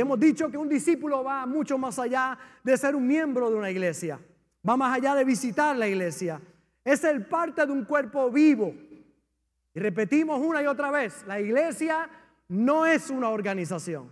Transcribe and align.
Hemos 0.00 0.20
dicho 0.20 0.50
que 0.50 0.56
un 0.56 0.68
discípulo 0.68 1.24
va 1.24 1.46
mucho 1.46 1.78
más 1.78 1.98
allá 1.98 2.38
de 2.62 2.76
ser 2.76 2.94
un 2.94 3.06
miembro 3.06 3.50
de 3.50 3.56
una 3.56 3.70
iglesia. 3.70 4.20
Va 4.68 4.76
más 4.76 4.96
allá 4.96 5.14
de 5.14 5.24
visitar 5.24 5.76
la 5.76 5.88
iglesia. 5.88 6.40
Es 6.84 7.04
el 7.04 7.26
parte 7.26 7.66
de 7.66 7.72
un 7.72 7.84
cuerpo 7.84 8.30
vivo. 8.30 8.74
Y 9.74 9.80
repetimos 9.80 10.40
una 10.40 10.62
y 10.62 10.66
otra 10.66 10.90
vez, 10.90 11.24
la 11.26 11.40
iglesia 11.40 12.08
no 12.48 12.86
es 12.86 13.10
una 13.10 13.28
organización. 13.28 14.10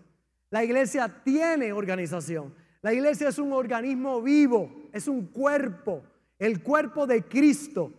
La 0.51 0.65
iglesia 0.65 1.09
tiene 1.23 1.73
organización. 1.73 2.55
La 2.83 2.93
iglesia 2.93 3.29
es 3.29 3.39
un 3.39 3.53
organismo 3.53 4.23
vivo, 4.23 4.89
es 4.93 5.09
un 5.09 5.27
cuerpo, 5.27 6.05
el 6.39 6.63
cuerpo 6.63 7.07
de 7.07 7.25
Cristo. 7.25 7.93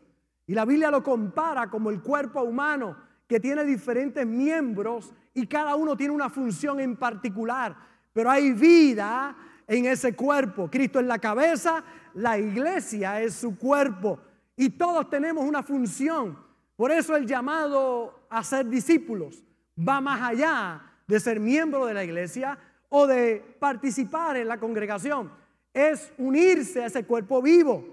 Y 0.46 0.54
la 0.54 0.64
Biblia 0.66 0.90
lo 0.90 1.04
compara 1.04 1.70
como 1.70 1.90
el 1.90 2.02
cuerpo 2.02 2.42
humano 2.42 3.07
que 3.28 3.40
tiene 3.40 3.66
diferentes 3.66 4.26
miembros 4.26 5.14
y 5.34 5.46
cada 5.46 5.76
uno 5.76 5.96
tiene 5.98 6.14
una 6.14 6.30
función 6.30 6.80
en 6.80 6.96
particular. 6.96 7.76
Pero 8.14 8.32
hay 8.32 8.52
vida 8.54 9.36
en 9.68 9.86
ese 9.86 10.16
cuerpo. 10.16 10.70
Cristo 10.70 11.00
es 11.00 11.06
la 11.06 11.20
cabeza, 11.20 11.84
la 12.16 12.38
iglesia 12.40 13.22
es 13.22 13.36
su 13.36 13.58
cuerpo. 13.58 14.20
Y 14.56 14.70
todos 14.72 15.10
tenemos 15.10 15.46
una 15.46 15.62
función. 15.62 16.38
Por 16.76 16.92
eso 16.92 17.16
el 17.16 17.28
llamado 17.28 18.28
a 18.30 18.44
ser 18.44 18.68
discípulos 18.68 19.44
va 19.78 20.02
más 20.02 20.22
allá 20.22 20.82
de 21.06 21.20
ser 21.20 21.40
miembro 21.40 21.86
de 21.86 21.94
la 21.94 22.04
iglesia 22.04 22.58
o 22.90 23.06
de 23.06 23.44
participar 23.60 24.38
en 24.38 24.48
la 24.48 24.60
congregación. 24.60 25.32
Es 25.74 26.12
unirse 26.18 26.84
a 26.84 26.88
ese 26.88 27.06
cuerpo 27.06 27.42
vivo. 27.42 27.86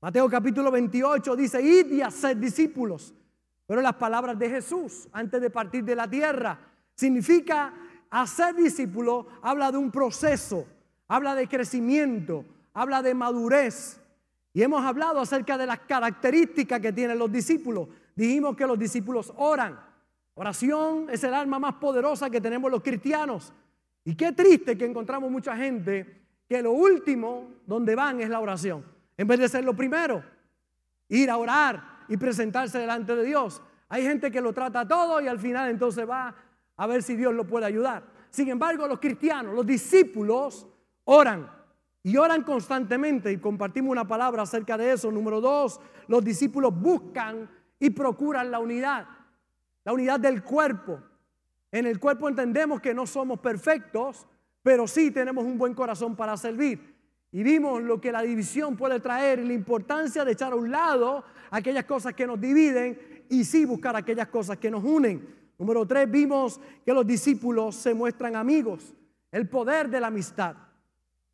Mateo 0.00 0.28
capítulo 0.28 0.70
28 0.70 1.34
dice, 1.34 1.60
id 1.60 1.92
y 1.92 2.02
haced 2.02 2.36
discípulos. 2.36 3.14
Pero 3.68 3.82
las 3.82 3.96
palabras 3.96 4.38
de 4.38 4.48
Jesús 4.48 5.06
antes 5.12 5.42
de 5.42 5.50
partir 5.50 5.84
de 5.84 5.94
la 5.94 6.08
tierra 6.08 6.58
significa 6.94 7.74
hacer 8.08 8.54
discípulo, 8.54 9.26
habla 9.42 9.70
de 9.70 9.76
un 9.76 9.90
proceso, 9.90 10.66
habla 11.06 11.34
de 11.34 11.46
crecimiento, 11.46 12.46
habla 12.72 13.02
de 13.02 13.12
madurez. 13.12 14.00
Y 14.54 14.62
hemos 14.62 14.82
hablado 14.82 15.20
acerca 15.20 15.58
de 15.58 15.66
las 15.66 15.80
características 15.80 16.80
que 16.80 16.94
tienen 16.94 17.18
los 17.18 17.30
discípulos. 17.30 17.88
Dijimos 18.16 18.56
que 18.56 18.66
los 18.66 18.78
discípulos 18.78 19.34
oran. 19.36 19.78
Oración 20.32 21.08
es 21.10 21.22
el 21.24 21.34
arma 21.34 21.58
más 21.58 21.74
poderosa 21.74 22.30
que 22.30 22.40
tenemos 22.40 22.70
los 22.70 22.82
cristianos. 22.82 23.52
Y 24.02 24.14
qué 24.14 24.32
triste 24.32 24.78
que 24.78 24.86
encontramos 24.86 25.30
mucha 25.30 25.54
gente 25.54 26.22
que 26.48 26.62
lo 26.62 26.72
último 26.72 27.50
donde 27.66 27.94
van 27.94 28.22
es 28.22 28.30
la 28.30 28.40
oración. 28.40 28.82
En 29.14 29.28
vez 29.28 29.38
de 29.40 29.48
ser 29.50 29.62
lo 29.62 29.76
primero, 29.76 30.24
ir 31.10 31.28
a 31.28 31.36
orar 31.36 31.97
y 32.08 32.16
presentarse 32.16 32.78
delante 32.78 33.14
de 33.14 33.24
Dios. 33.24 33.62
Hay 33.88 34.02
gente 34.02 34.30
que 34.30 34.40
lo 34.40 34.52
trata 34.52 34.86
todo 34.86 35.20
y 35.20 35.28
al 35.28 35.38
final 35.38 35.70
entonces 35.70 36.08
va 36.08 36.34
a 36.76 36.86
ver 36.86 37.02
si 37.02 37.16
Dios 37.16 37.34
lo 37.34 37.46
puede 37.46 37.66
ayudar. 37.66 38.04
Sin 38.30 38.48
embargo, 38.48 38.86
los 38.86 38.98
cristianos, 38.98 39.54
los 39.54 39.66
discípulos, 39.66 40.66
oran 41.04 41.50
y 42.02 42.16
oran 42.16 42.42
constantemente 42.42 43.32
y 43.32 43.38
compartimos 43.38 43.90
una 43.90 44.06
palabra 44.06 44.42
acerca 44.42 44.76
de 44.76 44.92
eso. 44.92 45.10
Número 45.10 45.40
dos, 45.40 45.80
los 46.06 46.22
discípulos 46.24 46.78
buscan 46.78 47.48
y 47.78 47.90
procuran 47.90 48.50
la 48.50 48.58
unidad, 48.58 49.06
la 49.84 49.92
unidad 49.92 50.20
del 50.20 50.42
cuerpo. 50.42 51.00
En 51.70 51.86
el 51.86 51.98
cuerpo 51.98 52.28
entendemos 52.28 52.80
que 52.80 52.94
no 52.94 53.06
somos 53.06 53.40
perfectos, 53.40 54.26
pero 54.62 54.86
sí 54.86 55.10
tenemos 55.10 55.44
un 55.44 55.58
buen 55.58 55.74
corazón 55.74 56.16
para 56.16 56.36
servir. 56.36 56.97
Y 57.30 57.42
vimos 57.42 57.82
lo 57.82 58.00
que 58.00 58.10
la 58.10 58.22
división 58.22 58.76
puede 58.76 59.00
traer 59.00 59.40
y 59.40 59.46
la 59.46 59.52
importancia 59.52 60.24
de 60.24 60.32
echar 60.32 60.52
a 60.52 60.56
un 60.56 60.70
lado 60.70 61.24
aquellas 61.50 61.84
cosas 61.84 62.14
que 62.14 62.26
nos 62.26 62.40
dividen 62.40 63.24
y 63.28 63.44
sí 63.44 63.64
buscar 63.64 63.94
aquellas 63.96 64.28
cosas 64.28 64.56
que 64.56 64.70
nos 64.70 64.82
unen. 64.82 65.36
Número 65.58 65.84
tres, 65.86 66.10
vimos 66.10 66.60
que 66.84 66.94
los 66.94 67.06
discípulos 67.06 67.74
se 67.74 67.92
muestran 67.92 68.36
amigos, 68.36 68.94
el 69.30 69.48
poder 69.48 69.90
de 69.90 70.00
la 70.00 70.06
amistad. 70.06 70.56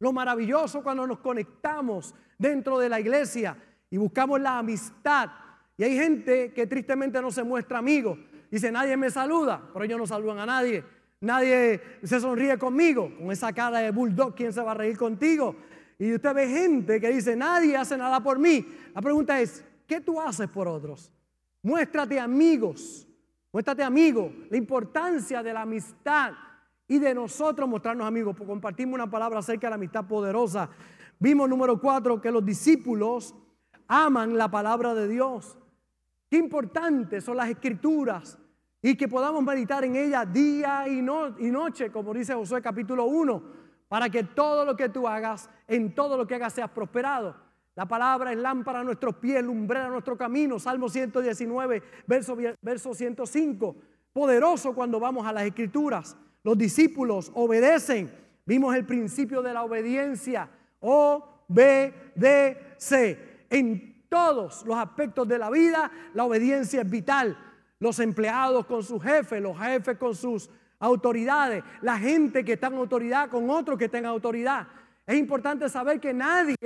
Lo 0.01 0.13
maravilloso 0.13 0.83
cuando 0.83 1.07
nos 1.07 1.21
conectamos 1.21 2.15
dentro 2.39 2.79
de 2.79 2.89
la 2.89 2.99
iglesia 2.99 3.57
y 3.91 3.97
buscamos 3.97 4.41
la 4.41 4.59
amistad. 4.59 5.31
Y 5.77 5.85
hay 5.85 5.97
gente 5.97 6.53
que 6.53 6.67
tristemente 6.67 7.21
no 7.21 7.31
se 7.31 7.45
muestra 7.45 7.79
amigo. 7.79 8.19
Dice, 8.51 8.73
nadie 8.73 8.97
me 8.97 9.11
saluda, 9.11 9.63
pero 9.73 9.85
ellos 9.85 9.99
no 9.99 10.07
saludan 10.07 10.41
a 10.41 10.47
nadie. 10.47 10.85
Nadie 11.21 11.81
se 12.03 12.21
sonríe 12.21 12.59
conmigo, 12.59 13.11
con 13.17 13.33
esa 13.33 13.53
cara 13.53 13.79
de 13.79 13.91
bulldog, 13.91 14.35
¿quién 14.35 14.53
se 14.53 14.61
va 14.61 14.73
a 14.73 14.75
reír 14.75 14.99
contigo? 14.99 15.57
Y 15.99 16.15
usted 16.15 16.35
ve 16.35 16.49
gente 16.49 17.01
que 17.01 17.09
dice, 17.11 17.37
nadie 17.37 17.77
hace 17.77 17.97
nada 17.97 18.21
por 18.23 18.39
mí. 18.39 18.67
La 18.95 19.01
pregunta 19.01 19.41
es, 19.41 19.65
¿qué 19.87 20.01
tú 20.01 20.21
haces 20.21 20.49
por 20.49 20.67
otros? 20.67 21.13
Muéstrate 21.63 22.19
amigos, 22.19 23.07
muéstrate 23.53 23.83
amigo, 23.83 24.33
la 24.51 24.57
importancia 24.57 25.43
de 25.43 25.53
la 25.53 25.63
amistad 25.63 26.33
y 26.87 26.99
de 26.99 27.15
nosotros 27.15 27.69
mostrarnos 27.69 28.07
amigos. 28.07 28.35
Pues 28.37 28.49
compartimos 28.49 28.95
una 28.95 29.11
palabra 29.11 29.39
acerca 29.39 29.69
de 29.69 29.71
la 29.71 29.77
amistad 29.77 30.07
poderosa. 30.07 30.69
Vimos 31.19 31.49
número 31.49 31.81
cuatro 31.81 32.21
que 32.21 32.31
los 32.31 32.45
discípulos 32.45 33.35
aman 33.87 34.37
la 34.37 34.51
palabra 34.51 34.95
de 34.95 35.09
Dios. 35.09 35.57
Qué 36.29 36.39
importantes 36.39 37.23
son 37.23 37.37
las 37.37 37.49
escrituras 37.49 38.39
y 38.83 38.97
que 38.97 39.09
podamos 39.09 39.43
meditar 39.43 39.85
en 39.85 39.95
ellas 39.97 40.31
día 40.31 40.87
y, 40.89 40.99
y 40.99 41.51
noche, 41.51 41.91
como 41.91 42.13
dice 42.13 42.35
Josué 42.35 42.61
capítulo 42.61 43.05
1 43.05 43.64
para 43.95 44.11
que 44.11 44.25
todo 44.25 44.65
lo 44.65 44.75
que 44.75 44.89
tú 44.89 45.07
hagas, 45.07 45.49
en 45.69 45.95
todo 45.95 46.17
lo 46.17 46.27
que 46.27 46.35
hagas 46.35 46.53
seas 46.53 46.69
prosperado. 46.69 47.37
La 47.77 47.87
palabra 47.87 48.33
es 48.33 48.39
lámpara 48.39 48.81
a 48.81 48.83
nuestros 48.83 49.15
pies, 49.15 49.41
lumbrera 49.41 49.87
a 49.87 49.89
nuestro 49.89 50.19
camino. 50.19 50.59
Salmo 50.59 50.89
119, 50.89 51.81
verso, 52.05 52.37
verso 52.61 52.93
105. 52.93 53.77
Poderoso 54.13 54.75
cuando 54.75 54.99
vamos 54.99 55.25
a 55.25 55.33
las 55.33 55.45
escrituras. 55.45 56.17
Los 56.43 56.59
discípulos 56.59 57.31
obedecen. 57.37 58.13
Vimos 58.45 58.75
el 58.75 58.85
principio 58.85 59.43
de 59.43 59.55
la 59.55 59.63
obediencia. 59.63 60.51
O-B-D-C. 60.81 61.47
En 63.49 64.09
todos 64.09 64.67
los 64.67 64.77
aspectos 64.77 65.29
de 65.29 65.39
la 65.39 65.51
vida, 65.51 65.89
la 66.15 66.25
obediencia 66.25 66.81
es 66.81 66.91
vital. 66.91 67.39
Los 67.79 68.01
empleados 68.01 68.67
con 68.67 68.83
sus 68.83 69.01
jefes, 69.01 69.41
los 69.41 69.57
jefes 69.57 69.97
con 69.99 70.17
sus 70.17 70.51
autoridades, 70.79 71.63
la 71.83 71.99
gente 71.99 72.45
que 72.45 72.55
está 72.55 72.69
en 72.69 72.75
autoridad 72.75 73.29
con 73.29 73.49
otros 73.51 73.79
que 73.79 73.89
tengan 73.89 74.13
autoridad. 74.13 74.67
Es 75.07 75.17
importante 75.17 75.69
saber 75.69 76.01
que 76.01 76.15
nadie 76.15 76.57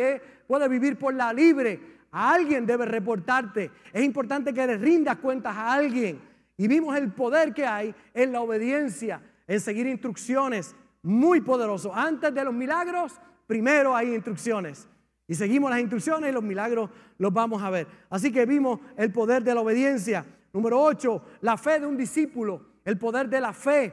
puede 0.46 0.68
vivir 0.68 0.98
por 0.98 1.14
la 1.14 1.32
libre. 1.32 1.98
A 2.10 2.32
alguien 2.32 2.64
debe 2.66 2.86
reportarte. 2.86 3.70
Es 3.92 4.02
importante 4.02 4.54
que 4.54 4.66
le 4.66 4.78
rindas 4.78 5.18
cuentas 5.18 5.56
a 5.56 5.72
alguien. 5.72 6.20
Y 6.56 6.68
vimos 6.68 6.96
el 6.96 7.12
poder 7.12 7.52
que 7.52 7.66
hay 7.66 7.94
en 8.14 8.32
la 8.32 8.40
obediencia, 8.40 9.20
en 9.46 9.60
seguir 9.60 9.86
instrucciones. 9.86 10.74
Muy 11.02 11.40
poderoso. 11.40 11.94
Antes 11.94 12.32
de 12.34 12.44
los 12.44 12.54
milagros, 12.54 13.14
primero 13.46 13.94
hay 13.94 14.14
instrucciones. 14.14 14.88
Y 15.26 15.34
seguimos 15.34 15.70
las 15.70 15.80
instrucciones 15.80 16.30
y 16.30 16.32
los 16.32 16.42
milagros 16.42 16.90
los 17.18 17.32
vamos 17.32 17.62
a 17.62 17.70
ver. 17.70 17.86
Así 18.08 18.32
que 18.32 18.46
vimos 18.46 18.80
el 18.96 19.12
poder 19.12 19.42
de 19.42 19.54
la 19.54 19.60
obediencia. 19.60 20.24
Número 20.52 20.80
8, 20.80 21.22
la 21.42 21.56
fe 21.56 21.80
de 21.80 21.86
un 21.86 21.96
discípulo. 21.96 22.67
El 22.88 22.96
poder 22.96 23.28
de 23.28 23.38
la 23.38 23.52
fe. 23.52 23.92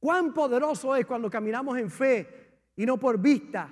Cuán 0.00 0.32
poderoso 0.32 0.96
es 0.96 1.04
cuando 1.04 1.28
caminamos 1.28 1.76
en 1.76 1.90
fe 1.90 2.26
y 2.74 2.86
no 2.86 2.96
por 2.96 3.18
vista. 3.18 3.68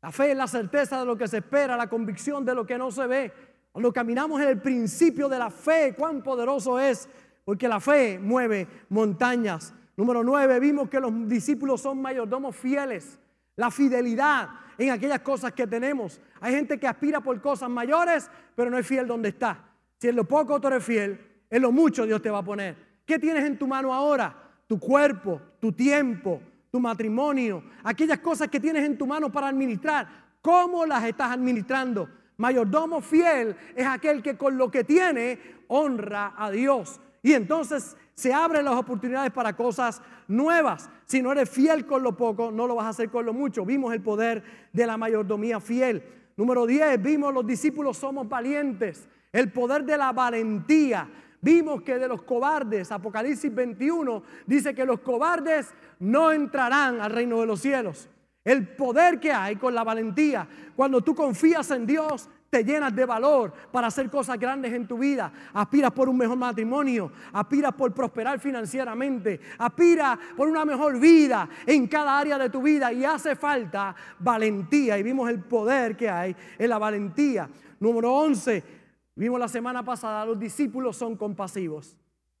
La 0.00 0.10
fe 0.10 0.30
es 0.30 0.36
la 0.38 0.46
certeza 0.46 0.98
de 0.98 1.04
lo 1.04 1.14
que 1.14 1.28
se 1.28 1.36
espera, 1.36 1.76
la 1.76 1.90
convicción 1.90 2.42
de 2.42 2.54
lo 2.54 2.64
que 2.64 2.78
no 2.78 2.90
se 2.90 3.06
ve. 3.06 3.30
Cuando 3.70 3.92
caminamos 3.92 4.40
en 4.40 4.48
el 4.48 4.62
principio 4.62 5.28
de 5.28 5.38
la 5.38 5.50
fe, 5.50 5.94
cuán 5.94 6.22
poderoso 6.22 6.80
es, 6.80 7.06
porque 7.44 7.68
la 7.68 7.80
fe 7.80 8.18
mueve 8.18 8.66
montañas. 8.88 9.74
Número 9.94 10.24
nueve, 10.24 10.58
vimos 10.58 10.88
que 10.88 10.98
los 10.98 11.12
discípulos 11.28 11.82
son 11.82 12.00
mayordomos 12.00 12.56
fieles. 12.56 13.18
La 13.56 13.70
fidelidad 13.70 14.48
en 14.78 14.90
aquellas 14.90 15.20
cosas 15.20 15.52
que 15.52 15.66
tenemos. 15.66 16.18
Hay 16.40 16.54
gente 16.54 16.80
que 16.80 16.88
aspira 16.88 17.20
por 17.20 17.38
cosas 17.42 17.68
mayores, 17.68 18.30
pero 18.56 18.70
no 18.70 18.78
es 18.78 18.86
fiel 18.86 19.06
donde 19.06 19.28
está. 19.28 19.62
Si 19.98 20.08
en 20.08 20.16
lo 20.16 20.24
poco 20.24 20.58
tú 20.58 20.68
eres 20.68 20.82
fiel, 20.82 21.20
en 21.50 21.60
lo 21.60 21.72
mucho 21.72 22.06
Dios 22.06 22.22
te 22.22 22.30
va 22.30 22.38
a 22.38 22.42
poner. 22.42 22.91
¿Qué 23.04 23.18
tienes 23.18 23.44
en 23.44 23.58
tu 23.58 23.66
mano 23.66 23.92
ahora? 23.92 24.42
tu 24.72 24.78
cuerpo, 24.78 25.38
tu 25.60 25.70
tiempo, 25.72 26.40
tu 26.70 26.80
matrimonio, 26.80 27.62
aquellas 27.84 28.20
cosas 28.20 28.48
que 28.48 28.58
tienes 28.58 28.86
en 28.86 28.96
tu 28.96 29.06
mano 29.06 29.30
para 29.30 29.48
administrar, 29.48 30.08
¿cómo 30.40 30.86
las 30.86 31.04
estás 31.04 31.30
administrando? 31.30 32.08
Mayordomo 32.38 33.02
fiel 33.02 33.54
es 33.76 33.86
aquel 33.86 34.22
que 34.22 34.38
con 34.38 34.56
lo 34.56 34.70
que 34.70 34.82
tiene 34.82 35.38
honra 35.68 36.32
a 36.38 36.50
Dios. 36.50 37.02
Y 37.22 37.34
entonces 37.34 37.98
se 38.14 38.32
abren 38.32 38.64
las 38.64 38.76
oportunidades 38.76 39.30
para 39.30 39.54
cosas 39.54 40.00
nuevas. 40.26 40.88
Si 41.04 41.20
no 41.20 41.32
eres 41.32 41.50
fiel 41.50 41.84
con 41.84 42.02
lo 42.02 42.16
poco, 42.16 42.50
no 42.50 42.66
lo 42.66 42.74
vas 42.74 42.86
a 42.86 42.88
hacer 42.88 43.10
con 43.10 43.26
lo 43.26 43.34
mucho. 43.34 43.66
Vimos 43.66 43.92
el 43.92 44.00
poder 44.00 44.42
de 44.72 44.86
la 44.86 44.96
mayordomía 44.96 45.60
fiel. 45.60 46.02
Número 46.34 46.64
10, 46.64 47.02
vimos 47.02 47.34
los 47.34 47.46
discípulos 47.46 47.98
somos 47.98 48.26
valientes. 48.26 49.06
El 49.32 49.52
poder 49.52 49.84
de 49.84 49.98
la 49.98 50.12
valentía. 50.12 51.10
Vimos 51.42 51.82
que 51.82 51.98
de 51.98 52.06
los 52.06 52.22
cobardes, 52.22 52.92
Apocalipsis 52.92 53.52
21 53.52 54.22
dice 54.46 54.72
que 54.74 54.86
los 54.86 55.00
cobardes 55.00 55.74
no 55.98 56.30
entrarán 56.30 57.00
al 57.00 57.10
reino 57.10 57.40
de 57.40 57.46
los 57.46 57.60
cielos. 57.60 58.08
El 58.44 58.68
poder 58.76 59.18
que 59.18 59.32
hay 59.32 59.56
con 59.56 59.74
la 59.74 59.82
valentía, 59.82 60.46
cuando 60.76 61.00
tú 61.00 61.16
confías 61.16 61.68
en 61.72 61.84
Dios, 61.84 62.28
te 62.48 62.62
llenas 62.62 62.94
de 62.94 63.06
valor 63.06 63.52
para 63.72 63.88
hacer 63.88 64.08
cosas 64.08 64.38
grandes 64.38 64.72
en 64.72 64.86
tu 64.86 64.98
vida. 64.98 65.32
Aspiras 65.52 65.90
por 65.90 66.08
un 66.08 66.16
mejor 66.16 66.36
matrimonio, 66.36 67.10
aspiras 67.32 67.72
por 67.72 67.92
prosperar 67.92 68.38
financieramente, 68.38 69.40
aspiras 69.58 70.18
por 70.36 70.48
una 70.48 70.64
mejor 70.64 71.00
vida 71.00 71.48
en 71.66 71.88
cada 71.88 72.18
área 72.18 72.38
de 72.38 72.50
tu 72.50 72.62
vida 72.62 72.92
y 72.92 73.04
hace 73.04 73.34
falta 73.34 73.96
valentía. 74.18 74.96
Y 74.96 75.02
vimos 75.02 75.28
el 75.28 75.40
poder 75.40 75.96
que 75.96 76.08
hay 76.08 76.36
en 76.56 76.70
la 76.70 76.78
valentía. 76.78 77.48
Número 77.80 78.12
11, 78.12 78.81
vimos 79.14 79.38
la 79.38 79.48
semana 79.48 79.84
pasada, 79.84 80.24
los 80.26 80.38
discípulos 80.38 80.96
son 80.96 81.16
compasivos. 81.16 81.96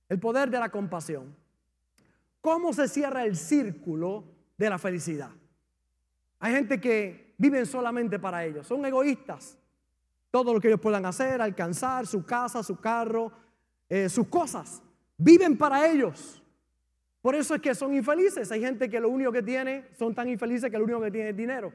El 0.08 0.18
poder 0.18 0.50
de 0.50 0.58
la 0.58 0.68
compasión. 0.68 1.34
¿Cómo 2.40 2.72
se 2.72 2.88
cierra 2.88 3.24
el 3.24 3.36
círculo 3.36 4.24
de 4.58 4.68
la 4.68 4.78
felicidad? 4.78 5.30
Hay 6.38 6.52
gente 6.54 6.80
que 6.80 7.34
viven 7.38 7.66
solamente 7.66 8.18
para 8.18 8.44
ellos, 8.44 8.66
son 8.66 8.84
egoístas 8.84 9.58
todo 10.32 10.54
lo 10.54 10.60
que 10.60 10.68
ellos 10.68 10.80
puedan 10.80 11.04
hacer, 11.04 11.42
alcanzar 11.42 12.06
su 12.06 12.24
casa, 12.24 12.62
su 12.62 12.80
carro, 12.80 13.30
eh, 13.86 14.08
sus 14.08 14.26
cosas. 14.28 14.82
Viven 15.18 15.58
para 15.58 15.86
ellos. 15.86 16.42
Por 17.20 17.34
eso 17.34 17.54
es 17.54 17.60
que 17.60 17.74
son 17.74 17.94
infelices. 17.94 18.50
Hay 18.50 18.62
gente 18.62 18.88
que 18.88 18.98
lo 18.98 19.10
único 19.10 19.30
que 19.30 19.42
tiene, 19.42 19.88
son 19.96 20.14
tan 20.14 20.30
infelices 20.30 20.70
que 20.70 20.78
lo 20.78 20.84
único 20.84 21.02
que 21.02 21.10
tiene 21.10 21.28
es 21.28 21.36
dinero. 21.36 21.70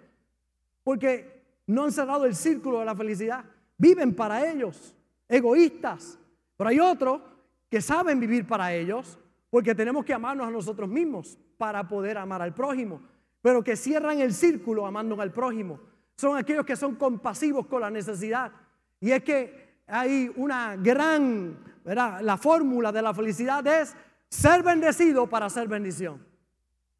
Porque 0.83 1.43
no 1.67 1.83
han 1.83 1.91
cerrado 1.91 2.25
el 2.25 2.35
círculo 2.35 2.79
de 2.79 2.85
la 2.85 2.95
felicidad. 2.95 3.45
Viven 3.77 4.15
para 4.15 4.49
ellos, 4.49 4.95
egoístas. 5.27 6.19
Pero 6.55 6.69
hay 6.69 6.79
otros 6.79 7.21
que 7.69 7.81
saben 7.81 8.19
vivir 8.19 8.47
para 8.47 8.73
ellos, 8.73 9.19
porque 9.49 9.75
tenemos 9.75 10.03
que 10.05 10.13
amarnos 10.13 10.47
a 10.47 10.51
nosotros 10.51 10.89
mismos 10.89 11.37
para 11.57 11.87
poder 11.87 12.17
amar 12.17 12.41
al 12.41 12.53
prójimo. 12.53 13.01
Pero 13.41 13.63
que 13.63 13.75
cierran 13.75 14.19
el 14.19 14.33
círculo 14.33 14.85
amando 14.85 15.19
al 15.21 15.31
prójimo 15.31 15.79
son 16.17 16.35
aquellos 16.35 16.65
que 16.65 16.75
son 16.75 16.95
compasivos 16.95 17.67
con 17.67 17.81
la 17.81 17.91
necesidad. 17.91 18.51
Y 18.99 19.11
es 19.11 19.23
que 19.23 19.81
hay 19.87 20.31
una 20.35 20.75
gran, 20.75 21.57
la 21.83 22.37
fórmula 22.37 22.91
de 22.91 23.01
la 23.01 23.13
felicidad 23.13 23.65
es 23.67 23.95
ser 24.27 24.63
bendecido 24.63 25.27
para 25.27 25.49
ser 25.49 25.67
bendición. 25.67 26.25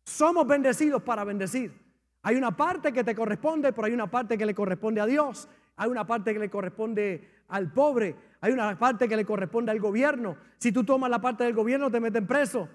Somos 0.03 0.47
bendecidos 0.47 1.01
para 1.01 1.24
bendecir. 1.24 1.74
Hay 2.21 2.35
una 2.35 2.56
parte 2.56 2.94
que 2.94 3.03
te 3.03 3.15
corresponde, 3.15 3.74
pero 3.74 3.88
hay 3.88 3.94
una 3.94 4.07
parte 4.09 4.38
que 4.38 4.45
le 4.45 4.53
corresponde 4.53 5.01
a 5.01 5.06
Dios. 5.06 5.50
Hay 5.77 5.89
una 5.89 6.06
parte 6.06 6.33
que 6.33 6.39
le 6.39 6.50
corresponde 6.50 7.27
al 7.47 7.71
pobre. 7.71 8.15
Hay 8.41 8.51
una 8.51 8.77
parte 8.77 9.07
que 9.07 9.15
le 9.15 9.25
corresponde 9.25 9.71
al 9.71 9.79
gobierno. 9.79 10.35
Si 10.57 10.71
tú 10.71 10.83
tomas 10.83 11.09
la 11.09 11.21
parte 11.21 11.44
del 11.44 11.53
gobierno, 11.53 11.89
te 11.89 12.00
meten 12.00 12.27
preso. 12.27 12.68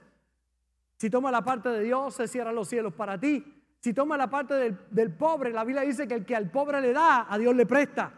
Si 0.96 1.10
tomas 1.10 1.32
la 1.32 1.42
parte 1.42 1.68
de 1.68 1.82
Dios, 1.82 2.14
se 2.14 2.28
cierran 2.28 2.54
los 2.54 2.68
cielos 2.68 2.94
para 2.94 3.18
ti. 3.18 3.44
Si 3.80 3.92
toma 3.92 4.16
la 4.16 4.30
parte 4.30 4.54
del, 4.90 5.10
pobre, 5.14 5.50
la 5.50 5.64
Biblia 5.64 5.82
dice 5.82 6.06
que 6.06 6.14
el 6.14 6.24
que 6.24 6.36
al 6.36 6.48
pobre 6.50 6.80
le 6.80 6.92
da, 6.92 7.26
a 7.28 7.36
Dios 7.36 7.54
le 7.56 7.66
presta. 7.66 8.12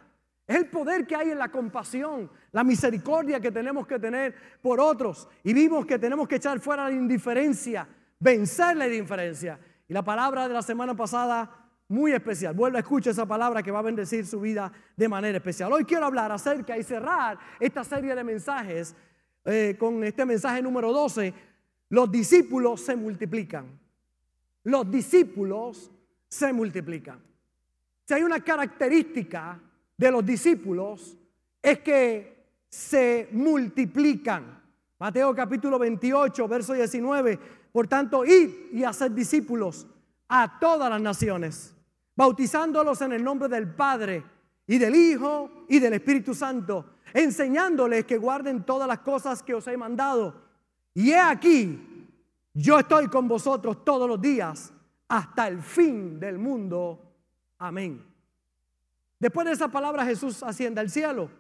Es 0.47 0.57
el 0.57 0.67
poder 0.67 1.07
que 1.07 1.17
hay 1.17 1.31
en 1.31 1.39
la 1.39 1.49
compasión, 1.49 2.31
la 2.53 2.63
misericordia 2.63 3.41
que 3.41 3.51
tenemos 3.51 3.87
que 3.87 3.99
tener 3.99 4.35
por 4.61 4.79
otros. 4.79 5.27
Y 5.43 5.55
vimos 5.55 5.87
que 5.87 5.99
tenemos 5.99 6.29
que 6.29 6.37
echar 6.37 6.61
fuera 6.61 6.91
la 6.91 6.95
indiferencia, 6.95 7.89
vencer 8.21 8.77
la 8.77 8.87
indiferencia. 8.87 9.59
Y 9.89 9.95
la 9.95 10.05
palabra 10.05 10.47
de 10.47 10.53
la 10.53 10.61
semana 10.61 10.95
pasada, 10.95 11.64
muy 11.89 12.13
especial. 12.13 12.55
Vuelva 12.55 12.79
a 12.79 12.81
escuchar 12.81 13.13
esa 13.13 13.27
palabra 13.27 13.63
que 13.63 13.71
va 13.71 13.81
a 13.81 13.83
bendecir 13.83 14.27
su 14.27 14.41
vida 14.41 14.73
de 14.97 15.09
manera 15.09 15.39
especial. 15.39 15.73
Hoy 15.73 15.85
quiero 15.85 16.07
hablar 16.07 16.33
acerca 16.33 16.77
y 16.77 16.83
cerrar 16.83 17.39
esta 17.61 17.85
serie 17.85 18.15
de 18.15 18.25
mensajes 18.25 18.95
eh, 19.45 19.77
con 19.79 20.03
este 20.05 20.25
mensaje 20.25 20.63
número 20.63 20.93
12. 20.93 21.35
Los 21.91 22.11
discípulos 22.11 22.81
se 22.81 22.97
multiplican 22.97 23.85
los 24.65 24.91
discípulos 24.91 25.91
se 26.29 26.53
multiplican. 26.53 27.21
Si 28.07 28.15
hay 28.15 28.23
una 28.23 28.41
característica 28.41 29.61
de 29.97 30.11
los 30.11 30.25
discípulos 30.25 31.17
es 31.63 31.79
que 31.81 32.45
se 32.69 33.29
multiplican. 33.33 34.63
Mateo 34.99 35.35
capítulo 35.35 35.79
28, 35.79 36.49
verso 36.49 36.73
19. 36.73 37.39
Por 37.73 37.87
tanto, 37.87 38.25
id 38.25 38.51
y 38.73 38.85
hacer 38.85 39.13
discípulos 39.13 39.87
a 40.29 40.59
todas 40.59 40.91
las 40.91 41.01
naciones, 41.01 41.74
bautizándolos 42.17 43.01
en 43.03 43.13
el 43.13 43.25
nombre 43.25 43.49
del 43.49 43.75
Padre 43.75 44.23
y 44.67 44.79
del 44.79 44.95
Hijo 44.95 45.67
y 45.69 45.79
del 45.79 45.95
Espíritu 45.95 46.35
Santo, 46.35 46.97
enseñándoles 47.13 48.05
que 48.05 48.19
guarden 48.19 48.65
todas 48.65 48.89
las 48.89 49.01
cosas 49.01 49.43
que 49.43 49.55
os 49.55 49.67
he 49.67 49.77
mandado. 49.77 50.43
Y 50.95 51.11
he 51.11 51.19
aquí, 51.19 52.09
yo 52.53 52.79
estoy 52.79 53.09
con 53.09 53.27
vosotros 53.29 53.85
todos 53.85 54.09
los 54.09 54.21
días 54.21 54.73
hasta 55.09 55.49
el 55.49 55.63
fin 55.63 56.19
del 56.19 56.39
mundo. 56.39 57.01
Amén. 57.59 58.05
Después 59.19 59.47
de 59.47 59.53
esa 59.53 59.69
palabra 59.69 60.05
Jesús 60.05 60.43
asciende 60.43 60.81
al 60.81 60.91
cielo. 60.91 61.31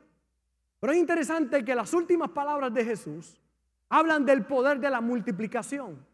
Pero 0.80 0.92
es 0.92 0.98
interesante 0.98 1.64
que 1.64 1.74
las 1.74 1.94
últimas 1.94 2.30
palabras 2.30 2.72
de 2.74 2.84
Jesús 2.84 3.40
hablan 3.88 4.24
del 4.24 4.44
poder 4.44 4.80
de 4.80 4.90
la 4.90 5.00
multiplicación. 5.00 6.04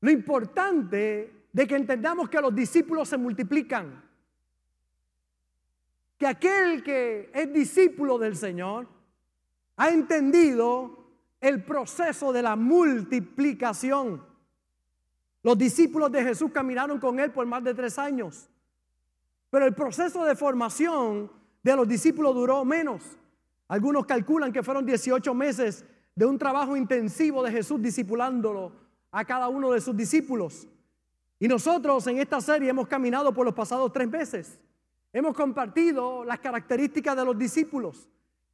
Lo 0.00 0.10
importante 0.10 1.39
de 1.52 1.66
que 1.66 1.76
entendamos 1.76 2.28
que 2.28 2.40
los 2.40 2.54
discípulos 2.54 3.08
se 3.08 3.16
multiplican. 3.16 4.02
Que 6.18 6.26
aquel 6.26 6.82
que 6.82 7.30
es 7.32 7.52
discípulo 7.52 8.18
del 8.18 8.36
Señor 8.36 8.86
ha 9.76 9.88
entendido 9.88 11.00
el 11.40 11.64
proceso 11.64 12.32
de 12.32 12.42
la 12.42 12.56
multiplicación. 12.56 14.22
Los 15.42 15.56
discípulos 15.56 16.12
de 16.12 16.22
Jesús 16.22 16.50
caminaron 16.52 17.00
con 17.00 17.18
él 17.18 17.32
por 17.32 17.46
más 17.46 17.64
de 17.64 17.72
tres 17.72 17.98
años, 17.98 18.50
pero 19.48 19.64
el 19.64 19.74
proceso 19.74 20.24
de 20.24 20.36
formación 20.36 21.32
de 21.62 21.76
los 21.76 21.88
discípulos 21.88 22.34
duró 22.34 22.64
menos. 22.64 23.02
Algunos 23.68 24.04
calculan 24.04 24.52
que 24.52 24.62
fueron 24.62 24.84
18 24.84 25.32
meses 25.32 25.84
de 26.14 26.26
un 26.26 26.38
trabajo 26.38 26.76
intensivo 26.76 27.42
de 27.42 27.52
Jesús 27.52 27.80
discipulándolo 27.80 28.72
a 29.10 29.24
cada 29.24 29.48
uno 29.48 29.70
de 29.70 29.80
sus 29.80 29.96
discípulos. 29.96 30.68
Y 31.40 31.48
nosotros 31.48 32.06
en 32.06 32.18
esta 32.18 32.38
serie 32.40 32.68
hemos 32.68 32.86
caminado 32.86 33.32
por 33.32 33.46
los 33.46 33.54
pasados 33.54 33.90
tres 33.92 34.08
meses. 34.08 34.60
Hemos 35.10 35.34
compartido 35.34 36.22
las 36.22 36.38
características 36.38 37.16
de 37.16 37.24
los 37.24 37.36
discípulos. 37.36 38.06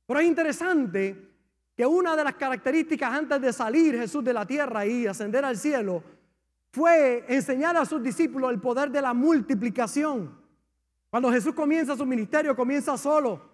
Pero 0.07 0.21
es 0.21 0.27
interesante 0.27 1.31
que 1.77 1.85
una 1.85 2.15
de 2.15 2.23
las 2.23 2.37
características 2.37 3.13
antes 3.13 3.41
de 3.41 3.53
salir 3.53 3.99
Jesús 3.99 4.23
de 4.23 4.33
la 4.33 4.47
tierra 4.47 4.87
y 4.87 5.05
ascender 5.05 5.45
al 5.45 5.59
cielo 5.59 6.03
fue 6.71 7.25
enseñar 7.29 7.77
a 7.77 7.85
sus 7.85 8.01
discípulos 8.01 8.53
el 8.53 8.61
poder 8.61 8.91
de 8.91 9.03
la 9.03 9.13
multiplicación. 9.13 10.39
Cuando 11.11 11.33
Jesús 11.33 11.55
comienza 11.55 11.97
su 11.97 12.07
ministerio, 12.07 12.55
comienza 12.55 12.97
solo. 12.97 13.51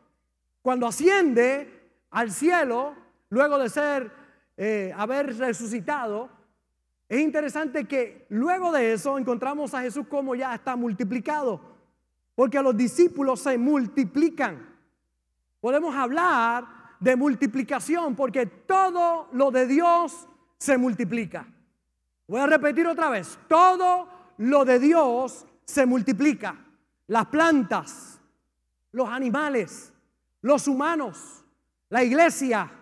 Cuando 0.60 0.86
asciende 0.86 1.88
al 2.10 2.30
cielo, 2.30 2.94
luego 3.30 3.58
de 3.58 3.70
ser, 3.70 4.12
eh, 4.58 4.92
haber 4.94 5.38
resucitado, 5.38 6.28
es 7.12 7.20
interesante 7.20 7.84
que 7.84 8.24
luego 8.30 8.72
de 8.72 8.94
eso 8.94 9.18
encontramos 9.18 9.74
a 9.74 9.82
Jesús 9.82 10.06
como 10.08 10.34
ya 10.34 10.54
está 10.54 10.76
multiplicado, 10.76 11.60
porque 12.34 12.58
los 12.62 12.74
discípulos 12.74 13.40
se 13.40 13.58
multiplican. 13.58 14.66
Podemos 15.60 15.94
hablar 15.94 16.66
de 17.00 17.14
multiplicación, 17.14 18.16
porque 18.16 18.46
todo 18.46 19.28
lo 19.32 19.50
de 19.50 19.66
Dios 19.66 20.26
se 20.56 20.78
multiplica. 20.78 21.46
Voy 22.26 22.40
a 22.40 22.46
repetir 22.46 22.86
otra 22.86 23.10
vez, 23.10 23.38
todo 23.46 24.08
lo 24.38 24.64
de 24.64 24.78
Dios 24.78 25.44
se 25.66 25.84
multiplica. 25.84 26.64
Las 27.08 27.26
plantas, 27.26 28.22
los 28.90 29.10
animales, 29.10 29.92
los 30.40 30.66
humanos, 30.66 31.44
la 31.90 32.02
iglesia, 32.02 32.72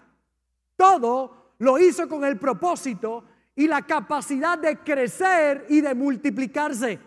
todo 0.76 1.54
lo 1.58 1.80
hizo 1.80 2.08
con 2.08 2.24
el 2.24 2.38
propósito 2.38 3.24
y 3.54 3.66
la 3.66 3.82
capacidad 3.82 4.58
de 4.58 4.78
crecer 4.78 5.66
y 5.68 5.80
de 5.80 5.94
multiplicarse. 5.94 6.98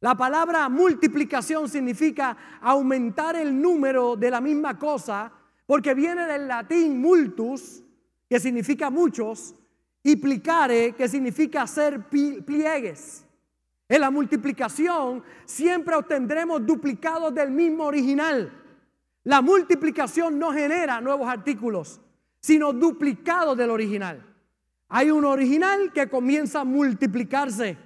La 0.00 0.14
palabra 0.14 0.68
multiplicación 0.68 1.68
significa 1.68 2.36
aumentar 2.60 3.36
el 3.36 3.60
número 3.60 4.16
de 4.16 4.30
la 4.30 4.40
misma 4.40 4.78
cosa 4.78 5.32
porque 5.66 5.94
viene 5.94 6.26
del 6.26 6.46
latín 6.46 7.00
multus, 7.00 7.82
que 8.28 8.38
significa 8.38 8.90
muchos, 8.90 9.54
y 10.02 10.16
plicare, 10.16 10.92
que 10.92 11.08
significa 11.08 11.62
hacer 11.62 12.08
pliegues. 12.08 13.24
En 13.88 14.00
la 14.00 14.10
multiplicación 14.10 15.22
siempre 15.46 15.94
obtendremos 15.94 16.66
duplicados 16.66 17.34
del 17.34 17.50
mismo 17.50 17.84
original. 17.84 18.52
La 19.24 19.40
multiplicación 19.40 20.38
no 20.38 20.52
genera 20.52 21.00
nuevos 21.00 21.28
artículos, 21.28 22.00
sino 22.40 22.74
duplicados 22.74 23.56
del 23.56 23.70
original. 23.70 24.33
Hay 24.96 25.10
un 25.10 25.24
original 25.24 25.92
que 25.92 26.08
comienza 26.08 26.60
a 26.60 26.64
multiplicarse, 26.64 27.76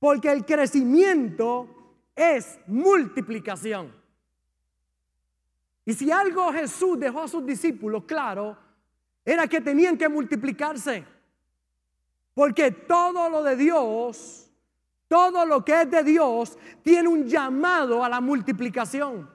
porque 0.00 0.32
el 0.32 0.44
crecimiento 0.44 1.68
es 2.16 2.58
multiplicación. 2.66 3.94
Y 5.84 5.94
si 5.94 6.10
algo 6.10 6.52
Jesús 6.52 6.98
dejó 6.98 7.22
a 7.22 7.28
sus 7.28 7.46
discípulos 7.46 8.02
claro, 8.02 8.58
era 9.24 9.46
que 9.46 9.60
tenían 9.60 9.96
que 9.96 10.08
multiplicarse. 10.08 11.04
Porque 12.34 12.72
todo 12.72 13.30
lo 13.30 13.44
de 13.44 13.54
Dios, 13.54 14.50
todo 15.06 15.46
lo 15.46 15.64
que 15.64 15.82
es 15.82 15.90
de 15.92 16.02
Dios, 16.02 16.58
tiene 16.82 17.08
un 17.08 17.28
llamado 17.28 18.02
a 18.02 18.08
la 18.08 18.20
multiplicación. 18.20 19.30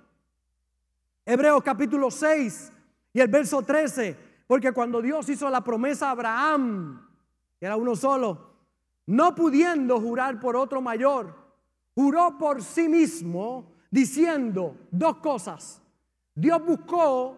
Hebreos 1.25 1.63
capítulo 1.63 2.11
6 2.11 2.73
y 3.13 3.21
el 3.21 3.29
verso 3.29 3.61
13, 3.61 4.17
porque 4.47 4.73
cuando 4.73 5.01
Dios 5.01 5.29
hizo 5.29 5.49
la 5.49 5.63
promesa 5.63 6.09
a 6.09 6.11
Abraham, 6.11 7.04
era 7.59 7.75
uno 7.75 7.95
solo, 7.95 8.55
no 9.07 9.35
pudiendo 9.35 9.99
jurar 9.99 10.39
por 10.39 10.55
otro 10.55 10.81
mayor, 10.81 11.33
juró 11.93 12.37
por 12.37 12.61
sí 12.61 12.89
mismo 12.89 13.73
diciendo 13.89 14.75
dos 14.91 15.17
cosas. 15.17 15.81
Dios 16.33 16.63
buscó 16.65 17.37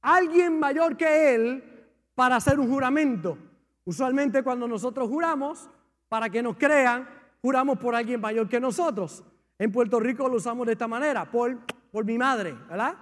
a 0.00 0.16
alguien 0.16 0.58
mayor 0.58 0.96
que 0.96 1.34
él 1.34 1.86
para 2.14 2.36
hacer 2.36 2.58
un 2.58 2.68
juramento. 2.68 3.38
Usualmente 3.84 4.42
cuando 4.42 4.66
nosotros 4.66 5.08
juramos, 5.08 5.68
para 6.08 6.28
que 6.28 6.42
nos 6.42 6.56
crean, 6.56 7.08
juramos 7.40 7.78
por 7.78 7.94
alguien 7.94 8.20
mayor 8.20 8.48
que 8.48 8.60
nosotros. 8.60 9.24
En 9.58 9.70
Puerto 9.70 10.00
Rico 10.00 10.28
lo 10.28 10.36
usamos 10.36 10.66
de 10.66 10.72
esta 10.72 10.88
manera, 10.88 11.30
por, 11.30 11.58
por 11.90 12.04
mi 12.04 12.18
madre, 12.18 12.52
¿verdad? 12.68 12.96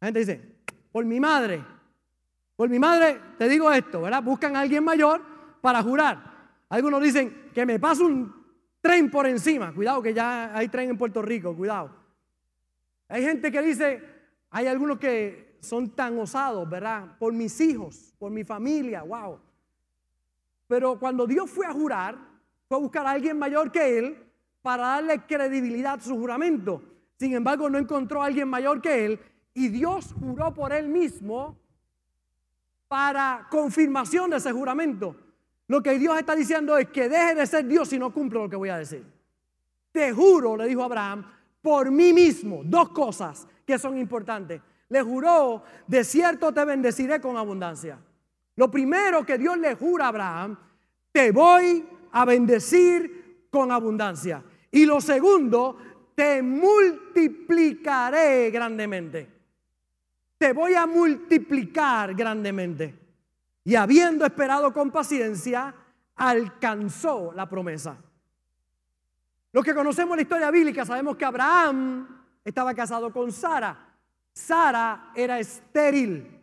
La 0.00 0.06
gente 0.06 0.20
dice, 0.20 0.56
por 0.90 1.04
mi 1.04 1.20
madre, 1.20 1.64
por 2.58 2.68
mi 2.68 2.80
madre, 2.80 3.20
te 3.38 3.48
digo 3.48 3.70
esto, 3.70 4.00
¿verdad? 4.00 4.20
Buscan 4.20 4.56
a 4.56 4.60
alguien 4.62 4.82
mayor 4.82 5.22
para 5.60 5.80
jurar. 5.80 6.58
Algunos 6.68 7.00
dicen 7.00 7.52
que 7.54 7.64
me 7.64 7.78
pasa 7.78 8.02
un 8.02 8.34
tren 8.80 9.08
por 9.12 9.28
encima. 9.28 9.72
Cuidado 9.72 10.02
que 10.02 10.12
ya 10.12 10.50
hay 10.52 10.66
tren 10.66 10.90
en 10.90 10.98
Puerto 10.98 11.22
Rico, 11.22 11.54
cuidado. 11.54 11.94
Hay 13.06 13.22
gente 13.22 13.52
que 13.52 13.62
dice, 13.62 14.02
hay 14.50 14.66
algunos 14.66 14.98
que 14.98 15.56
son 15.60 15.90
tan 15.90 16.18
osados, 16.18 16.68
¿verdad? 16.68 17.16
Por 17.20 17.32
mis 17.32 17.60
hijos, 17.60 18.12
por 18.18 18.32
mi 18.32 18.42
familia, 18.42 19.04
wow. 19.04 19.38
Pero 20.66 20.98
cuando 20.98 21.28
Dios 21.28 21.48
fue 21.48 21.64
a 21.64 21.72
jurar, 21.72 22.18
fue 22.66 22.76
a 22.76 22.80
buscar 22.80 23.06
a 23.06 23.12
alguien 23.12 23.38
mayor 23.38 23.70
que 23.70 24.00
él 24.00 24.18
para 24.62 24.82
darle 24.82 25.20
credibilidad 25.26 25.94
a 25.94 26.00
su 26.00 26.18
juramento. 26.18 26.82
Sin 27.20 27.34
embargo, 27.34 27.70
no 27.70 27.78
encontró 27.78 28.20
a 28.20 28.26
alguien 28.26 28.48
mayor 28.48 28.82
que 28.82 29.04
él 29.04 29.20
y 29.54 29.68
Dios 29.68 30.12
juró 30.18 30.52
por 30.52 30.72
él 30.72 30.88
mismo 30.88 31.56
para 32.88 33.46
confirmación 33.50 34.30
de 34.30 34.38
ese 34.38 34.52
juramento. 34.52 35.14
Lo 35.68 35.82
que 35.82 35.98
Dios 35.98 36.18
está 36.18 36.34
diciendo 36.34 36.76
es 36.78 36.88
que 36.88 37.08
deje 37.08 37.34
de 37.34 37.46
ser 37.46 37.66
Dios 37.66 37.88
si 37.88 37.98
no 37.98 38.12
cumplo 38.12 38.44
lo 38.44 38.50
que 38.50 38.56
voy 38.56 38.70
a 38.70 38.78
decir. 38.78 39.04
Te 39.92 40.12
juro, 40.12 40.56
le 40.56 40.66
dijo 40.66 40.82
Abraham, 40.82 41.30
por 41.60 41.90
mí 41.90 42.14
mismo, 42.14 42.62
dos 42.64 42.88
cosas 42.90 43.46
que 43.66 43.78
son 43.78 43.98
importantes. 43.98 44.62
Le 44.88 45.02
juró, 45.02 45.62
de 45.86 46.02
cierto 46.04 46.52
te 46.52 46.64
bendeciré 46.64 47.20
con 47.20 47.36
abundancia. 47.36 47.98
Lo 48.56 48.70
primero 48.70 49.26
que 49.26 49.36
Dios 49.36 49.58
le 49.58 49.74
jura 49.74 50.06
a 50.06 50.08
Abraham, 50.08 50.58
te 51.12 51.30
voy 51.30 51.86
a 52.12 52.24
bendecir 52.24 53.48
con 53.50 53.70
abundancia. 53.70 54.42
Y 54.70 54.86
lo 54.86 55.02
segundo, 55.02 55.76
te 56.14 56.42
multiplicaré 56.42 58.50
grandemente. 58.50 59.37
Te 60.38 60.52
voy 60.52 60.74
a 60.74 60.86
multiplicar 60.86 62.14
grandemente. 62.14 62.94
Y 63.64 63.74
habiendo 63.74 64.24
esperado 64.24 64.72
con 64.72 64.90
paciencia, 64.90 65.74
alcanzó 66.16 67.32
la 67.34 67.48
promesa. 67.48 67.96
Los 69.52 69.64
que 69.64 69.74
conocemos 69.74 70.16
la 70.16 70.22
historia 70.22 70.50
bíblica 70.50 70.84
sabemos 70.84 71.16
que 71.16 71.24
Abraham 71.24 72.06
estaba 72.44 72.72
casado 72.74 73.12
con 73.12 73.32
Sara. 73.32 73.76
Sara 74.32 75.10
era 75.14 75.38
estéril. 75.38 76.40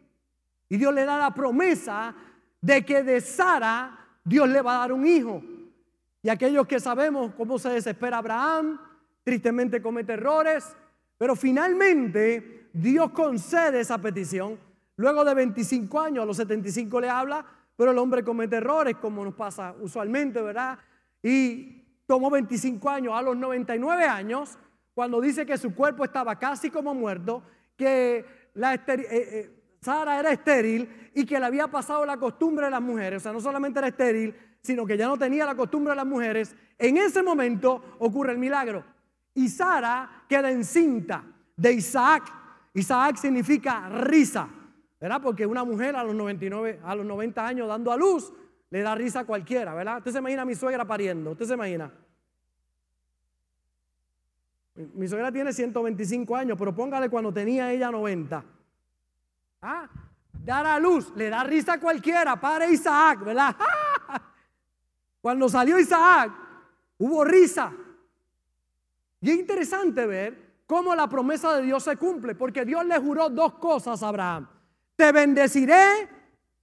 Y 0.68 0.78
Dios 0.78 0.94
le 0.94 1.06
da 1.06 1.18
la 1.18 1.34
promesa 1.34 2.14
de 2.60 2.84
que 2.84 3.04
de 3.04 3.22
Sara 3.22 4.06
Dios 4.24 4.50
le 4.50 4.62
va 4.62 4.76
a 4.76 4.80
dar 4.80 4.92
un 4.92 5.06
hijo. 5.06 5.42
Y 6.22 6.30
aquellos 6.30 6.68
que 6.68 6.80
sabemos 6.80 7.34
cómo 7.36 7.60
se 7.60 7.70
desespera 7.70 8.18
Abraham, 8.18 8.80
tristemente 9.24 9.82
comete 9.82 10.14
errores, 10.14 10.76
pero 11.18 11.36
finalmente 11.36 12.65
Dios 12.76 13.12
concede 13.12 13.80
esa 13.80 13.98
petición. 13.98 14.60
Luego 14.98 15.24
de 15.24 15.34
25 15.34 15.98
años, 15.98 16.24
a 16.24 16.26
los 16.26 16.36
75 16.36 17.00
le 17.00 17.10
habla, 17.10 17.46
pero 17.78 17.92
el 17.92 17.98
hombre 17.98 18.22
comete 18.22 18.58
errores, 18.58 18.98
como 18.98 19.24
nos 19.24 19.34
pasa 19.34 19.74
usualmente, 19.80 20.42
¿verdad? 20.42 20.78
Y 21.24 21.84
tomó 22.06 22.30
25 22.30 22.90
años, 22.90 23.14
a 23.16 23.22
los 23.22 23.38
99 23.38 24.04
años, 24.04 24.58
cuando 24.94 25.22
dice 25.22 25.46
que 25.46 25.58
su 25.58 25.74
cuerpo 25.74 26.04
estaba 26.04 26.38
casi 26.38 26.70
como 26.70 26.94
muerto, 26.94 27.44
que 27.78 28.18
eh, 28.18 28.80
eh, 28.88 29.52
Sara 29.82 30.20
era 30.20 30.32
estéril 30.32 31.12
y 31.14 31.26
que 31.26 31.40
le 31.40 31.46
había 31.46 31.70
pasado 31.70 32.06
la 32.06 32.18
costumbre 32.18 32.66
de 32.66 32.72
las 32.72 32.82
mujeres, 32.82 33.22
o 33.22 33.24
sea, 33.24 33.32
no 33.32 33.40
solamente 33.40 33.80
era 33.80 33.88
estéril, 33.88 34.36
sino 34.62 34.86
que 34.86 34.98
ya 34.98 35.08
no 35.08 35.18
tenía 35.18 35.46
la 35.46 35.56
costumbre 35.56 35.92
de 35.92 35.96
las 35.96 36.06
mujeres, 36.06 36.54
en 36.78 36.98
ese 36.98 37.24
momento 37.24 37.96
ocurre 38.00 38.34
el 38.34 38.38
milagro. 38.38 38.84
Y 39.34 39.48
Sara 39.48 40.26
queda 40.28 40.52
encinta 40.52 41.24
de 41.56 41.72
Isaac. 41.72 42.45
Isaac 42.76 43.16
significa 43.16 43.88
risa, 43.90 44.50
¿verdad? 45.00 45.22
Porque 45.22 45.46
una 45.46 45.64
mujer 45.64 45.96
a 45.96 46.04
los 46.04 46.14
99, 46.14 46.82
a 46.84 46.94
los 46.94 47.06
90 47.06 47.48
años 47.48 47.68
dando 47.70 47.92
a 47.92 47.98
luz, 47.98 48.34
le 48.70 48.82
da 48.82 48.94
risa 48.96 49.22
a 49.22 49.26
cualquiera, 49.26 49.74
¿verdad? 49.74 50.00
Usted 50.00 50.12
se 50.12 50.20
imagina 50.20 50.42
a 50.42 50.46
mi 50.46 50.56
suegra 50.56 50.84
pariendo, 50.86 51.32
usted 51.32 51.46
se 51.46 51.54
imagina. 51.54 51.92
Mi 54.76 55.08
suegra 55.08 55.32
tiene 55.32 55.54
125 55.54 56.36
años, 56.36 56.58
pero 56.60 56.76
póngale 56.76 57.10
cuando 57.10 57.32
tenía 57.32 57.72
ella 57.72 57.90
90. 57.92 58.44
Ah, 59.62 59.90
dar 60.34 60.66
a 60.66 60.78
luz, 60.78 61.14
le 61.16 61.30
da 61.30 61.46
risa 61.46 61.74
a 61.74 61.80
cualquiera, 61.80 62.40
padre 62.40 62.72
Isaac, 62.72 63.24
¿verdad? 63.24 63.56
Cuando 65.22 65.50
salió 65.50 65.80
Isaac, 65.80 66.32
hubo 67.00 67.24
risa. 67.24 67.74
Y 69.22 69.32
es 69.32 69.38
interesante 69.38 70.06
ver 70.06 70.45
cómo 70.66 70.96
la 70.96 71.08
promesa 71.08 71.56
de 71.56 71.64
Dios 71.64 71.84
se 71.84 71.96
cumple, 71.98 72.36
porque 72.36 72.66
Dios 72.66 72.86
le 72.86 72.98
juró 73.00 73.30
dos 73.30 73.56
cosas 73.56 74.02
a 74.02 74.10
Abraham. 74.10 74.48
Te 74.96 75.12
bendeciré 75.12 76.10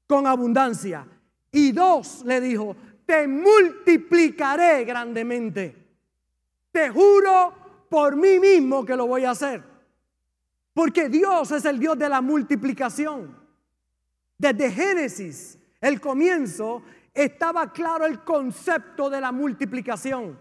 con 0.06 0.26
abundancia. 0.26 1.06
Y 1.50 1.72
dos, 1.72 2.22
le 2.24 2.40
dijo, 2.40 2.76
te 3.04 3.26
multiplicaré 3.26 4.84
grandemente. 4.84 5.76
Te 6.70 6.88
juro 6.90 7.54
por 7.88 8.16
mí 8.16 8.38
mismo 8.40 8.84
que 8.84 8.96
lo 8.96 9.06
voy 9.06 9.24
a 9.24 9.32
hacer. 9.32 9.62
Porque 10.72 11.08
Dios 11.08 11.50
es 11.50 11.64
el 11.66 11.78
Dios 11.78 11.98
de 11.98 12.08
la 12.08 12.22
multiplicación. 12.22 13.36
Desde 14.38 14.70
Génesis, 14.70 15.58
el 15.80 16.00
comienzo, 16.00 16.82
estaba 17.12 17.70
claro 17.72 18.06
el 18.06 18.24
concepto 18.24 19.10
de 19.10 19.20
la 19.20 19.30
multiplicación. 19.30 20.38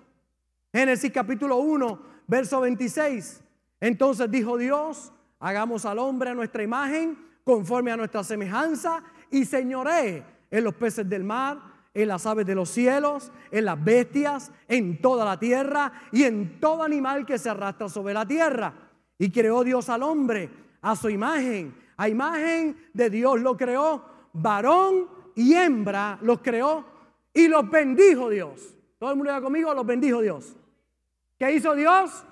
Génesis 0.73 1.11
capítulo 1.11 1.57
1, 1.57 2.01
verso 2.27 2.61
26. 2.61 3.43
Entonces 3.81 4.29
dijo 4.31 4.57
Dios, 4.57 5.11
hagamos 5.39 5.85
al 5.85 5.99
hombre 5.99 6.29
a 6.29 6.35
nuestra 6.35 6.63
imagen, 6.63 7.17
conforme 7.43 7.91
a 7.91 7.97
nuestra 7.97 8.23
semejanza, 8.23 9.03
y 9.31 9.43
señoré 9.43 10.23
en 10.49 10.63
los 10.63 10.75
peces 10.75 11.09
del 11.09 11.23
mar, 11.23 11.59
en 11.93 12.07
las 12.07 12.25
aves 12.25 12.45
de 12.45 12.55
los 12.55 12.69
cielos, 12.69 13.31
en 13.49 13.65
las 13.65 13.83
bestias, 13.83 14.51
en 14.67 15.01
toda 15.01 15.25
la 15.25 15.37
tierra 15.37 15.91
y 16.11 16.23
en 16.23 16.59
todo 16.59 16.83
animal 16.83 17.25
que 17.25 17.37
se 17.37 17.49
arrastra 17.49 17.89
sobre 17.89 18.13
la 18.13 18.25
tierra. 18.25 18.73
Y 19.17 19.31
creó 19.31 19.63
Dios 19.63 19.89
al 19.89 20.03
hombre 20.03 20.49
a 20.81 20.95
su 20.95 21.09
imagen. 21.09 21.75
A 21.97 22.07
imagen 22.07 22.77
de 22.93 23.09
Dios 23.09 23.41
lo 23.41 23.57
creó. 23.57 24.05
Varón 24.33 25.09
y 25.35 25.53
hembra 25.53 26.17
los 26.21 26.39
creó 26.39 26.85
y 27.33 27.47
los 27.47 27.69
bendijo 27.69 28.29
Dios. 28.29 28.75
Todo 28.97 29.11
el 29.11 29.17
mundo 29.17 29.31
va 29.31 29.41
conmigo, 29.41 29.73
los 29.73 29.85
bendijo 29.85 30.21
Dios. 30.21 30.55
¿Qué 31.37 31.51
hizo 31.53 31.75
Dios? 31.75 32.23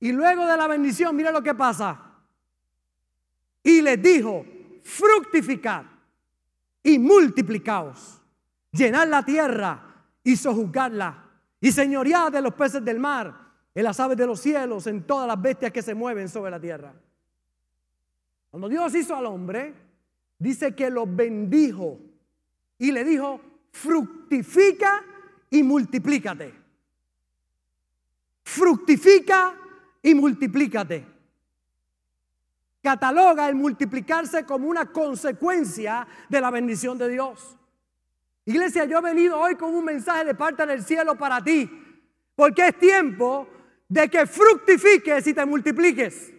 Y 0.00 0.12
luego 0.12 0.46
de 0.46 0.56
la 0.56 0.66
bendición, 0.66 1.14
mire 1.16 1.32
lo 1.32 1.42
que 1.42 1.54
pasa. 1.54 2.00
Y 3.62 3.82
les 3.82 4.00
dijo, 4.00 4.44
fructificar 4.82 5.84
y 6.82 6.98
multiplicaos, 6.98 8.20
llenad 8.72 9.08
la 9.08 9.24
tierra 9.24 10.04
y 10.22 10.36
sojuzgarla, 10.36 11.24
y 11.60 11.72
señoread 11.72 12.32
de 12.32 12.40
los 12.40 12.54
peces 12.54 12.84
del 12.84 12.98
mar, 13.00 13.48
en 13.74 13.84
las 13.84 13.98
aves 14.00 14.16
de 14.16 14.26
los 14.26 14.40
cielos, 14.40 14.86
en 14.86 15.02
todas 15.04 15.26
las 15.26 15.40
bestias 15.40 15.72
que 15.72 15.82
se 15.82 15.94
mueven 15.94 16.28
sobre 16.28 16.50
la 16.50 16.60
tierra. 16.60 16.94
Cuando 18.50 18.68
Dios 18.68 18.94
hizo 18.94 19.14
al 19.14 19.26
hombre, 19.26 19.74
dice 20.38 20.74
que 20.74 20.90
lo 20.90 21.06
bendijo 21.06 21.98
y 22.78 22.92
le 22.92 23.04
dijo, 23.04 23.40
fructifica 23.72 25.04
y 25.50 25.62
multiplícate. 25.62 26.54
Fructifica 28.44 29.54
y 30.02 30.14
multiplícate. 30.14 31.06
Cataloga 32.82 33.48
el 33.48 33.54
multiplicarse 33.54 34.44
como 34.44 34.68
una 34.68 34.86
consecuencia 34.86 36.06
de 36.28 36.40
la 36.40 36.50
bendición 36.50 36.96
de 36.96 37.08
Dios. 37.08 37.56
Iglesia, 38.44 38.84
yo 38.86 38.98
he 38.98 39.02
venido 39.02 39.38
hoy 39.38 39.56
con 39.56 39.74
un 39.74 39.84
mensaje 39.84 40.24
de 40.24 40.34
parte 40.34 40.64
del 40.64 40.82
cielo 40.82 41.16
para 41.16 41.42
ti, 41.42 41.70
porque 42.34 42.68
es 42.68 42.78
tiempo 42.78 43.48
de 43.88 44.08
que 44.08 44.26
fructifiques 44.26 45.26
y 45.26 45.34
te 45.34 45.44
multipliques. 45.44 46.32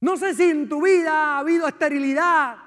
No 0.00 0.16
sé 0.16 0.34
si 0.34 0.44
en 0.44 0.68
tu 0.68 0.82
vida 0.82 1.10
ha 1.12 1.38
habido 1.38 1.66
esterilidad, 1.66 2.58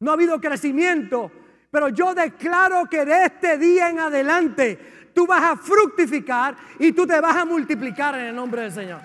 no 0.00 0.10
ha 0.10 0.14
habido 0.14 0.40
crecimiento, 0.40 1.30
pero 1.70 1.88
yo 1.88 2.14
declaro 2.14 2.86
que 2.86 3.04
de 3.04 3.24
este 3.26 3.58
día 3.58 3.90
en 3.90 3.98
adelante 3.98 4.97
tú 5.14 5.26
vas 5.26 5.42
a 5.42 5.56
fructificar 5.56 6.56
y 6.78 6.92
tú 6.92 7.06
te 7.06 7.20
vas 7.20 7.36
a 7.36 7.44
multiplicar 7.44 8.14
en 8.16 8.26
el 8.26 8.34
nombre 8.34 8.62
del 8.62 8.72
Señor. 8.72 9.00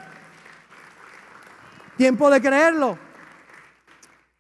Tiempo 1.98 2.30
de 2.30 2.42
creerlo. 2.42 2.98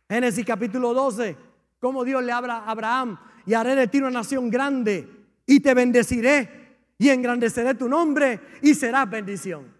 Génesis 0.09 0.45
capítulo 0.45 0.93
12, 0.93 1.35
cómo 1.79 2.03
Dios 2.03 2.23
le 2.23 2.31
habla 2.31 2.57
a 2.57 2.71
Abraham 2.71 3.17
y 3.45 3.53
haré 3.53 3.75
de 3.75 3.87
ti 3.87 3.99
una 3.99 4.11
nación 4.11 4.49
grande 4.49 5.09
y 5.45 5.59
te 5.59 5.73
bendeciré 5.73 6.77
y 6.97 7.09
engrandeceré 7.09 7.75
tu 7.75 7.89
nombre 7.89 8.39
y 8.61 8.73
serás 8.73 9.09
bendición. 9.09 9.73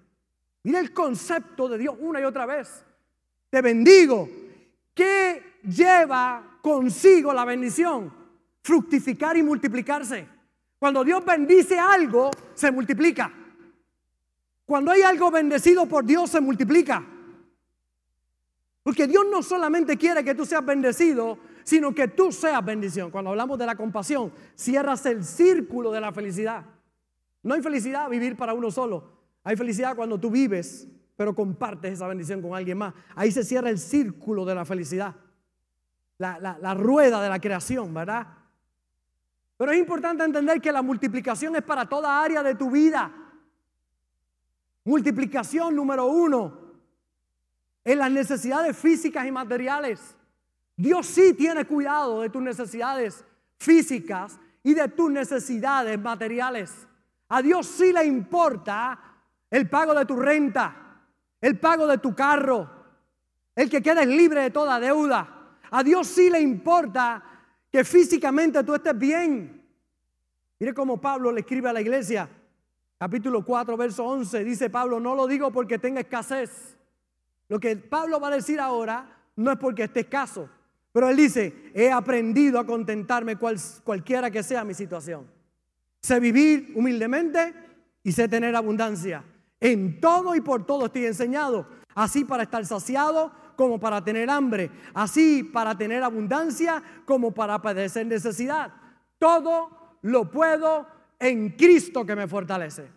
Mira 0.63 0.79
el 0.79 0.93
concepto 0.93 1.67
de 1.67 1.77
Dios 1.77 1.95
una 1.99 2.19
y 2.19 2.23
otra 2.23 2.45
vez. 2.45 2.83
Te 3.49 3.61
bendigo. 3.61 4.29
¿Qué 4.93 5.59
lleva 5.63 6.57
consigo 6.61 7.33
la 7.33 7.45
bendición? 7.45 8.11
Fructificar 8.61 9.37
y 9.37 9.43
multiplicarse. 9.43 10.27
Cuando 10.83 11.05
Dios 11.05 11.23
bendice 11.23 11.79
algo, 11.79 12.29
se 12.53 12.69
multiplica. 12.69 13.31
Cuando 14.65 14.91
hay 14.91 15.01
algo 15.01 15.31
bendecido 15.31 15.85
por 15.85 16.03
Dios, 16.03 16.29
se 16.29 16.41
multiplica. 16.41 17.07
Porque 18.83 19.07
Dios 19.07 19.23
no 19.31 19.41
solamente 19.41 19.95
quiere 19.95 20.25
que 20.25 20.35
tú 20.35 20.45
seas 20.45 20.65
bendecido, 20.65 21.37
sino 21.63 21.95
que 21.95 22.09
tú 22.09 22.33
seas 22.33 22.65
bendición. 22.65 23.11
Cuando 23.11 23.29
hablamos 23.29 23.57
de 23.57 23.65
la 23.65 23.77
compasión, 23.77 24.33
cierras 24.55 25.05
el 25.05 25.23
círculo 25.23 25.89
de 25.89 26.01
la 26.01 26.11
felicidad. 26.11 26.65
No 27.43 27.53
hay 27.53 27.61
felicidad 27.61 28.09
vivir 28.09 28.35
para 28.35 28.53
uno 28.53 28.69
solo. 28.69 29.09
Hay 29.45 29.55
felicidad 29.55 29.95
cuando 29.95 30.19
tú 30.19 30.29
vives, 30.29 30.85
pero 31.15 31.33
compartes 31.33 31.93
esa 31.93 32.09
bendición 32.09 32.41
con 32.41 32.55
alguien 32.55 32.79
más. 32.79 32.93
Ahí 33.15 33.31
se 33.31 33.45
cierra 33.45 33.69
el 33.69 33.79
círculo 33.79 34.43
de 34.43 34.55
la 34.55 34.65
felicidad. 34.65 35.15
La, 36.17 36.37
la 36.41 36.73
rueda 36.73 37.23
de 37.23 37.29
la 37.29 37.39
creación, 37.39 37.93
¿verdad? 37.93 38.42
Pero 39.57 39.71
es 39.71 39.79
importante 39.79 40.23
entender 40.23 40.59
que 40.59 40.71
la 40.71 40.81
multiplicación 40.81 41.55
es 41.55 41.63
para 41.63 41.87
toda 41.87 42.21
área 42.21 42.41
de 42.43 42.55
tu 42.55 42.71
vida. 42.71 43.11
Multiplicación 44.83 45.75
número 45.75 46.05
uno 46.05 46.59
en 47.85 47.99
las 47.99 48.11
necesidades 48.11 48.77
físicas 48.77 49.25
y 49.25 49.31
materiales. 49.31 50.15
Dios 50.75 51.05
sí 51.05 51.33
tiene 51.33 51.65
cuidado 51.65 52.21
de 52.21 52.29
tus 52.29 52.41
necesidades 52.41 53.23
físicas 53.57 54.39
y 54.63 54.73
de 54.73 54.87
tus 54.89 55.11
necesidades 55.11 55.99
materiales. 55.99 56.87
A 57.29 57.41
Dios 57.41 57.67
sí 57.67 57.93
le 57.93 58.05
importa 58.05 58.99
el 59.49 59.69
pago 59.69 59.93
de 59.93 60.05
tu 60.05 60.15
renta, 60.15 60.75
el 61.39 61.59
pago 61.59 61.85
de 61.87 61.99
tu 61.99 62.15
carro, 62.15 62.69
el 63.55 63.69
que 63.69 63.81
quedes 63.81 64.07
libre 64.07 64.41
de 64.41 64.51
toda 64.51 64.79
deuda. 64.79 65.57
A 65.69 65.83
Dios 65.83 66.07
sí 66.07 66.29
le 66.29 66.41
importa 66.41 67.23
que 67.73 67.83
físicamente 67.83 68.63
tú 68.63 68.75
estés 68.75 68.95
bien. 68.95 69.65
Mire 70.59 70.75
cómo 70.75 71.01
Pablo 71.01 71.31
le 71.31 71.39
escribe 71.39 71.69
a 71.69 71.73
la 71.73 71.81
iglesia, 71.81 72.29
capítulo 72.99 73.43
4, 73.43 73.75
verso 73.75 74.05
11, 74.05 74.43
dice 74.43 74.69
Pablo, 74.69 74.99
no 74.99 75.15
lo 75.15 75.25
digo 75.25 75.51
porque 75.51 75.79
tenga 75.79 76.01
escasez. 76.01 76.77
Lo 77.49 77.59
que 77.59 77.75
Pablo 77.75 78.19
va 78.19 78.27
a 78.27 78.35
decir 78.35 78.59
ahora 78.59 79.17
no 79.35 79.51
es 79.51 79.57
porque 79.57 79.85
esté 79.85 80.01
escaso, 80.01 80.47
pero 80.91 81.09
él 81.09 81.17
dice, 81.17 81.71
he 81.73 81.91
aprendido 81.91 82.59
a 82.59 82.65
contentarme 82.67 83.37
cualquiera 83.37 84.29
que 84.29 84.43
sea 84.43 84.63
mi 84.63 84.75
situación. 84.75 85.25
Sé 85.99 86.19
vivir 86.19 86.73
humildemente 86.75 87.55
y 88.03 88.11
sé 88.11 88.27
tener 88.27 88.55
abundancia. 88.55 89.23
En 89.59 89.99
todo 89.99 90.35
y 90.35 90.41
por 90.41 90.63
todo 90.63 90.85
estoy 90.85 91.07
enseñado, 91.07 91.65
así 91.95 92.23
para 92.23 92.43
estar 92.43 92.63
saciado 92.67 93.31
como 93.55 93.79
para 93.79 94.03
tener 94.03 94.29
hambre, 94.29 94.69
así 94.93 95.43
para 95.43 95.77
tener 95.77 96.03
abundancia 96.03 96.81
como 97.05 97.31
para 97.31 97.61
padecer 97.61 98.05
necesidad. 98.05 98.73
Todo 99.19 99.97
lo 100.01 100.29
puedo 100.29 100.87
en 101.19 101.51
Cristo 101.51 102.05
que 102.05 102.15
me 102.15 102.27
fortalece. 102.27 102.89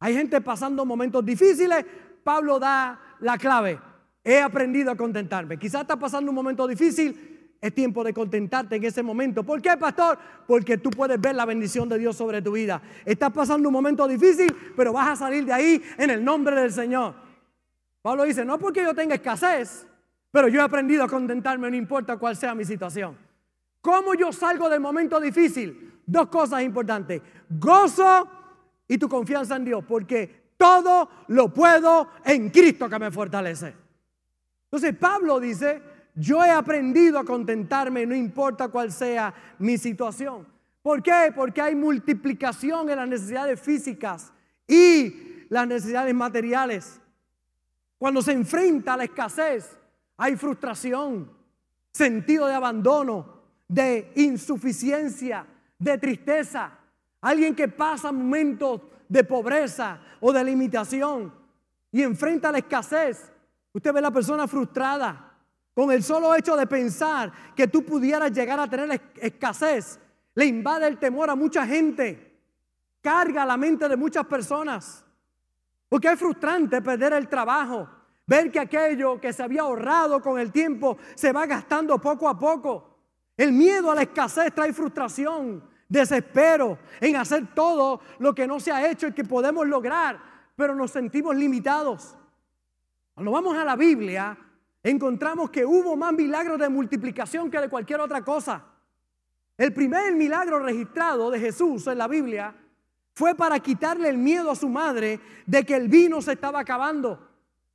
Hay 0.00 0.14
gente 0.14 0.40
pasando 0.40 0.84
momentos 0.84 1.24
difíciles, 1.24 1.84
Pablo 2.24 2.58
da 2.58 3.00
la 3.20 3.38
clave. 3.38 3.78
He 4.22 4.40
aprendido 4.40 4.90
a 4.90 4.96
contentarme. 4.96 5.58
Quizás 5.58 5.82
está 5.82 5.96
pasando 5.96 6.30
un 6.30 6.34
momento 6.34 6.66
difícil, 6.66 7.56
es 7.60 7.74
tiempo 7.74 8.02
de 8.02 8.14
contentarte 8.14 8.76
en 8.76 8.84
ese 8.84 9.02
momento. 9.02 9.42
¿Por 9.42 9.60
qué, 9.60 9.76
pastor? 9.76 10.18
Porque 10.46 10.78
tú 10.78 10.90
puedes 10.90 11.20
ver 11.20 11.34
la 11.34 11.44
bendición 11.44 11.88
de 11.88 11.98
Dios 11.98 12.16
sobre 12.16 12.40
tu 12.40 12.52
vida. 12.52 12.80
Estás 13.04 13.30
pasando 13.32 13.68
un 13.68 13.72
momento 13.72 14.08
difícil, 14.08 14.54
pero 14.76 14.92
vas 14.92 15.08
a 15.08 15.16
salir 15.16 15.44
de 15.44 15.52
ahí 15.52 15.82
en 15.98 16.10
el 16.10 16.24
nombre 16.24 16.56
del 16.56 16.72
Señor. 16.72 17.14
Pablo 18.02 18.24
dice, 18.24 18.44
no 18.44 18.58
porque 18.58 18.82
yo 18.82 18.94
tenga 18.94 19.14
escasez, 19.14 19.86
pero 20.30 20.48
yo 20.48 20.60
he 20.60 20.64
aprendido 20.64 21.04
a 21.04 21.08
contentarme, 21.08 21.70
no 21.70 21.76
importa 21.76 22.16
cuál 22.16 22.36
sea 22.36 22.54
mi 22.54 22.64
situación. 22.64 23.16
¿Cómo 23.80 24.14
yo 24.14 24.32
salgo 24.32 24.68
del 24.68 24.80
momento 24.80 25.18
difícil? 25.20 26.00
Dos 26.06 26.28
cosas 26.28 26.62
importantes. 26.62 27.22
Gozo 27.48 28.28
y 28.86 28.98
tu 28.98 29.08
confianza 29.08 29.56
en 29.56 29.64
Dios, 29.64 29.84
porque 29.86 30.52
todo 30.56 31.08
lo 31.28 31.52
puedo 31.52 32.10
en 32.24 32.50
Cristo 32.50 32.88
que 32.88 32.98
me 32.98 33.10
fortalece. 33.10 33.74
Entonces 34.64 34.94
Pablo 34.96 35.40
dice, 35.40 35.82
yo 36.14 36.44
he 36.44 36.50
aprendido 36.50 37.18
a 37.18 37.24
contentarme, 37.24 38.06
no 38.06 38.14
importa 38.14 38.68
cuál 38.68 38.92
sea 38.92 39.34
mi 39.58 39.78
situación. 39.78 40.46
¿Por 40.82 41.02
qué? 41.02 41.32
Porque 41.34 41.60
hay 41.60 41.74
multiplicación 41.74 42.88
en 42.90 42.96
las 42.96 43.08
necesidades 43.08 43.60
físicas 43.60 44.32
y 44.66 45.46
las 45.48 45.66
necesidades 45.66 46.14
materiales. 46.14 47.00
Cuando 47.98 48.22
se 48.22 48.32
enfrenta 48.32 48.94
a 48.94 48.96
la 48.98 49.04
escasez, 49.04 49.76
hay 50.22 50.36
frustración, 50.36 51.30
sentido 51.90 52.46
de 52.46 52.52
abandono, 52.52 53.40
de 53.66 54.12
insuficiencia, 54.16 55.46
de 55.78 55.96
tristeza. 55.96 56.72
Alguien 57.22 57.54
que 57.54 57.68
pasa 57.68 58.12
momentos 58.12 58.82
de 59.08 59.24
pobreza 59.24 59.98
o 60.20 60.30
de 60.30 60.44
limitación 60.44 61.32
y 61.90 62.02
enfrenta 62.02 62.52
la 62.52 62.58
escasez. 62.58 63.32
Usted 63.72 63.94
ve 63.94 64.00
a 64.00 64.02
la 64.02 64.10
persona 64.10 64.46
frustrada, 64.46 65.38
con 65.72 65.90
el 65.90 66.02
solo 66.02 66.34
hecho 66.34 66.54
de 66.54 66.66
pensar 66.66 67.32
que 67.56 67.68
tú 67.68 67.82
pudieras 67.82 68.30
llegar 68.30 68.60
a 68.60 68.68
tener 68.68 69.00
escasez, 69.16 69.98
le 70.34 70.44
invade 70.44 70.86
el 70.86 70.98
temor 70.98 71.30
a 71.30 71.34
mucha 71.34 71.66
gente, 71.66 72.38
carga 73.00 73.46
la 73.46 73.56
mente 73.56 73.88
de 73.88 73.96
muchas 73.96 74.26
personas. 74.26 75.02
Porque 75.88 76.08
es 76.08 76.18
frustrante 76.18 76.82
perder 76.82 77.14
el 77.14 77.26
trabajo, 77.26 77.88
ver 78.30 78.52
que 78.52 78.60
aquello 78.60 79.20
que 79.20 79.32
se 79.32 79.42
había 79.42 79.62
ahorrado 79.62 80.22
con 80.22 80.38
el 80.38 80.52
tiempo 80.52 80.96
se 81.16 81.32
va 81.32 81.46
gastando 81.46 81.98
poco 82.00 82.28
a 82.28 82.38
poco. 82.38 82.96
El 83.36 83.50
miedo 83.50 83.90
a 83.90 83.94
la 83.96 84.02
escasez 84.02 84.54
trae 84.54 84.72
frustración, 84.72 85.64
desespero 85.88 86.78
en 87.00 87.16
hacer 87.16 87.52
todo 87.52 88.00
lo 88.20 88.32
que 88.32 88.46
no 88.46 88.60
se 88.60 88.70
ha 88.70 88.88
hecho 88.88 89.08
y 89.08 89.12
que 89.12 89.24
podemos 89.24 89.66
lograr, 89.66 90.20
pero 90.54 90.76
nos 90.76 90.92
sentimos 90.92 91.34
limitados. 91.34 92.16
Cuando 93.14 93.32
vamos 93.32 93.56
a 93.58 93.64
la 93.64 93.74
Biblia, 93.74 94.38
encontramos 94.84 95.50
que 95.50 95.66
hubo 95.66 95.96
más 95.96 96.12
milagros 96.12 96.60
de 96.60 96.68
multiplicación 96.68 97.50
que 97.50 97.58
de 97.58 97.68
cualquier 97.68 97.98
otra 97.98 98.22
cosa. 98.22 98.64
El 99.58 99.74
primer 99.74 100.14
milagro 100.14 100.60
registrado 100.60 101.32
de 101.32 101.40
Jesús 101.40 101.84
en 101.88 101.98
la 101.98 102.06
Biblia 102.06 102.54
fue 103.12 103.34
para 103.34 103.58
quitarle 103.58 104.08
el 104.08 104.18
miedo 104.18 104.52
a 104.52 104.56
su 104.56 104.68
madre 104.68 105.18
de 105.46 105.66
que 105.66 105.74
el 105.74 105.88
vino 105.88 106.22
se 106.22 106.34
estaba 106.34 106.60
acabando 106.60 107.29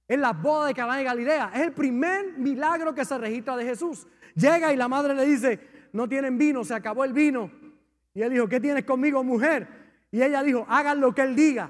en 0.08 0.22
las 0.22 0.40
bodas 0.42 0.70
de 0.70 0.74
Caná 0.74 0.98
de 0.98 1.04
Galilea. 1.04 1.52
Es 1.54 1.62
el 1.62 1.72
primer 1.72 2.38
milagro 2.38 2.94
que 2.94 3.06
se 3.06 3.18
registra 3.18 3.58
de 3.58 3.66
Jesús. 3.66 4.08
Llega 4.36 4.74
y 4.74 4.78
la 4.78 4.88
madre 4.88 5.16
le 5.16 5.26
dice, 5.26 5.60
no 5.94 6.08
tienen 6.08 6.38
vino, 6.38 6.64
se 6.64 6.74
acabó 6.74 7.04
el 7.04 7.14
vino. 7.14 7.50
Y 8.14 8.22
él 8.22 8.32
dijo, 8.32 8.48
¿qué 8.48 8.60
tienes 8.60 8.86
conmigo, 8.86 9.24
mujer? 9.24 9.68
Y 10.12 10.22
ella 10.22 10.44
dijo, 10.44 10.66
hagan 10.70 11.00
lo 11.00 11.14
que 11.14 11.22
él 11.22 11.36
diga. 11.36 11.70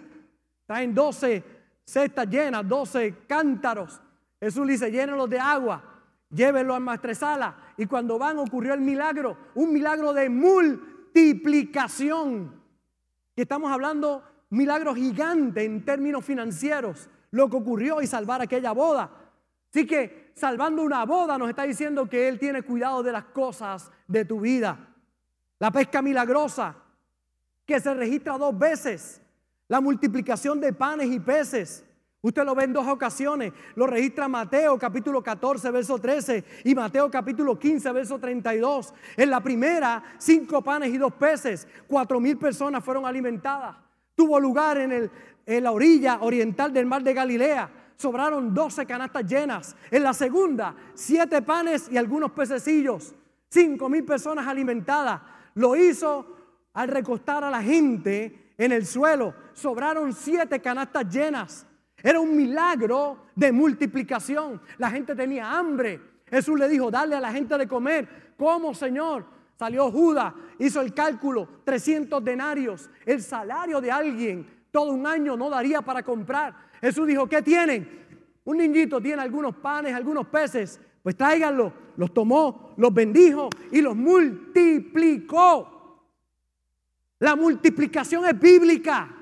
Traen 0.66 0.94
12 0.94 1.44
cestas 1.86 2.28
llenas, 2.28 2.68
12 2.68 3.16
cántaros 3.28 4.02
Jesús 4.40 4.68
dice, 4.68 4.92
llénenlos 4.92 5.28
de 5.30 5.40
agua, 5.40 5.84
llévenlo 6.30 6.76
a 6.76 6.80
maestresala. 6.80 7.74
Y 7.78 7.88
cuando 7.88 8.20
van 8.20 8.38
ocurrió 8.38 8.76
el 8.76 8.82
milagro, 8.82 9.38
un 9.56 9.74
milagro 9.74 10.14
de 10.14 10.30
multiplicación. 10.30 12.62
Y 13.36 13.42
estamos 13.42 13.72
hablando 13.72 14.22
milagro 14.52 14.94
gigante 14.94 15.64
en 15.64 15.84
términos 15.84 16.24
financieros, 16.24 17.10
lo 17.32 17.50
que 17.50 17.58
ocurrió 17.58 18.02
y 18.02 18.08
salvar 18.08 18.42
aquella 18.42 18.72
boda. 18.72 19.10
Así 19.70 19.86
que 19.86 20.32
salvando 20.36 20.84
una 20.84 21.04
boda 21.06 21.38
nos 21.38 21.50
está 21.50 21.64
diciendo 21.64 22.10
que 22.10 22.28
Él 22.28 22.40
tiene 22.40 22.62
cuidado 22.62 23.04
de 23.04 23.12
las 23.12 23.26
cosas 23.26 23.92
de 24.08 24.26
tu 24.26 24.40
vida. 24.40 24.94
La 25.60 25.72
pesca 25.72 26.02
milagrosa, 26.02 26.76
que 27.66 27.80
se 27.80 27.94
registra 27.94 28.38
dos 28.38 28.58
veces. 28.58 29.22
La 29.68 29.82
multiplicación 29.82 30.60
de 30.60 30.74
panes 30.74 31.08
y 31.08 31.20
peces. 31.20 31.84
Usted 32.22 32.44
lo 32.44 32.56
ve 32.56 32.64
en 32.64 32.74
dos 32.74 32.88
ocasiones. 32.88 33.54
Lo 33.76 33.86
registra 33.86 34.28
Mateo 34.28 34.80
capítulo 34.80 35.22
14, 35.22 35.70
verso 35.72 36.00
13 36.00 36.44
y 36.64 36.74
Mateo 36.74 37.10
capítulo 37.12 37.58
15, 37.58 37.92
verso 37.92 38.18
32. 38.18 38.94
En 39.18 39.30
la 39.30 39.42
primera, 39.42 40.04
cinco 40.18 40.64
panes 40.64 40.94
y 40.94 40.98
dos 40.98 41.14
peces. 41.14 41.68
Cuatro 41.88 42.20
mil 42.20 42.38
personas 42.38 42.84
fueron 42.84 43.06
alimentadas. 43.06 43.76
Tuvo 44.16 44.40
lugar 44.40 44.78
en, 44.78 44.92
el, 44.92 45.12
en 45.46 45.64
la 45.64 45.72
orilla 45.72 46.20
oriental 46.22 46.74
del 46.74 46.86
mar 46.86 47.04
de 47.04 47.14
Galilea. 47.14 47.70
Sobraron 47.96 48.54
12 48.54 48.86
canastas 48.86 49.26
llenas. 49.26 49.76
En 49.90 50.04
la 50.04 50.14
segunda, 50.14 50.76
siete 50.94 51.42
panes 51.42 51.88
y 51.92 51.98
algunos 51.98 52.32
pececillos. 52.32 53.14
Cinco 53.50 53.88
mil 53.90 54.04
personas 54.04 54.48
alimentadas. 54.48 55.22
Lo 55.54 55.76
hizo 55.76 56.36
al 56.74 56.90
recostar 56.90 57.44
a 57.44 57.50
la 57.50 57.62
gente 57.62 58.54
en 58.58 58.72
el 58.72 58.86
suelo. 58.86 59.34
Sobraron 59.54 60.14
siete 60.14 60.60
canastas 60.60 61.10
llenas. 61.10 61.66
Era 62.04 62.20
un 62.20 62.36
milagro 62.36 63.28
de 63.36 63.52
multiplicación. 63.52 64.62
La 64.78 64.92
gente 64.92 65.16
tenía 65.16 65.58
hambre. 65.58 66.02
Jesús 66.28 66.60
le 66.60 66.68
dijo, 66.68 66.92
dale 66.92 67.16
a 67.16 67.22
la 67.22 67.32
gente 67.32 67.58
de 67.58 67.68
comer. 67.68 68.34
¿Cómo, 68.38 68.74
Señor? 68.74 69.26
Salió 69.58 69.90
Judas, 69.90 70.34
hizo 70.60 70.82
el 70.82 70.94
cálculo, 70.94 71.48
300 71.64 72.22
denarios. 72.24 72.90
El 73.06 73.22
salario 73.22 73.80
de 73.80 73.90
alguien 73.90 74.46
todo 74.76 74.92
un 74.92 75.08
año 75.08 75.38
no 75.38 75.50
daría 75.50 75.82
para 75.82 76.04
comprar. 76.04 76.54
Jesús 76.82 77.08
dijo, 77.08 77.30
¿qué 77.30 77.42
tienen? 77.42 78.06
Un 78.44 78.58
niñito 78.58 79.00
tiene 79.00 79.22
algunos 79.22 79.56
panes, 79.56 79.96
algunos 79.96 80.28
peces. 80.28 80.82
Pues 81.02 81.16
tráiganlo. 81.16 81.72
Los 81.96 82.14
tomó, 82.14 82.74
los 82.76 82.94
bendijo 82.94 83.48
y 83.72 83.80
los 83.80 83.96
multiplicó. 83.96 85.32
La 87.20 87.38
multiplicación 87.38 88.26
es 88.26 88.38
bíblica. 88.38 89.16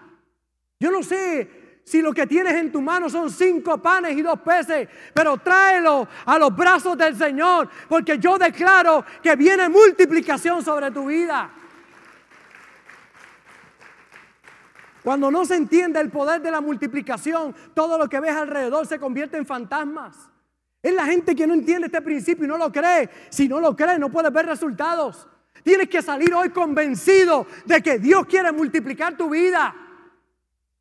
Yo 0.80 0.90
no 0.90 1.04
sé 1.04 1.82
si 1.84 2.02
lo 2.02 2.14
que 2.14 2.26
tienes 2.26 2.56
en 2.56 2.72
tu 2.72 2.82
mano 2.82 3.08
son 3.08 3.30
cinco 3.30 3.80
panes 3.80 4.18
y 4.18 4.24
dos 4.24 4.40
peces, 4.40 4.90
pero 5.14 5.38
tráelo 5.38 6.08
a 6.26 6.40
los 6.40 6.56
brazos 6.56 6.98
del 6.98 7.16
Señor, 7.16 7.70
porque 7.88 8.18
yo 8.18 8.40
declaro 8.40 9.06
que 9.22 9.36
viene 9.36 9.70
multiplicación 9.70 10.64
sobre 10.64 10.90
tu 10.90 11.06
vida. 11.06 11.54
Cuando 15.04 15.30
no 15.30 15.46
se 15.46 15.56
entiende 15.56 16.00
el 16.00 16.10
poder 16.10 16.42
de 16.42 16.50
la 16.50 16.62
multiplicación, 16.62 17.54
todo 17.74 17.98
lo 17.98 18.08
que 18.08 18.20
ves 18.20 18.36
alrededor 18.36 18.88
se 18.88 19.00
convierte 19.00 19.38
en 19.38 19.46
fantasmas. 19.46 20.30
Es 20.82 20.94
la 20.94 21.06
gente 21.06 21.36
que 21.36 21.46
no 21.46 21.54
entiende 21.54 21.88
este 21.88 22.02
principio 22.02 22.46
y 22.46 22.48
no 22.48 22.58
lo 22.58 22.72
cree. 22.72 23.10
Si 23.30 23.48
no 23.48 23.60
lo 23.60 23.76
cree, 23.76 24.00
no 24.00 24.10
puedes 24.10 24.32
ver 24.32 24.46
resultados. 24.46 25.28
Tienes 25.64 25.88
que 25.90 26.02
salir 26.02 26.34
hoy 26.34 26.50
convencido 26.50 27.48
de 27.66 27.82
que 27.82 28.00
Dios 28.00 28.26
quiere 28.26 28.52
multiplicar 28.52 29.16
tu 29.16 29.30
vida. 29.30 29.76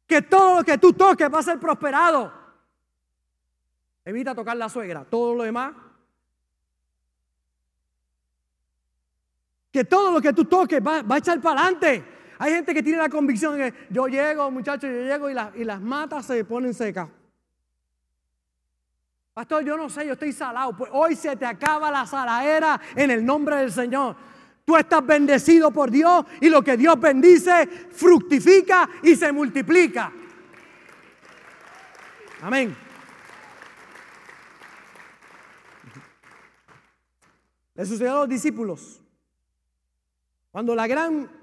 Que 0.06 0.22
todo 0.22 0.58
lo 0.58 0.64
que 0.64 0.78
tú 0.78 0.92
toques 0.92 1.32
va 1.32 1.38
a 1.38 1.42
ser 1.42 1.58
prosperado. 1.58 2.32
Evita 4.04 4.34
tocar 4.34 4.56
la 4.56 4.68
suegra. 4.68 5.04
Todo 5.04 5.34
lo 5.34 5.44
demás. 5.44 5.72
Que 9.72 9.84
todo 9.84 10.10
lo 10.10 10.20
que 10.20 10.32
tú 10.32 10.44
toques 10.44 10.80
va, 10.84 11.02
a 11.08 11.18
echar 11.18 11.40
para 11.40 11.62
adelante. 11.62 12.04
Hay 12.42 12.54
gente 12.54 12.74
que 12.74 12.82
tiene 12.82 12.98
la 12.98 13.08
convicción 13.08 13.56
de 13.56 13.70
que 13.70 13.78
yo 13.88 14.08
llego, 14.08 14.50
muchachos, 14.50 14.90
yo 14.90 15.04
llego 15.04 15.30
y, 15.30 15.60
y 15.60 15.64
las 15.64 15.80
matas 15.80 16.26
se 16.26 16.44
ponen 16.44 16.74
secas. 16.74 17.08
Pastor, 19.32 19.64
yo 19.64 19.76
no 19.76 19.88
sé, 19.88 20.04
yo 20.04 20.14
estoy 20.14 20.32
salado. 20.32 20.76
Pues 20.76 20.90
hoy 20.92 21.14
se 21.14 21.36
te 21.36 21.46
acaba 21.46 21.88
la 21.92 22.04
saladera 22.04 22.80
en 22.96 23.12
el 23.12 23.24
nombre 23.24 23.54
del 23.54 23.70
Señor. 23.70 24.16
Tú 24.64 24.76
estás 24.76 25.06
bendecido 25.06 25.70
por 25.70 25.88
Dios 25.92 26.24
y 26.40 26.48
lo 26.48 26.62
que 26.62 26.76
Dios 26.76 26.98
bendice 26.98 27.68
fructifica 27.92 28.90
y 29.04 29.14
se 29.14 29.30
multiplica. 29.30 30.12
Amén. 32.40 32.76
Le 37.76 37.86
sucedió 37.86 38.10
a 38.10 38.20
los 38.22 38.28
discípulos. 38.28 39.00
Cuando 40.50 40.74
la 40.74 40.88
gran 40.88 41.41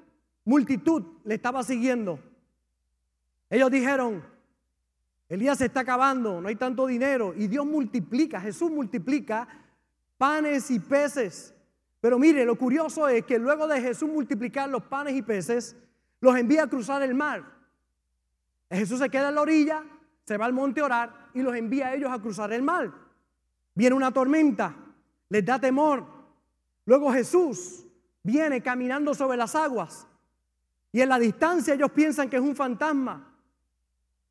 multitud 0.50 1.04
le 1.26 1.36
estaba 1.36 1.64
siguiendo, 1.64 2.20
ellos 3.52 3.70
dijeron, 3.70 4.24
el 5.28 5.40
día 5.40 5.54
se 5.54 5.66
está 5.66 5.82
acabando, 5.82 6.42
no 6.42 6.48
hay 6.48 6.56
tanto 6.56 6.88
dinero. 6.88 7.36
Y 7.36 7.46
Dios 7.46 7.68
multiplica, 7.68 8.42
Jesús 8.42 8.72
multiplica 8.72 9.48
panes 10.18 10.72
y 10.72 10.80
peces. 10.80 11.54
Pero 12.02 12.18
mire, 12.18 12.46
lo 12.46 12.58
curioso 12.58 13.08
es 13.08 13.26
que 13.26 13.38
luego 13.38 13.68
de 13.68 13.80
Jesús 13.80 14.10
multiplicar 14.10 14.70
los 14.70 14.82
panes 14.84 15.16
y 15.16 15.22
peces, 15.22 15.76
los 16.20 16.36
envía 16.36 16.64
a 16.64 16.68
cruzar 16.68 17.04
el 17.04 17.14
mar. 17.14 17.44
Jesús 18.72 18.98
se 18.98 19.10
queda 19.10 19.30
en 19.30 19.36
la 19.36 19.42
orilla, 19.42 19.84
se 20.26 20.36
va 20.36 20.46
al 20.46 20.54
monte 20.54 20.82
a 20.82 20.86
orar 20.86 21.30
y 21.36 21.44
los 21.44 21.56
envía 21.56 21.90
a 21.90 21.94
ellos 21.94 22.12
a 22.12 22.20
cruzar 22.20 22.52
el 22.54 22.64
mar. 22.64 22.92
Viene 23.76 23.96
una 23.96 24.12
tormenta, 24.12 24.76
les 25.30 25.46
da 25.46 25.60
temor. 25.60 26.06
Luego 26.86 27.12
Jesús 27.14 27.86
viene 28.24 28.64
caminando 28.64 29.14
sobre 29.14 29.38
las 29.38 29.54
aguas 29.54 30.08
y 30.92 31.02
en 31.02 31.10
la 31.10 31.20
distancia 31.20 31.74
ellos 31.74 31.92
piensan 31.92 32.30
que 32.30 32.38
es 32.38 32.42
un 32.42 32.56
fantasma. 32.56 33.34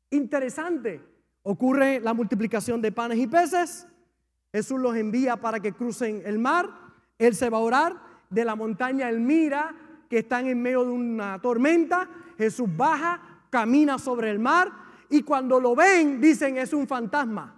Interesante. 0.09 1.01
Ocurre 1.43 1.99
la 1.99 2.13
multiplicación 2.13 2.81
de 2.81 2.91
panes 2.91 3.17
y 3.17 3.27
peces. 3.27 3.87
Jesús 4.51 4.79
los 4.79 4.95
envía 4.95 5.37
para 5.37 5.59
que 5.59 5.73
crucen 5.73 6.21
el 6.25 6.39
mar. 6.39 6.69
Él 7.17 7.35
se 7.35 7.49
va 7.49 7.57
a 7.57 7.61
orar. 7.61 8.09
De 8.29 8.45
la 8.45 8.55
montaña 8.55 9.09
él 9.09 9.19
mira 9.19 9.73
que 10.09 10.19
están 10.19 10.47
en 10.47 10.61
medio 10.61 10.83
de 10.83 10.91
una 10.91 11.39
tormenta. 11.41 12.09
Jesús 12.37 12.67
baja, 12.75 13.43
camina 13.49 13.97
sobre 13.97 14.29
el 14.29 14.39
mar 14.39 14.71
y 15.09 15.23
cuando 15.23 15.59
lo 15.59 15.75
ven 15.75 16.21
dicen 16.21 16.57
es 16.57 16.73
un 16.73 16.87
fantasma. 16.87 17.55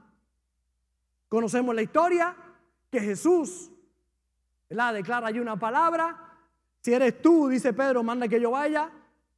Conocemos 1.27 1.75
la 1.75 1.81
historia 1.81 2.35
que 2.89 2.99
Jesús 2.99 3.71
la 4.69 4.93
declara 4.93 5.27
allí 5.27 5.39
una 5.39 5.57
palabra. 5.57 6.20
Si 6.82 6.94
eres 6.94 7.22
tú, 7.22 7.48
dice 7.48 7.74
Pedro, 7.74 8.04
manda 8.04 8.28
que 8.28 8.39
yo 8.39 8.52
vaya. 8.52 8.91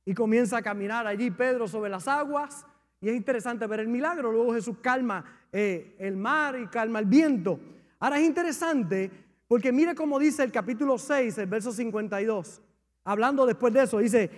Y 0.06 0.14
comienza 0.14 0.58
a 0.58 0.62
caminar 0.62 1.08
allí 1.08 1.32
Pedro 1.32 1.68
sobre 1.68 1.90
las 1.90 2.08
aguas. 2.08 2.66
Y 3.00 3.10
es 3.10 3.16
interesante 3.16 3.68
ver 3.68 3.82
el 3.82 3.88
milagro. 3.88 4.32
Luego 4.32 4.54
Jesús 4.54 4.78
calma 4.82 5.24
eh, 5.52 5.96
el 6.00 6.18
mar 6.18 6.58
y 6.60 6.68
calma 6.68 7.00
el 7.00 7.06
viento. 7.06 7.60
Ahora 8.00 8.20
es 8.20 8.26
interesante 8.26 9.12
porque 9.48 9.72
mire 9.72 9.94
cómo 9.94 10.20
dice 10.20 10.44
el 10.44 10.52
capítulo 10.52 10.98
6, 10.98 11.38
el 11.38 11.48
verso 11.48 11.72
52. 11.72 12.62
Hablando 13.04 13.46
después 13.46 13.74
de 13.74 13.84
eso, 13.84 14.00
dice, 14.00 14.30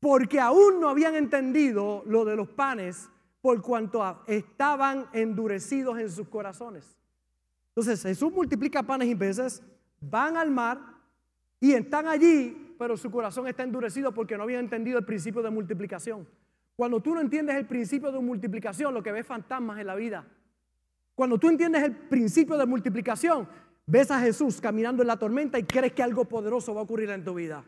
porque 0.00 0.40
aún 0.40 0.80
no 0.80 0.88
habían 0.88 1.14
entendido 1.16 2.02
lo 2.06 2.24
de 2.24 2.36
los 2.36 2.48
panes 2.48 3.08
por 3.40 3.60
cuanto 3.62 4.24
estaban 4.26 5.06
endurecidos 5.12 5.98
en 5.98 6.10
sus 6.10 6.28
corazones. 6.28 6.96
Entonces 7.68 8.02
Jesús 8.02 8.32
multiplica 8.32 8.82
panes 8.82 9.08
y 9.08 9.14
peces, 9.14 9.62
van 10.00 10.36
al 10.36 10.50
mar 10.50 10.95
y 11.60 11.72
están 11.72 12.06
allí, 12.06 12.74
pero 12.78 12.96
su 12.96 13.10
corazón 13.10 13.46
está 13.48 13.62
endurecido 13.62 14.12
porque 14.12 14.36
no 14.36 14.42
habían 14.42 14.64
entendido 14.64 14.98
el 14.98 15.04
principio 15.04 15.42
de 15.42 15.50
multiplicación. 15.50 16.26
Cuando 16.76 17.00
tú 17.00 17.14
no 17.14 17.20
entiendes 17.20 17.56
el 17.56 17.66
principio 17.66 18.12
de 18.12 18.20
multiplicación, 18.20 18.92
lo 18.92 19.02
que 19.02 19.12
ves 19.12 19.26
fantasmas 19.26 19.78
en 19.80 19.86
la 19.86 19.94
vida. 19.94 20.26
Cuando 21.14 21.38
tú 21.38 21.48
entiendes 21.48 21.82
el 21.82 21.96
principio 21.96 22.58
de 22.58 22.66
multiplicación, 22.66 23.48
ves 23.86 24.10
a 24.10 24.20
Jesús 24.20 24.60
caminando 24.60 25.02
en 25.02 25.08
la 25.08 25.18
tormenta 25.18 25.58
y 25.58 25.64
crees 25.64 25.94
que 25.94 26.02
algo 26.02 26.26
poderoso 26.26 26.74
va 26.74 26.82
a 26.82 26.84
ocurrir 26.84 27.08
en 27.10 27.24
tu 27.24 27.34
vida. 27.34 27.64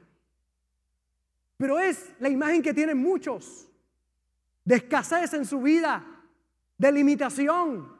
Pero 1.57 1.79
es 1.79 2.15
la 2.21 2.29
imagen 2.29 2.63
que 2.63 2.75
tienen 2.75 2.99
muchos 2.99 3.69
de 4.65 4.77
escasez 4.77 5.33
en 5.33 5.47
su 5.47 5.63
vida, 5.63 6.05
de 6.77 6.93
limitación. 6.93 7.98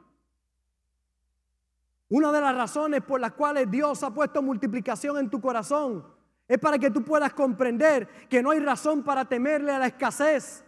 Una 2.09 2.31
de 2.31 2.41
las 2.41 2.55
razones 2.55 3.01
por 3.03 3.21
las 3.21 3.33
cuales 3.33 3.69
Dios 3.69 4.01
ha 4.03 4.11
puesto 4.11 4.41
multiplicación 4.41 5.17
en 5.17 5.29
tu 5.29 5.39
corazón 5.39 6.03
es 6.47 6.57
para 6.57 6.79
que 6.79 6.89
tú 6.89 7.03
puedas 7.03 7.31
comprender 7.33 8.07
que 8.27 8.41
no 8.41 8.49
hay 8.49 8.59
razón 8.59 9.03
para 9.03 9.25
temerle 9.25 9.71
a 9.71 9.77
la 9.77 9.87
escasez, 9.87 10.65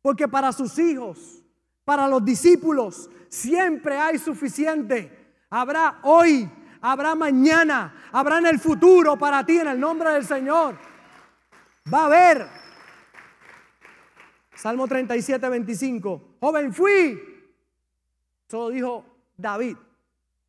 porque 0.00 0.26
para 0.26 0.50
sus 0.52 0.78
hijos, 0.78 1.44
para 1.84 2.08
los 2.08 2.24
discípulos, 2.24 3.10
siempre 3.28 3.98
hay 3.98 4.18
suficiente. 4.18 5.34
Habrá 5.50 5.98
hoy, 6.02 6.50
habrá 6.80 7.14
mañana, 7.14 8.08
habrá 8.10 8.38
en 8.38 8.46
el 8.46 8.58
futuro 8.58 9.18
para 9.18 9.44
ti 9.44 9.58
en 9.58 9.68
el 9.68 9.78
nombre 9.78 10.10
del 10.12 10.24
Señor. 10.24 10.78
Va 11.92 12.02
a 12.02 12.06
haber. 12.06 12.48
Salmo 14.54 14.88
37, 14.88 15.46
25. 15.46 16.36
Joven 16.40 16.72
fui. 16.72 17.20
Solo 18.48 18.70
dijo 18.70 19.04
David. 19.36 19.76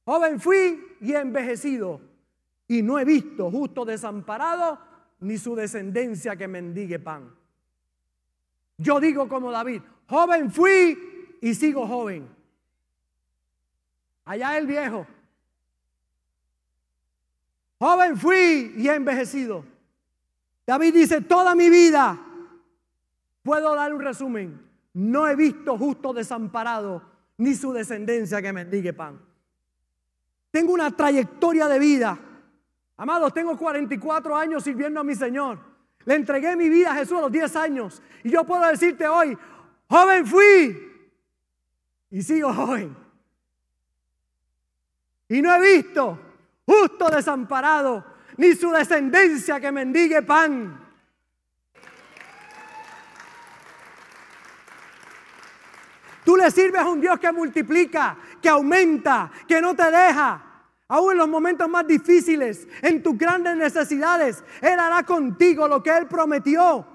Joven 0.10 0.39
fui 0.39 0.98
y 1.02 1.13
envejecido. 1.13 2.02
Y 2.67 2.82
no 2.82 2.98
he 2.98 3.06
visto 3.06 3.52
justo 3.52 3.86
desamparado 3.86 4.80
ni 5.19 5.38
su 5.38 5.54
descendencia 5.54 6.36
que 6.36 6.48
mendigue 6.48 6.98
pan. 6.98 7.32
Yo 8.80 9.00
digo 9.00 9.30
como 9.30 9.52
David, 9.52 9.84
joven 10.08 10.50
fui 10.50 11.38
y 11.39 11.54
sigo 11.54 11.86
joven. 11.86 12.28
Allá 14.26 14.58
el 14.58 14.65
viejo. 14.65 15.06
Joven 17.78 18.17
fui 18.17 18.74
y 18.78 18.89
he 18.89 18.95
envejecido. 18.95 19.63
David 20.65 20.95
dice, 20.95 21.22
toda 21.22 21.54
mi 21.54 21.69
vida, 21.69 22.19
puedo 23.43 23.76
dar 23.76 23.93
un 23.93 24.02
resumen, 24.02 24.60
no 24.91 25.28
he 25.28 25.36
visto 25.36 25.78
justo 25.78 26.13
desamparado 26.13 27.04
ni 27.38 27.54
su 27.54 27.72
descendencia 27.74 28.41
que 28.41 28.52
mendigue 28.52 28.91
pan. 28.91 29.29
Tengo 30.52 30.74
una 30.74 30.92
trayectoria 30.92 31.68
de 31.68 31.80
vida. 31.80 32.18
Amados, 32.98 33.34
tengo 33.34 33.58
44 33.58 34.36
años 34.36 34.64
sirviendo 34.64 35.00
a 35.00 35.04
mi 35.04 35.16
Señor. 35.16 35.60
Le 36.06 36.16
entregué 36.16 36.56
mi 36.56 36.70
vida 36.70 36.92
a 36.92 36.96
Jesús 36.96 37.18
a 37.18 37.22
los 37.22 37.32
10 37.32 37.56
años. 37.56 38.02
Y 38.24 38.32
yo 38.32 38.44
puedo 38.44 38.66
decirte 38.68 39.08
hoy, 39.08 39.38
joven 39.88 40.26
fui 40.26 40.90
y 42.10 42.22
sigo 42.22 42.54
joven. 42.54 42.96
Y 45.28 45.42
no 45.42 45.54
he 45.56 45.78
visto 45.78 46.20
justo 46.66 47.10
desamparado 47.10 48.04
ni 48.38 48.54
su 48.54 48.72
descendencia 48.72 49.60
que 49.60 49.72
mendigue 49.72 50.22
pan. 50.24 50.80
Tú 56.24 56.38
le 56.38 56.52
sirves 56.52 56.82
a 56.82 56.90
un 56.90 57.02
Dios 57.02 57.20
que 57.20 57.32
multiplica, 57.32 58.18
que 58.41 58.49
aumenta, 58.49 59.32
que 59.47 59.62
no 59.62 59.75
te 59.75 59.89
deja. 59.91 60.43
Aún 60.88 61.12
en 61.12 61.17
los 61.19 61.28
momentos 61.30 61.69
más 61.69 61.86
difíciles, 61.86 62.67
en 62.82 63.04
tus 63.04 63.17
grandes 63.17 63.56
necesidades, 63.56 64.43
Él 64.62 64.80
hará 64.80 65.04
contigo 65.04 65.67
lo 65.67 65.84
que 65.84 65.95
Él 65.95 66.08
prometió. 66.08 66.86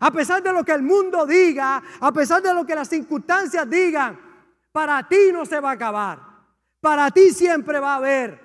A 0.00 0.10
pesar 0.10 0.42
de 0.42 0.52
lo 0.52 0.64
que 0.64 0.72
el 0.72 0.82
mundo 0.82 1.24
diga, 1.24 1.82
a 2.00 2.12
pesar 2.12 2.42
de 2.42 2.52
lo 2.52 2.66
que 2.66 2.74
las 2.74 2.88
circunstancias 2.88 3.68
digan, 3.70 4.18
para 4.72 5.06
ti 5.08 5.30
no 5.32 5.46
se 5.46 5.60
va 5.60 5.70
a 5.70 5.74
acabar. 5.74 6.18
Para 6.80 7.10
ti 7.10 7.30
siempre 7.30 7.78
va 7.78 7.94
a 7.94 7.96
haber. 7.96 8.40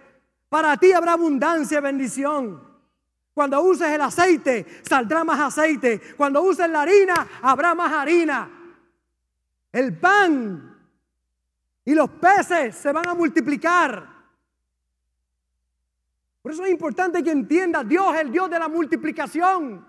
Para 0.47 0.77
ti 0.77 0.93
habrá 0.93 1.13
abundancia 1.13 1.79
y 1.79 1.81
bendición. 1.81 2.71
Cuando 3.33 3.61
uses 3.61 3.89
el 3.89 4.01
aceite, 4.01 4.65
saldrá 4.83 5.23
más 5.23 5.39
aceite. 5.39 5.99
Cuando 6.15 6.41
uses 6.41 6.69
la 6.69 6.83
harina, 6.83 7.27
habrá 7.41 7.73
más 7.73 7.91
harina. 7.91 8.49
El 9.71 9.97
pan 9.97 10.70
y 11.83 11.95
los 11.95 12.09
peces 12.09 12.75
se 12.75 12.91
van 12.91 13.07
a 13.07 13.13
multiplicar. 13.13 14.07
Por 16.41 16.51
eso 16.51 16.63
es 16.65 16.71
importante 16.71 17.23
que 17.23 17.31
entienda, 17.31 17.83
Dios 17.83 18.15
es 18.15 18.21
el 18.21 18.31
Dios 18.31 18.49
de 18.49 18.59
la 18.59 18.67
multiplicación. 18.67 19.85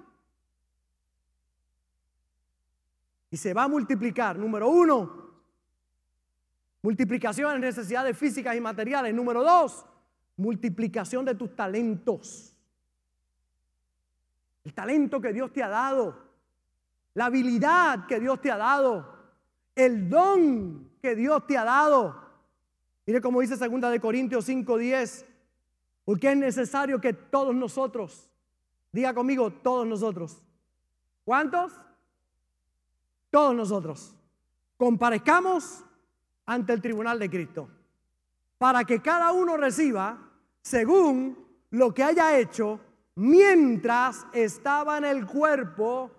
Y 3.31 3.37
se 3.37 3.55
va 3.55 3.65
a 3.65 3.69
multiplicar. 3.69 4.39
Número 4.39 4.69
uno, 4.69 5.33
multiplicación 6.83 7.55
en 7.55 7.61
necesidades 7.63 8.17
físicas 8.17 8.55
y 8.55 8.61
materiales. 8.61 9.15
Número 9.15 9.43
dos, 9.43 9.87
multiplicación 10.37 11.25
de 11.25 11.35
tus 11.35 11.57
talentos. 11.57 12.55
El 14.65 14.75
talento 14.75 15.21
que 15.21 15.33
Dios 15.33 15.53
te 15.53 15.63
ha 15.63 15.69
dado. 15.69 16.31
La 17.15 17.27
habilidad 17.27 18.07
que 18.07 18.21
Dios 18.21 18.41
te 18.41 18.51
ha 18.51 18.59
dado. 18.59 19.17
El 19.75 20.09
don 20.11 20.92
que 21.03 21.15
Dios 21.15 21.47
te 21.47 21.59
ha 21.59 21.65
dado. 21.65 22.17
Mire 23.05 23.21
cómo 23.21 23.41
dice 23.41 23.57
2 23.57 23.91
de 23.91 24.01
Corintios 24.01 24.49
5:10. 24.49 25.27
Porque 26.05 26.33
es 26.33 26.37
necesario 26.37 27.01
que 27.01 27.13
todos 27.13 27.55
nosotros, 27.55 28.31
diga 28.91 29.13
conmigo, 29.13 29.53
todos 29.53 29.87
nosotros. 29.87 30.43
¿Cuántos? 31.25 31.73
todos 33.33 33.55
nosotros, 33.55 34.15
comparezcamos 34.77 35.83
ante 36.45 36.75
el 36.75 36.83
tribunal 36.83 37.19
de 37.19 37.31
Cristo, 37.31 37.67
para 38.59 38.85
que 38.85 39.01
cada 39.01 39.33
uno 39.33 39.57
reciba 39.57 40.19
según 40.61 41.39
lo 41.71 41.95
que 41.95 42.05
haya 42.05 42.37
hecho 42.37 42.79
mientras 43.15 44.27
estaba 44.35 44.99
en 44.99 45.07
el 45.07 45.27
cuerpo, 45.27 46.11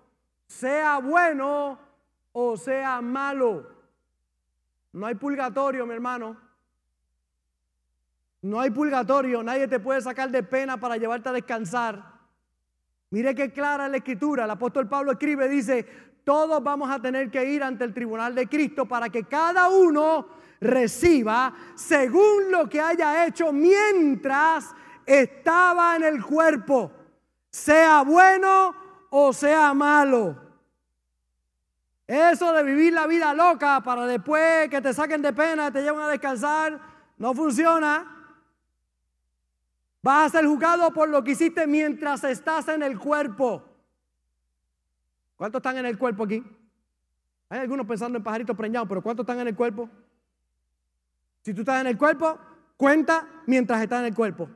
sea 0.48 0.98
bueno 0.98 1.78
o 2.32 2.56
sea 2.56 3.00
malo. 3.00 3.64
No 4.94 5.06
hay 5.06 5.16
purgatorio, 5.16 5.86
mi 5.86 5.92
hermano. 5.92 6.36
No 8.42 8.60
hay 8.60 8.70
purgatorio, 8.70 9.42
nadie 9.42 9.66
te 9.66 9.80
puede 9.80 10.00
sacar 10.00 10.30
de 10.30 10.42
pena 10.44 10.78
para 10.78 10.96
llevarte 10.96 11.30
a 11.30 11.32
descansar. 11.32 12.12
Mire 13.10 13.34
qué 13.34 13.52
clara 13.52 13.88
la 13.88 13.96
escritura. 13.96 14.44
El 14.44 14.50
apóstol 14.50 14.88
Pablo 14.88 15.12
escribe, 15.12 15.48
dice, 15.48 15.84
todos 16.22 16.62
vamos 16.62 16.90
a 16.90 17.00
tener 17.00 17.28
que 17.28 17.44
ir 17.44 17.62
ante 17.64 17.82
el 17.84 17.92
tribunal 17.92 18.36
de 18.36 18.46
Cristo 18.46 18.86
para 18.86 19.08
que 19.08 19.24
cada 19.24 19.68
uno 19.68 20.28
reciba 20.60 21.54
según 21.74 22.52
lo 22.52 22.68
que 22.68 22.80
haya 22.80 23.26
hecho 23.26 23.52
mientras 23.52 24.74
estaba 25.04 25.96
en 25.96 26.04
el 26.04 26.24
cuerpo, 26.24 26.92
sea 27.50 28.02
bueno 28.02 28.74
o 29.10 29.32
sea 29.32 29.74
malo. 29.74 30.43
Eso 32.06 32.52
de 32.52 32.62
vivir 32.62 32.92
la 32.92 33.06
vida 33.06 33.32
loca 33.32 33.80
para 33.82 34.06
después 34.06 34.68
que 34.68 34.80
te 34.80 34.92
saquen 34.92 35.22
de 35.22 35.32
pena, 35.32 35.70
te 35.70 35.82
lleven 35.82 36.00
a 36.00 36.08
descansar, 36.08 36.78
no 37.16 37.32
funciona. 37.32 38.10
Vas 40.02 40.26
a 40.26 40.38
ser 40.38 40.46
juzgado 40.46 40.92
por 40.92 41.08
lo 41.08 41.24
que 41.24 41.30
hiciste 41.30 41.66
mientras 41.66 42.22
estás 42.24 42.68
en 42.68 42.82
el 42.82 42.98
cuerpo. 42.98 43.64
¿Cuántos 45.36 45.60
están 45.60 45.78
en 45.78 45.86
el 45.86 45.96
cuerpo 45.96 46.24
aquí? 46.24 46.44
Hay 47.48 47.60
algunos 47.60 47.86
pensando 47.86 48.18
en 48.18 48.24
pajaritos 48.24 48.54
preñados, 48.54 48.86
pero 48.86 49.02
¿cuántos 49.02 49.24
están 49.24 49.40
en 49.40 49.48
el 49.48 49.56
cuerpo? 49.56 49.88
Si 51.40 51.54
tú 51.54 51.62
estás 51.62 51.80
en 51.80 51.86
el 51.86 51.96
cuerpo, 51.96 52.38
cuenta 52.76 53.26
mientras 53.46 53.82
estás 53.82 54.00
en 54.00 54.06
el 54.06 54.14
cuerpo. 54.14 54.50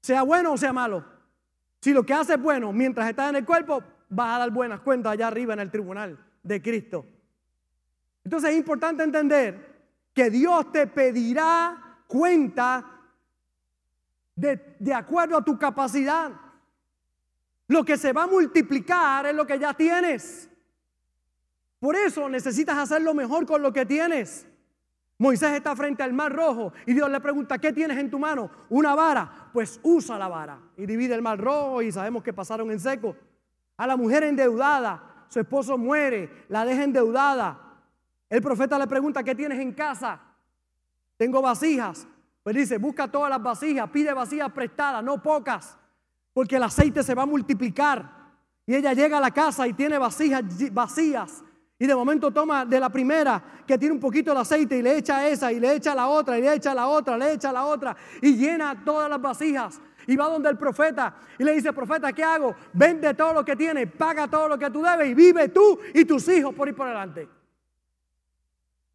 Sea 0.00 0.22
bueno 0.22 0.52
o 0.52 0.58
sea 0.58 0.72
malo. 0.72 1.04
Si 1.80 1.92
lo 1.92 2.04
que 2.04 2.12
haces 2.12 2.36
es 2.36 2.42
bueno 2.42 2.72
mientras 2.72 3.08
estás 3.08 3.30
en 3.30 3.36
el 3.36 3.44
cuerpo, 3.44 3.84
vas 4.08 4.34
a 4.34 4.38
dar 4.40 4.50
buenas 4.50 4.80
cuentas 4.80 5.12
allá 5.12 5.28
arriba 5.28 5.54
en 5.54 5.60
el 5.60 5.70
tribunal 5.70 6.18
de 6.42 6.62
Cristo. 6.62 7.06
Entonces 8.24 8.50
es 8.50 8.56
importante 8.56 9.02
entender 9.02 9.70
que 10.14 10.30
Dios 10.30 10.70
te 10.72 10.86
pedirá 10.86 12.02
cuenta 12.06 12.84
de, 14.34 14.76
de 14.78 14.94
acuerdo 14.94 15.36
a 15.36 15.44
tu 15.44 15.58
capacidad. 15.58 16.32
Lo 17.68 17.84
que 17.84 17.96
se 17.96 18.12
va 18.12 18.24
a 18.24 18.26
multiplicar 18.26 19.26
es 19.26 19.34
lo 19.34 19.46
que 19.46 19.58
ya 19.58 19.74
tienes. 19.74 20.50
Por 21.78 21.96
eso 21.96 22.28
necesitas 22.28 22.76
hacerlo 22.76 23.14
mejor 23.14 23.46
con 23.46 23.62
lo 23.62 23.72
que 23.72 23.86
tienes. 23.86 24.46
Moisés 25.20 25.52
está 25.52 25.76
frente 25.76 26.02
al 26.02 26.14
mar 26.14 26.32
rojo 26.32 26.72
y 26.86 26.94
Dios 26.94 27.10
le 27.10 27.20
pregunta, 27.20 27.58
¿qué 27.58 27.74
tienes 27.74 27.98
en 27.98 28.10
tu 28.10 28.18
mano? 28.18 28.50
Una 28.70 28.94
vara. 28.94 29.50
Pues 29.52 29.78
usa 29.82 30.18
la 30.18 30.28
vara 30.28 30.58
y 30.76 30.86
divide 30.86 31.14
el 31.14 31.20
mar 31.20 31.38
rojo 31.38 31.82
y 31.82 31.92
sabemos 31.92 32.22
que 32.22 32.32
pasaron 32.32 32.70
en 32.70 32.80
seco. 32.80 33.14
A 33.76 33.86
la 33.86 33.96
mujer 33.96 34.24
endeudada, 34.24 35.09
su 35.30 35.40
esposo 35.40 35.78
muere, 35.78 36.44
la 36.50 36.66
deja 36.66 36.84
endeudada. 36.84 37.58
El 38.28 38.42
profeta 38.42 38.78
le 38.78 38.86
pregunta, 38.86 39.24
¿qué 39.24 39.34
tienes 39.34 39.58
en 39.58 39.72
casa? 39.72 40.20
Tengo 41.16 41.40
vasijas. 41.40 42.06
Pues 42.42 42.54
dice, 42.54 42.76
busca 42.76 43.08
todas 43.08 43.30
las 43.30 43.42
vasijas, 43.42 43.88
pide 43.88 44.12
vasijas 44.12 44.52
prestadas, 44.52 45.02
no 45.02 45.22
pocas 45.22 45.78
porque 46.32 46.56
el 46.56 46.62
aceite 46.62 47.02
se 47.02 47.14
va 47.14 47.22
a 47.22 47.26
multiplicar. 47.26 48.18
Y 48.66 48.74
ella 48.74 48.92
llega 48.92 49.18
a 49.18 49.20
la 49.20 49.30
casa 49.30 49.66
y 49.66 49.72
tiene 49.72 49.98
vasijas 49.98 50.42
vacías. 50.72 51.42
Y 51.78 51.86
de 51.86 51.94
momento 51.94 52.30
toma 52.30 52.64
de 52.64 52.78
la 52.78 52.90
primera 52.90 53.42
que 53.66 53.78
tiene 53.78 53.94
un 53.94 54.00
poquito 54.00 54.34
de 54.34 54.40
aceite 54.40 54.76
y 54.76 54.82
le 54.82 54.98
echa 54.98 55.26
esa 55.26 55.50
y 55.50 55.58
le 55.58 55.74
echa 55.74 55.94
la 55.94 56.08
otra 56.08 56.38
y 56.38 56.42
le 56.42 56.54
echa 56.54 56.74
la 56.74 56.86
otra, 56.86 57.16
le 57.16 57.32
echa 57.32 57.52
la 57.52 57.64
otra 57.64 57.96
y 58.20 58.36
llena 58.36 58.84
todas 58.84 59.08
las 59.08 59.20
vasijas. 59.20 59.80
Y 60.10 60.16
va 60.16 60.28
donde 60.28 60.48
el 60.48 60.58
profeta 60.58 61.14
y 61.38 61.44
le 61.44 61.52
dice, 61.52 61.72
profeta, 61.72 62.12
¿qué 62.12 62.24
hago? 62.24 62.52
Vende 62.72 63.14
todo 63.14 63.32
lo 63.32 63.44
que 63.44 63.54
tienes, 63.54 63.88
paga 63.92 64.26
todo 64.26 64.48
lo 64.48 64.58
que 64.58 64.68
tú 64.68 64.82
debes 64.82 65.08
y 65.08 65.14
vive 65.14 65.50
tú 65.50 65.78
y 65.94 66.04
tus 66.04 66.26
hijos 66.28 66.52
por 66.52 66.66
ir 66.66 66.74
por 66.74 66.88
delante. 66.88 67.28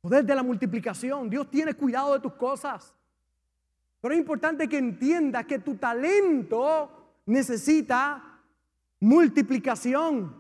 Poder 0.02 0.26
de 0.26 0.36
la 0.36 0.44
multiplicación. 0.44 1.30
Dios 1.30 1.50
tiene 1.50 1.74
cuidado 1.74 2.16
de 2.16 2.20
tus 2.20 2.34
cosas. 2.34 2.94
Pero 4.02 4.14
es 4.14 4.20
importante 4.20 4.68
que 4.68 4.78
entiendas 4.78 5.46
que 5.46 5.60
tu 5.60 5.76
talento 5.76 7.22
necesita 7.28 8.42
multiplicación 9.00 10.36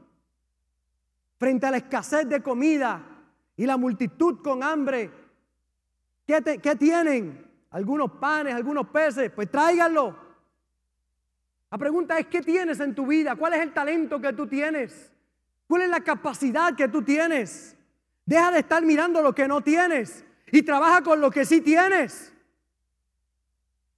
frente 1.38 1.68
a 1.68 1.72
la 1.72 1.78
escasez 1.78 2.28
de 2.28 2.44
comida 2.44 3.02
y 3.56 3.66
la 3.66 3.78
multitud 3.78 4.42
con 4.44 4.62
hambre. 4.62 5.10
¿Qué, 6.28 6.76
tienen? 6.78 7.50
Algunos 7.72 8.12
panes, 8.12 8.54
algunos 8.54 8.88
peces, 8.90 9.32
pues 9.32 9.50
tráiganlo. 9.50 10.25
La 11.76 11.80
pregunta 11.80 12.18
es, 12.18 12.28
¿qué 12.28 12.42
tienes 12.42 12.80
en 12.80 12.96
tu 12.96 13.06
vida? 13.06 13.36
¿Cuál 13.36 13.56
es 13.56 13.60
el 13.60 13.74
talento 13.74 14.22
que 14.22 14.32
tú 14.32 14.48
tienes? 14.48 15.12
¿Cuál 15.68 15.82
es 15.82 15.90
la 15.90 16.00
capacidad 16.00 16.74
que 16.74 16.88
tú 16.88 17.02
tienes? 17.02 17.76
Deja 18.26 18.50
de 18.50 18.60
estar 18.60 18.82
mirando 18.82 19.22
lo 19.22 19.36
que 19.36 19.46
no 19.46 19.60
tienes 19.60 20.24
y 20.54 20.64
trabaja 20.64 21.02
con 21.02 21.20
lo 21.20 21.30
que 21.30 21.44
sí 21.44 21.60
tienes. 21.60 22.34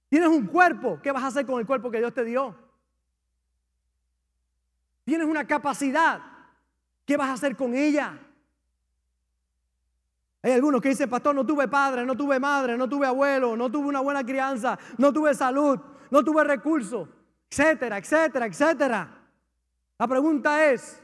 Tienes 0.08 0.28
un 0.28 0.48
cuerpo, 0.48 0.98
¿qué 1.00 1.12
vas 1.12 1.22
a 1.22 1.28
hacer 1.28 1.46
con 1.46 1.60
el 1.60 1.66
cuerpo 1.68 1.88
que 1.88 1.98
Dios 1.98 2.12
te 2.12 2.24
dio? 2.24 2.52
Tienes 5.04 5.28
una 5.28 5.46
capacidad. 5.46 6.20
¿Qué 7.04 7.16
vas 7.16 7.28
a 7.28 7.34
hacer 7.34 7.54
con 7.54 7.76
ella? 7.76 8.18
Hay 10.42 10.50
algunos 10.50 10.80
que 10.80 10.88
dicen, 10.88 11.08
pastor, 11.08 11.32
no 11.32 11.46
tuve 11.46 11.68
padre, 11.68 12.04
no 12.04 12.16
tuve 12.16 12.40
madre, 12.40 12.76
no 12.76 12.88
tuve 12.88 13.06
abuelo, 13.06 13.56
no 13.56 13.70
tuve 13.70 13.86
una 13.86 14.00
buena 14.00 14.26
crianza, 14.26 14.76
no 14.96 15.12
tuve 15.12 15.32
salud, 15.32 15.78
no 16.10 16.24
tuve 16.24 16.42
recursos, 16.42 17.08
etcétera, 17.50 17.98
etcétera, 17.98 18.46
etcétera. 18.46 19.18
La 19.98 20.06
pregunta 20.06 20.70
es, 20.70 21.00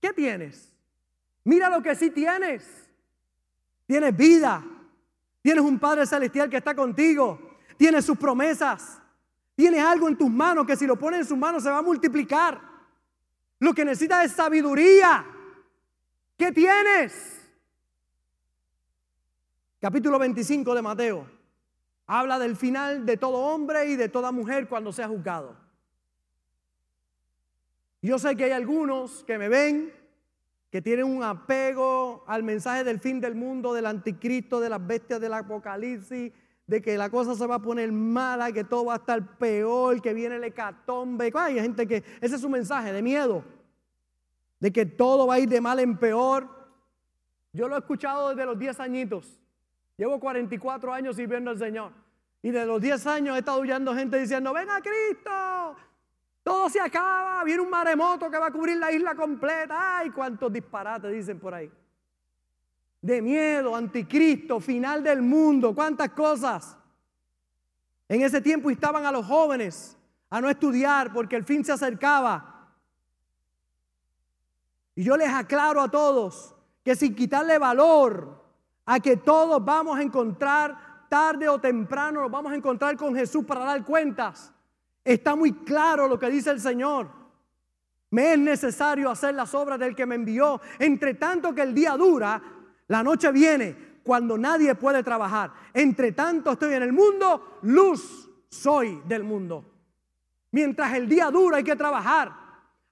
¿qué 0.00 0.12
tienes? 0.12 0.72
Mira 1.44 1.68
lo 1.68 1.82
que 1.82 1.94
sí 1.94 2.10
tienes. 2.10 2.88
Tienes 3.86 4.16
vida, 4.16 4.64
tienes 5.42 5.64
un 5.64 5.78
Padre 5.78 6.06
Celestial 6.06 6.48
que 6.48 6.58
está 6.58 6.76
contigo, 6.76 7.58
tienes 7.76 8.04
sus 8.04 8.16
promesas, 8.16 9.00
tienes 9.56 9.82
algo 9.82 10.06
en 10.06 10.16
tus 10.16 10.30
manos 10.30 10.64
que 10.64 10.76
si 10.76 10.86
lo 10.86 10.96
pones 10.96 11.20
en 11.20 11.26
sus 11.26 11.36
manos 11.36 11.64
se 11.64 11.70
va 11.70 11.78
a 11.78 11.82
multiplicar. 11.82 12.60
Lo 13.58 13.74
que 13.74 13.84
necesitas 13.84 14.24
es 14.24 14.32
sabiduría. 14.32 15.26
¿Qué 16.36 16.52
tienes? 16.52 17.48
Capítulo 19.80 20.18
25 20.18 20.74
de 20.74 20.82
Mateo. 20.82 21.26
Habla 22.06 22.38
del 22.38 22.54
final 22.54 23.04
de 23.04 23.16
todo 23.16 23.38
hombre 23.38 23.86
y 23.86 23.96
de 23.96 24.08
toda 24.08 24.30
mujer 24.30 24.68
cuando 24.68 24.92
sea 24.92 25.08
juzgado. 25.08 25.69
Yo 28.02 28.18
sé 28.18 28.34
que 28.36 28.44
hay 28.44 28.52
algunos 28.52 29.24
que 29.24 29.36
me 29.38 29.48
ven 29.48 29.92
que 30.70 30.80
tienen 30.80 31.04
un 31.04 31.22
apego 31.22 32.24
al 32.26 32.42
mensaje 32.44 32.84
del 32.84 33.00
fin 33.00 33.20
del 33.20 33.34
mundo, 33.34 33.74
del 33.74 33.86
anticristo, 33.86 34.60
de 34.60 34.70
las 34.70 34.86
bestias 34.86 35.20
del 35.20 35.34
apocalipsis, 35.34 36.32
de 36.66 36.80
que 36.80 36.96
la 36.96 37.10
cosa 37.10 37.34
se 37.34 37.46
va 37.46 37.56
a 37.56 37.62
poner 37.62 37.90
mala, 37.90 38.52
que 38.52 38.62
todo 38.62 38.86
va 38.86 38.94
a 38.94 38.98
estar 38.98 39.36
peor, 39.36 40.00
que 40.00 40.14
viene 40.14 40.36
el 40.36 40.44
hecatombe. 40.44 41.32
Hay 41.34 41.54
gente 41.56 41.88
que 41.88 42.04
ese 42.20 42.36
es 42.36 42.40
su 42.40 42.48
mensaje 42.48 42.92
de 42.92 43.02
miedo, 43.02 43.44
de 44.60 44.72
que 44.72 44.86
todo 44.86 45.26
va 45.26 45.34
a 45.34 45.38
ir 45.40 45.48
de 45.48 45.60
mal 45.60 45.80
en 45.80 45.98
peor. 45.98 46.48
Yo 47.52 47.66
lo 47.66 47.74
he 47.74 47.80
escuchado 47.80 48.28
desde 48.28 48.46
los 48.46 48.56
10 48.56 48.78
añitos. 48.78 49.40
Llevo 49.96 50.20
44 50.20 50.94
años 50.94 51.16
sirviendo 51.16 51.50
al 51.50 51.58
Señor. 51.58 51.92
Y 52.42 52.52
de 52.52 52.64
los 52.64 52.80
10 52.80 53.06
años 53.08 53.34
he 53.34 53.40
estado 53.40 53.60
huyendo 53.60 53.92
gente 53.92 54.18
diciendo, 54.18 54.52
ven 54.54 54.70
a 54.70 54.80
Cristo, 54.80 55.76
todo 56.42 56.68
se 56.70 56.80
acaba, 56.80 57.44
viene 57.44 57.62
un 57.62 57.70
maremoto 57.70 58.30
que 58.30 58.38
va 58.38 58.46
a 58.46 58.50
cubrir 58.50 58.76
la 58.78 58.90
isla 58.90 59.14
completa. 59.14 59.98
Ay, 59.98 60.10
cuántos 60.10 60.52
disparates 60.52 61.12
dicen 61.12 61.38
por 61.38 61.54
ahí. 61.54 61.70
De 63.02 63.22
miedo, 63.22 63.74
anticristo, 63.74 64.60
final 64.60 65.02
del 65.02 65.22
mundo, 65.22 65.74
cuántas 65.74 66.10
cosas. 66.10 66.76
En 68.08 68.22
ese 68.22 68.40
tiempo 68.40 68.70
instaban 68.70 69.06
a 69.06 69.12
los 69.12 69.26
jóvenes 69.26 69.96
a 70.28 70.40
no 70.40 70.48
estudiar 70.48 71.12
porque 71.12 71.36
el 71.36 71.44
fin 71.44 71.64
se 71.64 71.72
acercaba. 71.72 72.74
Y 74.94 75.04
yo 75.04 75.16
les 75.16 75.28
aclaro 75.28 75.80
a 75.80 75.90
todos 75.90 76.54
que 76.82 76.96
sin 76.96 77.14
quitarle 77.14 77.58
valor 77.58 78.40
a 78.84 78.98
que 78.98 79.16
todos 79.16 79.64
vamos 79.64 79.98
a 79.98 80.02
encontrar 80.02 81.06
tarde 81.08 81.48
o 81.48 81.60
temprano 81.60 82.22
nos 82.22 82.30
vamos 82.30 82.52
a 82.52 82.56
encontrar 82.56 82.96
con 82.96 83.14
Jesús 83.14 83.44
para 83.44 83.64
dar 83.64 83.84
cuentas. 83.84 84.52
Está 85.04 85.34
muy 85.34 85.52
claro 85.52 86.06
lo 86.08 86.18
que 86.18 86.30
dice 86.30 86.50
el 86.50 86.60
Señor. 86.60 87.08
Me 88.10 88.32
es 88.32 88.38
necesario 88.38 89.08
hacer 89.10 89.34
las 89.34 89.54
obras 89.54 89.78
del 89.78 89.94
que 89.94 90.06
me 90.06 90.16
envió. 90.16 90.60
Entre 90.78 91.14
tanto 91.14 91.54
que 91.54 91.62
el 91.62 91.74
día 91.74 91.96
dura, 91.96 92.42
la 92.88 93.02
noche 93.02 93.30
viene 93.30 94.00
cuando 94.02 94.36
nadie 94.36 94.74
puede 94.74 95.02
trabajar. 95.02 95.52
Entre 95.72 96.12
tanto 96.12 96.52
estoy 96.52 96.74
en 96.74 96.82
el 96.82 96.92
mundo, 96.92 97.58
luz 97.62 98.28
soy 98.48 99.00
del 99.06 99.22
mundo. 99.22 99.64
Mientras 100.50 100.94
el 100.94 101.08
día 101.08 101.30
dura 101.30 101.58
hay 101.58 101.64
que 101.64 101.76
trabajar. 101.76 102.40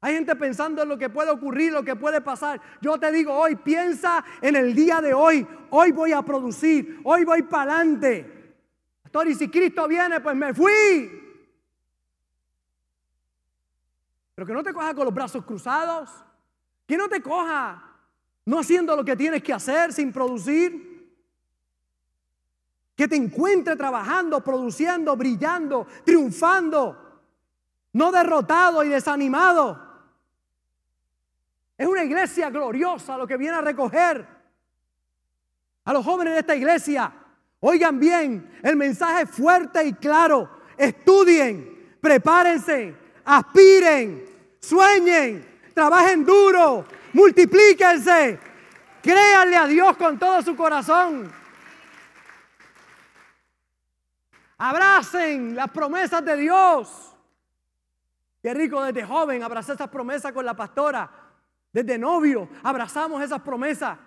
Hay 0.00 0.14
gente 0.14 0.36
pensando 0.36 0.82
en 0.82 0.88
lo 0.88 0.96
que 0.96 1.10
puede 1.10 1.30
ocurrir, 1.30 1.72
lo 1.72 1.82
que 1.82 1.96
puede 1.96 2.20
pasar. 2.20 2.60
Yo 2.80 2.98
te 2.98 3.10
digo 3.10 3.34
hoy, 3.34 3.56
piensa 3.56 4.24
en 4.40 4.54
el 4.54 4.72
día 4.72 5.00
de 5.00 5.12
hoy. 5.12 5.44
Hoy 5.70 5.90
voy 5.90 6.12
a 6.12 6.22
producir, 6.22 7.00
hoy 7.02 7.24
voy 7.24 7.42
para 7.42 7.74
adelante. 7.74 8.54
Pastor, 9.02 9.26
y 9.26 9.34
si 9.34 9.48
Cristo 9.48 9.88
viene, 9.88 10.20
pues 10.20 10.36
me 10.36 10.54
fui. 10.54 11.27
Pero 14.38 14.46
que 14.46 14.52
no 14.52 14.62
te 14.62 14.72
coja 14.72 14.94
con 14.94 15.04
los 15.04 15.12
brazos 15.12 15.44
cruzados. 15.44 16.08
Que 16.86 16.96
no 16.96 17.08
te 17.08 17.20
coja 17.20 17.82
no 18.44 18.60
haciendo 18.60 18.94
lo 18.94 19.04
que 19.04 19.16
tienes 19.16 19.42
que 19.42 19.52
hacer 19.52 19.92
sin 19.92 20.12
producir. 20.12 21.12
Que 22.94 23.08
te 23.08 23.16
encuentre 23.16 23.74
trabajando, 23.74 24.40
produciendo, 24.44 25.16
brillando, 25.16 25.88
triunfando. 26.04 27.20
No 27.94 28.12
derrotado 28.12 28.84
y 28.84 28.90
desanimado. 28.90 29.76
Es 31.76 31.88
una 31.88 32.04
iglesia 32.04 32.48
gloriosa 32.48 33.18
lo 33.18 33.26
que 33.26 33.36
viene 33.36 33.56
a 33.56 33.60
recoger 33.60 34.24
a 35.84 35.92
los 35.92 36.04
jóvenes 36.04 36.34
de 36.34 36.38
esta 36.38 36.54
iglesia. 36.54 37.12
Oigan 37.58 37.98
bien, 37.98 38.56
el 38.62 38.76
mensaje 38.76 39.22
es 39.22 39.30
fuerte 39.30 39.84
y 39.84 39.94
claro. 39.94 40.48
Estudien, 40.76 41.96
prepárense, 42.00 43.07
aspiren, 43.28 44.24
sueñen, 44.58 45.46
trabajen 45.74 46.24
duro, 46.24 46.86
multiplíquense, 47.12 48.40
créanle 49.02 49.56
a 49.56 49.66
Dios 49.66 49.96
con 49.98 50.18
todo 50.18 50.40
su 50.40 50.56
corazón. 50.56 51.30
Abracen 54.56 55.54
las 55.54 55.70
promesas 55.70 56.24
de 56.24 56.36
Dios. 56.38 57.14
Qué 58.42 58.54
rico 58.54 58.82
desde 58.82 59.04
joven 59.04 59.42
abrazar 59.42 59.74
esas 59.74 59.90
promesas 59.90 60.32
con 60.32 60.46
la 60.46 60.54
pastora. 60.54 61.10
Desde 61.70 61.98
novio 61.98 62.48
abrazamos 62.62 63.22
esas 63.22 63.42
promesas 63.42 63.98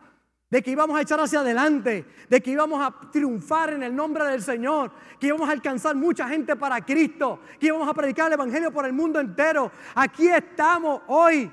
de 0.52 0.62
que 0.62 0.72
íbamos 0.72 0.98
a 0.98 1.02
echar 1.02 1.18
hacia 1.22 1.40
adelante, 1.40 2.06
de 2.30 2.42
que 2.42 2.52
íbamos 2.52 2.82
a 2.86 3.10
triunfar 3.10 3.72
en 3.72 3.84
el 3.84 3.96
nombre 3.96 4.26
del 4.26 4.42
Señor, 4.42 4.92
que 5.18 5.28
íbamos 5.28 5.48
a 5.48 5.54
alcanzar 5.54 5.96
mucha 5.96 6.28
gente 6.28 6.58
para 6.58 6.86
Cristo, 6.86 7.40
que 7.58 7.68
íbamos 7.68 7.88
a 7.88 7.94
predicar 7.94 8.28
el 8.28 8.34
Evangelio 8.34 8.70
por 8.70 8.86
el 8.86 8.92
mundo 8.92 9.22
entero. 9.22 9.72
Aquí 9.96 10.28
estamos 10.28 11.04
hoy 11.08 11.50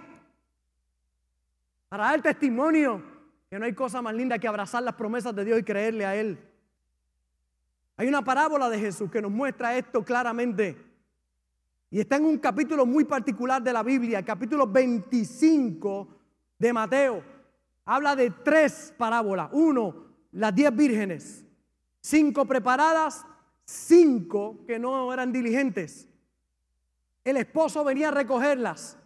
para 1.89 2.07
dar 2.07 2.21
testimonio 2.21 3.01
que 3.49 3.57
no 3.57 3.67
hay 3.67 3.73
cosa 3.73 4.03
más 4.03 4.15
linda 4.15 4.37
que 4.37 4.49
abrazar 4.49 4.83
las 4.83 4.95
promesas 4.95 5.35
de 5.35 5.45
Dios 5.45 5.61
y 5.61 5.63
creerle 5.63 6.05
a 6.05 6.17
Él. 6.17 6.37
Hay 7.97 8.09
una 8.09 8.23
parábola 8.23 8.69
de 8.69 8.81
Jesús 8.81 9.09
que 9.11 9.23
nos 9.23 9.31
muestra 9.31 9.79
esto 9.79 10.05
claramente. 10.05 10.77
Y 11.89 12.01
está 12.01 12.17
en 12.17 12.25
un 12.25 12.39
capítulo 12.39 12.85
muy 12.85 13.05
particular 13.05 13.63
de 13.63 13.73
la 13.73 13.85
Biblia, 13.85 14.25
capítulo 14.25 14.67
25 14.67 16.09
de 16.59 16.73
Mateo. 16.73 17.38
Habla 17.91 18.15
de 18.15 18.29
tres 18.29 18.93
parábolas. 18.99 19.49
Uno, 19.51 19.95
las 20.33 20.55
diez 20.55 20.77
vírgenes. 20.77 21.47
Cinco 22.03 22.45
preparadas, 22.45 23.25
cinco 23.65 24.59
que 24.67 24.79
no 24.79 25.11
eran 25.11 25.33
diligentes. 25.33 26.07
El 27.25 27.39
esposo 27.39 27.83
venía 27.85 28.09
a 28.09 28.11
recogerlas, 28.11 28.99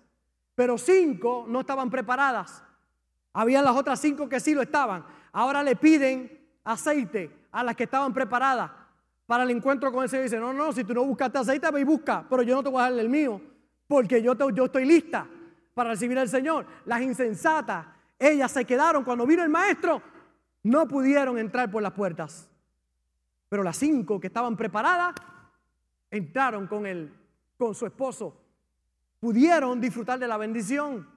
pero 0.57 0.77
cinco 0.79 1.45
no 1.47 1.61
estaban 1.61 1.91
preparadas. 1.91 2.65
Habían 3.33 3.65
las 3.65 3.77
otras 3.77 4.01
cinco 4.01 4.29
que 4.29 4.41
sí 4.41 4.53
lo 4.53 4.63
estaban. 4.63 5.05
Ahora 5.31 5.63
le 5.63 5.77
piden 5.77 6.45
aceite 6.65 7.31
a 7.53 7.63
las 7.63 7.77
que 7.77 7.85
estaban 7.85 8.13
preparadas 8.13 8.69
para 9.27 9.45
el 9.45 9.51
encuentro 9.51 9.93
con 9.93 10.03
el 10.03 10.09
Señor. 10.09 10.25
Dice, 10.25 10.41
no, 10.41 10.53
no, 10.53 10.73
si 10.73 10.83
tú 10.83 10.93
no 10.93 11.05
buscaste 11.05 11.39
aceite, 11.39 11.71
ve 11.71 11.83
y 11.83 11.85
busca, 11.85 12.27
pero 12.29 12.43
yo 12.43 12.57
no 12.57 12.65
te 12.65 12.69
voy 12.69 12.81
a 12.81 12.85
darle 12.87 13.03
el 13.03 13.09
mío, 13.09 13.41
porque 13.87 14.21
yo, 14.21 14.35
yo 14.51 14.65
estoy 14.65 14.87
lista 14.87 15.25
para 15.73 15.91
recibir 15.91 16.19
al 16.19 16.29
Señor. 16.29 16.67
Las 16.85 17.01
insensatas, 17.01 17.87
ellas 18.23 18.53
se 18.53 18.65
quedaron 18.65 19.05
cuando 19.05 19.27
vino 19.27 19.43
el 19.43 19.51
maestro, 19.51 20.01
no 20.63 20.87
pudieron 20.87 21.39
entrar 21.39 21.71
por 21.71 21.83
las 21.83 21.93
puertas. 21.93 22.49
Pero 23.49 23.63
las 23.63 23.77
cinco 23.77 24.21
que 24.21 24.29
estaban 24.29 24.57
preparadas 24.57 25.15
entraron 26.11 26.67
con 26.67 26.87
él, 26.87 27.13
con 27.59 27.75
su 27.75 27.85
esposo. 27.85 28.41
Pudieron 29.19 29.81
disfrutar 29.81 30.19
de 30.19 30.29
la 30.29 30.37
bendición. 30.37 31.09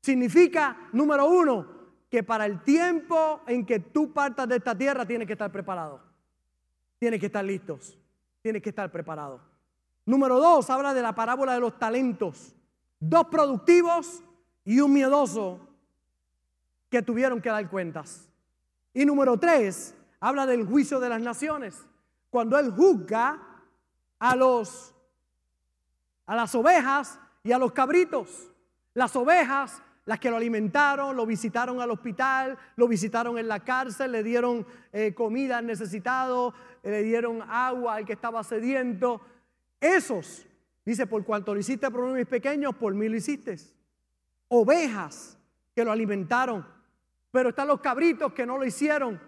Significa, 0.00 0.88
número 0.92 1.26
uno, 1.26 1.66
que 2.10 2.22
para 2.22 2.44
el 2.44 2.62
tiempo 2.62 3.40
en 3.46 3.64
que 3.64 3.78
tú 3.78 4.12
partas 4.12 4.48
de 4.48 4.56
esta 4.56 4.76
tierra 4.76 5.06
tienes 5.06 5.26
que 5.26 5.32
estar 5.32 5.50
preparado. 5.50 6.00
Tienes 6.98 7.20
que 7.20 7.26
estar 7.26 7.44
listos, 7.44 7.98
tienes 8.42 8.62
que 8.62 8.68
estar 8.68 8.90
preparados. 8.90 9.40
Número 10.04 10.38
dos, 10.38 10.68
habla 10.70 10.92
de 10.92 11.02
la 11.02 11.14
parábola 11.14 11.54
de 11.54 11.60
los 11.60 11.78
talentos. 11.78 12.54
Dos 12.98 13.26
productivos 13.28 14.22
y 14.64 14.80
un 14.80 14.92
miedoso 14.92 15.71
que 16.92 17.02
tuvieron 17.02 17.40
que 17.40 17.48
dar 17.48 17.70
cuentas. 17.70 18.28
Y 18.92 19.06
número 19.06 19.38
tres, 19.38 19.94
habla 20.20 20.44
del 20.44 20.66
juicio 20.66 21.00
de 21.00 21.08
las 21.08 21.22
naciones. 21.22 21.82
Cuando 22.28 22.58
él 22.58 22.70
juzga 22.70 23.40
a 24.18 24.36
los 24.36 24.94
a 26.26 26.36
las 26.36 26.54
ovejas 26.54 27.18
y 27.42 27.52
a 27.52 27.58
los 27.58 27.72
cabritos. 27.72 28.50
Las 28.92 29.16
ovejas 29.16 29.82
las 30.04 30.18
que 30.18 30.30
lo 30.30 30.36
alimentaron, 30.36 31.16
lo 31.16 31.24
visitaron 31.24 31.80
al 31.80 31.90
hospital, 31.90 32.58
lo 32.76 32.88
visitaron 32.88 33.38
en 33.38 33.48
la 33.48 33.60
cárcel, 33.60 34.12
le 34.12 34.22
dieron 34.22 34.66
eh, 34.92 35.14
comida 35.14 35.58
al 35.58 35.66
necesitado, 35.66 36.52
le 36.82 37.02
dieron 37.02 37.40
agua 37.48 37.94
al 37.94 38.04
que 38.04 38.12
estaba 38.12 38.44
sediento. 38.44 39.20
Esos, 39.80 40.46
dice, 40.84 41.06
por 41.06 41.24
cuanto 41.24 41.54
lo 41.54 41.60
hiciste 41.60 41.90
por 41.90 42.04
mis 42.12 42.26
pequeños, 42.26 42.74
por 42.74 42.94
mí 42.94 43.08
lo 43.08 43.16
hiciste. 43.16 43.56
Ovejas 44.48 45.38
que 45.74 45.84
lo 45.84 45.92
alimentaron, 45.92 46.66
pero 47.32 47.48
están 47.48 47.66
los 47.66 47.80
cabritos 47.80 48.32
que 48.32 48.46
no 48.46 48.58
lo 48.58 48.64
hicieron. 48.64 49.20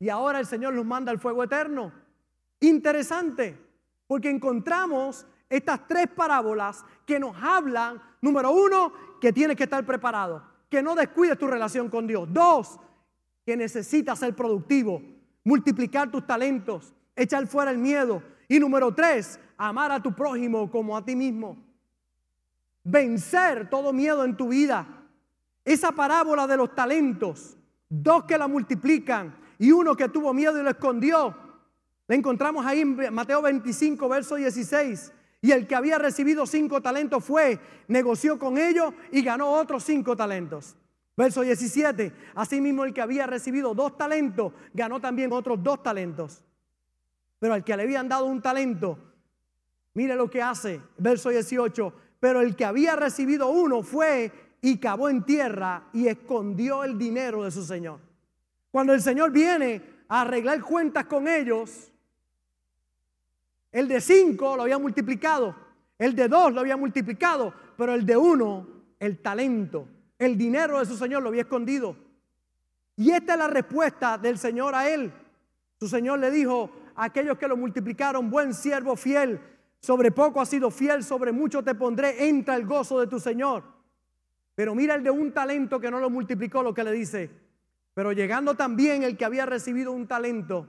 Y 0.00 0.08
ahora 0.08 0.40
el 0.40 0.46
Señor 0.46 0.74
los 0.74 0.84
manda 0.84 1.12
al 1.12 1.20
fuego 1.20 1.44
eterno. 1.44 1.92
Interesante, 2.58 3.56
porque 4.06 4.30
encontramos 4.30 5.26
estas 5.48 5.86
tres 5.86 6.08
parábolas 6.08 6.84
que 7.06 7.20
nos 7.20 7.36
hablan, 7.40 8.02
número 8.22 8.50
uno, 8.50 8.92
que 9.20 9.32
tienes 9.32 9.56
que 9.56 9.64
estar 9.64 9.84
preparado, 9.84 10.42
que 10.68 10.82
no 10.82 10.94
descuides 10.94 11.38
tu 11.38 11.46
relación 11.46 11.90
con 11.90 12.06
Dios. 12.06 12.26
Dos, 12.32 12.80
que 13.44 13.56
necesitas 13.56 14.18
ser 14.18 14.34
productivo, 14.34 15.02
multiplicar 15.44 16.10
tus 16.10 16.26
talentos, 16.26 16.94
echar 17.14 17.46
fuera 17.46 17.70
el 17.70 17.78
miedo. 17.78 18.22
Y 18.48 18.58
número 18.58 18.94
tres, 18.94 19.38
amar 19.58 19.92
a 19.92 20.02
tu 20.02 20.14
prójimo 20.14 20.70
como 20.70 20.96
a 20.96 21.04
ti 21.04 21.14
mismo. 21.14 21.58
Vencer 22.82 23.68
todo 23.68 23.92
miedo 23.92 24.24
en 24.24 24.36
tu 24.36 24.48
vida. 24.48 24.99
Esa 25.70 25.92
parábola 25.92 26.48
de 26.48 26.56
los 26.56 26.74
talentos, 26.74 27.56
dos 27.88 28.24
que 28.24 28.36
la 28.36 28.48
multiplican 28.48 29.36
y 29.56 29.70
uno 29.70 29.94
que 29.94 30.08
tuvo 30.08 30.34
miedo 30.34 30.58
y 30.58 30.64
lo 30.64 30.70
escondió. 30.70 31.32
La 32.08 32.16
encontramos 32.16 32.66
ahí 32.66 32.80
en 32.80 33.14
Mateo 33.14 33.40
25, 33.40 34.08
verso 34.08 34.34
16. 34.34 35.12
Y 35.42 35.52
el 35.52 35.68
que 35.68 35.76
había 35.76 35.96
recibido 35.96 36.44
cinco 36.44 36.82
talentos 36.82 37.24
fue, 37.24 37.60
negoció 37.86 38.36
con 38.36 38.58
ellos 38.58 38.92
y 39.12 39.22
ganó 39.22 39.52
otros 39.52 39.84
cinco 39.84 40.16
talentos. 40.16 40.74
Verso 41.16 41.42
17. 41.42 42.14
Asimismo, 42.34 42.84
el 42.84 42.92
que 42.92 43.02
había 43.02 43.28
recibido 43.28 43.72
dos 43.72 43.96
talentos 43.96 44.52
ganó 44.74 44.98
también 45.00 45.32
otros 45.32 45.62
dos 45.62 45.84
talentos. 45.84 46.42
Pero 47.38 47.54
al 47.54 47.62
que 47.62 47.76
le 47.76 47.84
habían 47.84 48.08
dado 48.08 48.24
un 48.24 48.42
talento, 48.42 48.98
mire 49.94 50.16
lo 50.16 50.28
que 50.28 50.42
hace. 50.42 50.80
Verso 50.98 51.28
18. 51.28 51.92
Pero 52.18 52.40
el 52.40 52.56
que 52.56 52.64
había 52.64 52.96
recibido 52.96 53.50
uno 53.50 53.84
fue 53.84 54.49
y 54.62 54.78
cavó 54.78 55.08
en 55.08 55.24
tierra 55.24 55.88
y 55.92 56.06
escondió 56.06 56.84
el 56.84 56.98
dinero 56.98 57.44
de 57.44 57.50
su 57.50 57.64
señor. 57.64 58.00
Cuando 58.70 58.92
el 58.92 59.00
Señor 59.00 59.30
viene 59.32 59.82
a 60.08 60.22
arreglar 60.22 60.62
cuentas 60.62 61.06
con 61.06 61.26
ellos, 61.26 61.90
el 63.72 63.88
de 63.88 64.00
cinco 64.00 64.56
lo 64.56 64.62
había 64.62 64.78
multiplicado, 64.78 65.54
el 65.98 66.14
de 66.14 66.28
dos 66.28 66.52
lo 66.52 66.60
había 66.60 66.76
multiplicado, 66.76 67.52
pero 67.76 67.94
el 67.94 68.04
de 68.04 68.16
uno, 68.16 68.66
el 68.98 69.18
talento, 69.18 69.88
el 70.18 70.36
dinero 70.36 70.78
de 70.78 70.86
su 70.86 70.96
Señor 70.96 71.22
lo 71.22 71.30
había 71.30 71.42
escondido. 71.42 71.96
Y 72.96 73.10
esta 73.10 73.32
es 73.32 73.38
la 73.38 73.48
respuesta 73.48 74.18
del 74.18 74.38
Señor 74.38 74.74
a 74.74 74.88
él. 74.88 75.12
Su 75.78 75.88
Señor 75.88 76.18
le 76.18 76.30
dijo 76.30 76.70
aquellos 76.94 77.38
que 77.38 77.48
lo 77.48 77.56
multiplicaron, 77.56 78.30
buen 78.30 78.52
siervo 78.52 78.94
fiel, 78.94 79.40
sobre 79.80 80.10
poco 80.10 80.40
has 80.40 80.48
sido 80.50 80.70
fiel, 80.70 81.02
sobre 81.02 81.32
mucho 81.32 81.64
te 81.64 81.74
pondré, 81.74 82.28
entra 82.28 82.56
el 82.56 82.66
gozo 82.66 83.00
de 83.00 83.06
tu 83.06 83.18
Señor. 83.18 83.79
Pero 84.60 84.74
mira 84.74 84.94
el 84.94 85.02
de 85.02 85.10
un 85.10 85.32
talento 85.32 85.80
que 85.80 85.90
no 85.90 86.00
lo 86.00 86.10
multiplicó, 86.10 86.62
lo 86.62 86.74
que 86.74 86.84
le 86.84 86.92
dice. 86.92 87.30
Pero 87.94 88.12
llegando 88.12 88.56
también 88.56 89.02
el 89.02 89.16
que 89.16 89.24
había 89.24 89.46
recibido 89.46 89.90
un 89.90 90.06
talento, 90.06 90.66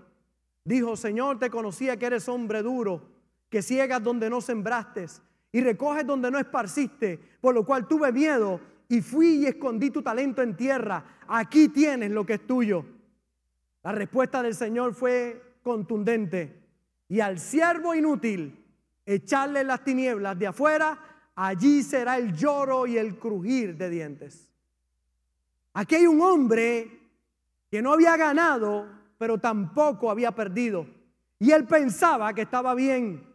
dijo, 0.63 0.95
Señor, 0.95 1.39
te 1.39 1.49
conocía 1.49 1.97
que 1.97 2.05
eres 2.05 2.29
hombre 2.29 2.61
duro, 2.61 3.01
que 3.49 3.61
ciegas 3.61 4.01
donde 4.01 4.29
no 4.29 4.39
sembraste 4.39 5.07
y 5.51 5.59
recoges 5.59 6.07
donde 6.07 6.31
no 6.31 6.39
esparciste, 6.39 7.19
por 7.41 7.53
lo 7.53 7.65
cual 7.65 7.85
tuve 7.85 8.13
miedo 8.13 8.61
y 8.87 9.01
fui 9.01 9.39
y 9.39 9.45
escondí 9.47 9.89
tu 9.89 10.01
talento 10.01 10.41
en 10.41 10.55
tierra. 10.55 11.17
Aquí 11.27 11.67
tienes 11.67 12.11
lo 12.11 12.25
que 12.25 12.35
es 12.35 12.47
tuyo. 12.47 12.85
La 13.83 13.91
respuesta 13.91 14.41
del 14.41 14.55
Señor 14.55 14.93
fue 14.93 15.57
contundente. 15.63 16.63
Y 17.09 17.19
al 17.19 17.39
siervo 17.39 17.93
inútil, 17.93 18.57
echarle 19.05 19.65
las 19.65 19.83
tinieblas 19.83 20.39
de 20.39 20.47
afuera, 20.47 21.10
allí 21.47 21.81
será 21.81 22.17
el 22.17 22.33
lloro 22.35 22.85
y 22.85 22.97
el 22.97 23.17
crujir 23.17 23.75
de 23.75 23.89
dientes. 23.89 24.47
Aquí 25.73 25.95
hay 25.95 26.05
un 26.05 26.21
hombre 26.21 26.99
que 27.69 27.81
no 27.81 27.93
había 27.93 28.15
ganado, 28.15 28.87
pero 29.17 29.39
tampoco 29.39 30.11
había 30.11 30.31
perdido. 30.33 30.85
Y 31.39 31.51
él 31.51 31.65
pensaba 31.65 32.33
que 32.33 32.43
estaba 32.43 32.75
bien. 32.75 33.27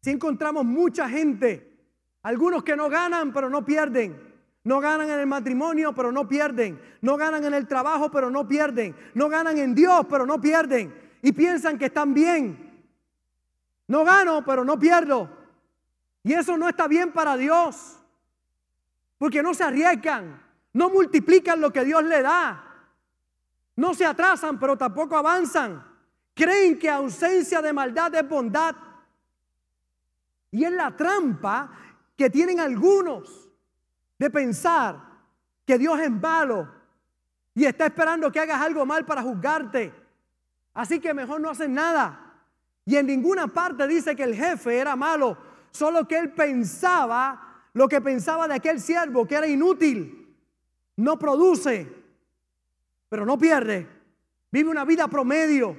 Si 0.00 0.10
encontramos 0.10 0.64
mucha 0.64 1.08
gente, 1.08 1.78
algunos 2.22 2.64
que 2.64 2.74
no 2.74 2.88
ganan, 2.88 3.32
pero 3.32 3.48
no 3.48 3.64
pierden. 3.64 4.34
No 4.64 4.80
ganan 4.80 5.08
en 5.10 5.20
el 5.20 5.26
matrimonio, 5.26 5.94
pero 5.94 6.10
no 6.10 6.26
pierden. 6.26 6.80
No 7.02 7.16
ganan 7.16 7.44
en 7.44 7.54
el 7.54 7.68
trabajo, 7.68 8.10
pero 8.10 8.30
no 8.30 8.48
pierden. 8.48 8.96
No 9.14 9.28
ganan 9.28 9.58
en 9.58 9.74
Dios, 9.74 10.06
pero 10.08 10.26
no 10.26 10.40
pierden. 10.40 10.92
Y 11.22 11.32
piensan 11.32 11.78
que 11.78 11.86
están 11.86 12.14
bien. 12.14 12.82
No 13.86 14.04
gano, 14.04 14.44
pero 14.44 14.64
no 14.64 14.78
pierdo. 14.78 15.43
Y 16.24 16.32
eso 16.32 16.56
no 16.56 16.68
está 16.68 16.88
bien 16.88 17.12
para 17.12 17.36
Dios. 17.36 17.98
Porque 19.18 19.42
no 19.42 19.54
se 19.54 19.62
arriesgan. 19.62 20.42
No 20.72 20.90
multiplican 20.90 21.60
lo 21.60 21.72
que 21.72 21.84
Dios 21.84 22.02
le 22.02 22.22
da. 22.22 22.64
No 23.76 23.94
se 23.94 24.04
atrasan, 24.04 24.58
pero 24.58 24.76
tampoco 24.76 25.16
avanzan. 25.16 25.84
Creen 26.34 26.78
que 26.78 26.90
ausencia 26.90 27.62
de 27.62 27.72
maldad 27.72 28.12
es 28.14 28.28
bondad. 28.28 28.74
Y 30.50 30.64
es 30.64 30.72
la 30.72 30.96
trampa 30.96 31.70
que 32.16 32.30
tienen 32.30 32.58
algunos 32.58 33.48
de 34.18 34.30
pensar 34.30 34.98
que 35.66 35.78
Dios 35.78 35.98
es 36.00 36.10
malo 36.10 36.68
y 37.54 37.64
está 37.64 37.86
esperando 37.86 38.30
que 38.30 38.40
hagas 38.40 38.60
algo 38.60 38.84
mal 38.84 39.04
para 39.04 39.22
juzgarte. 39.22 39.92
Así 40.74 41.00
que 41.00 41.14
mejor 41.14 41.40
no 41.40 41.50
hacen 41.50 41.74
nada. 41.74 42.20
Y 42.84 42.96
en 42.96 43.06
ninguna 43.06 43.46
parte 43.46 43.86
dice 43.86 44.14
que 44.16 44.24
el 44.24 44.34
jefe 44.34 44.76
era 44.78 44.96
malo, 44.96 45.38
solo 45.74 46.06
que 46.06 46.16
él 46.16 46.30
pensaba 46.30 47.66
lo 47.74 47.88
que 47.88 48.00
pensaba 48.00 48.46
de 48.46 48.54
aquel 48.54 48.80
siervo, 48.80 49.26
que 49.26 49.34
era 49.34 49.48
inútil, 49.48 50.32
no 50.96 51.18
produce, 51.18 51.92
pero 53.08 53.26
no 53.26 53.36
pierde. 53.36 53.86
Vive 54.52 54.70
una 54.70 54.84
vida 54.84 55.08
promedio. 55.08 55.76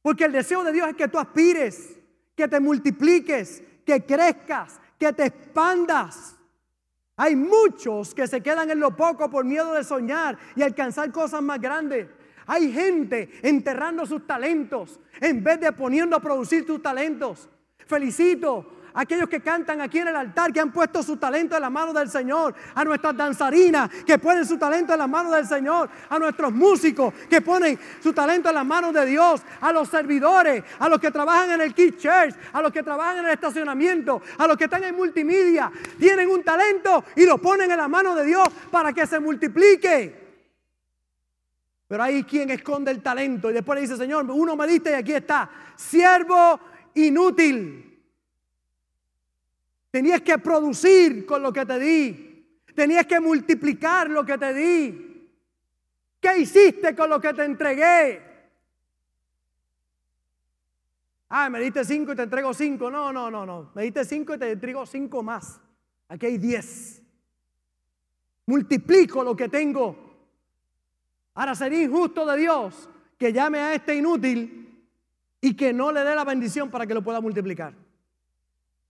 Porque 0.00 0.24
el 0.24 0.32
deseo 0.32 0.64
de 0.64 0.72
Dios 0.72 0.88
es 0.88 0.96
que 0.96 1.08
tú 1.08 1.18
aspires, 1.18 2.00
que 2.34 2.48
te 2.48 2.58
multipliques, 2.58 3.62
que 3.84 4.04
crezcas, 4.04 4.80
que 4.98 5.12
te 5.12 5.26
expandas. 5.26 6.34
Hay 7.16 7.36
muchos 7.36 8.14
que 8.14 8.26
se 8.26 8.40
quedan 8.40 8.70
en 8.70 8.80
lo 8.80 8.96
poco 8.96 9.28
por 9.30 9.44
miedo 9.44 9.74
de 9.74 9.84
soñar 9.84 10.38
y 10.56 10.62
alcanzar 10.62 11.12
cosas 11.12 11.42
más 11.42 11.60
grandes. 11.60 12.08
Hay 12.46 12.72
gente 12.72 13.30
enterrando 13.42 14.06
sus 14.06 14.26
talentos 14.26 14.98
en 15.20 15.44
vez 15.44 15.60
de 15.60 15.70
poniendo 15.72 16.16
a 16.16 16.20
producir 16.20 16.66
tus 16.66 16.80
talentos. 16.82 17.50
Felicito 17.86 18.66
aquellos 18.94 19.28
que 19.28 19.40
cantan 19.40 19.80
aquí 19.80 19.98
en 19.98 20.08
el 20.08 20.16
altar, 20.16 20.52
que 20.52 20.60
han 20.60 20.72
puesto 20.72 21.02
su 21.02 21.16
talento 21.16 21.56
en 21.56 21.62
la 21.62 21.70
mano 21.70 21.92
del 21.92 22.10
Señor, 22.10 22.54
a 22.74 22.84
nuestras 22.84 23.16
danzarinas 23.16 23.90
que 24.04 24.18
ponen 24.18 24.44
su 24.44 24.58
talento 24.58 24.92
en 24.92 24.98
la 24.98 25.06
mano 25.06 25.30
del 25.30 25.46
Señor, 25.46 25.88
a 26.08 26.18
nuestros 26.18 26.52
músicos 26.52 27.12
que 27.28 27.40
ponen 27.40 27.78
su 28.02 28.12
talento 28.12 28.48
en 28.48 28.54
las 28.54 28.66
manos 28.66 28.92
de 28.92 29.06
Dios, 29.06 29.42
a 29.60 29.72
los 29.72 29.88
servidores, 29.88 30.62
a 30.78 30.88
los 30.88 30.98
que 30.98 31.10
trabajan 31.10 31.50
en 31.52 31.60
el 31.60 31.74
Kid 31.74 31.96
Church, 31.96 32.34
a 32.52 32.62
los 32.62 32.72
que 32.72 32.82
trabajan 32.82 33.18
en 33.18 33.26
el 33.26 33.32
estacionamiento, 33.32 34.22
a 34.38 34.46
los 34.46 34.56
que 34.56 34.64
están 34.64 34.84
en 34.84 34.94
multimedia, 34.94 35.70
tienen 35.98 36.28
un 36.28 36.42
talento 36.42 37.04
y 37.16 37.24
lo 37.24 37.38
ponen 37.38 37.70
en 37.70 37.78
la 37.78 37.88
mano 37.88 38.14
de 38.14 38.24
Dios 38.24 38.48
para 38.70 38.92
que 38.92 39.06
se 39.06 39.20
multiplique. 39.20 40.20
Pero 41.88 42.02
hay 42.02 42.24
quien 42.24 42.48
esconde 42.48 42.90
el 42.90 43.02
talento 43.02 43.50
y 43.50 43.52
después 43.52 43.76
le 43.76 43.82
dice, 43.82 43.98
Señor, 43.98 44.24
uno 44.30 44.56
me 44.56 44.66
diste 44.66 44.90
y 44.92 44.94
aquí 44.94 45.12
está, 45.12 45.50
siervo 45.76 46.58
inútil. 46.94 48.00
Tenías 49.90 50.22
que 50.22 50.38
producir 50.38 51.26
con 51.26 51.42
lo 51.42 51.52
que 51.52 51.66
te 51.66 51.78
di. 51.78 52.62
Tenías 52.74 53.06
que 53.06 53.20
multiplicar 53.20 54.08
lo 54.08 54.24
que 54.24 54.38
te 54.38 54.54
di. 54.54 55.28
¿Qué 56.20 56.38
hiciste 56.38 56.94
con 56.94 57.10
lo 57.10 57.20
que 57.20 57.34
te 57.34 57.44
entregué? 57.44 58.22
Ah, 61.28 61.50
me 61.50 61.60
diste 61.60 61.84
cinco 61.84 62.12
y 62.12 62.16
te 62.16 62.22
entrego 62.22 62.54
cinco. 62.54 62.90
No, 62.90 63.12
no, 63.12 63.30
no, 63.30 63.44
no. 63.44 63.70
Me 63.74 63.82
diste 63.82 64.04
cinco 64.04 64.34
y 64.34 64.38
te 64.38 64.50
entrego 64.50 64.86
cinco 64.86 65.22
más. 65.22 65.60
Aquí 66.08 66.26
hay 66.26 66.38
diez. 66.38 67.02
Multiplico 68.46 69.24
lo 69.24 69.34
que 69.34 69.48
tengo. 69.48 70.12
Ahora 71.34 71.54
sería 71.54 71.82
injusto 71.82 72.26
de 72.26 72.36
Dios 72.36 72.88
que 73.18 73.32
llame 73.32 73.58
a 73.58 73.74
este 73.74 73.94
inútil 73.94 74.61
y 75.44 75.54
que 75.54 75.72
no 75.72 75.90
le 75.90 76.04
dé 76.04 76.14
la 76.14 76.24
bendición 76.24 76.70
para 76.70 76.86
que 76.86 76.94
lo 76.94 77.02
pueda 77.02 77.20
multiplicar. 77.20 77.74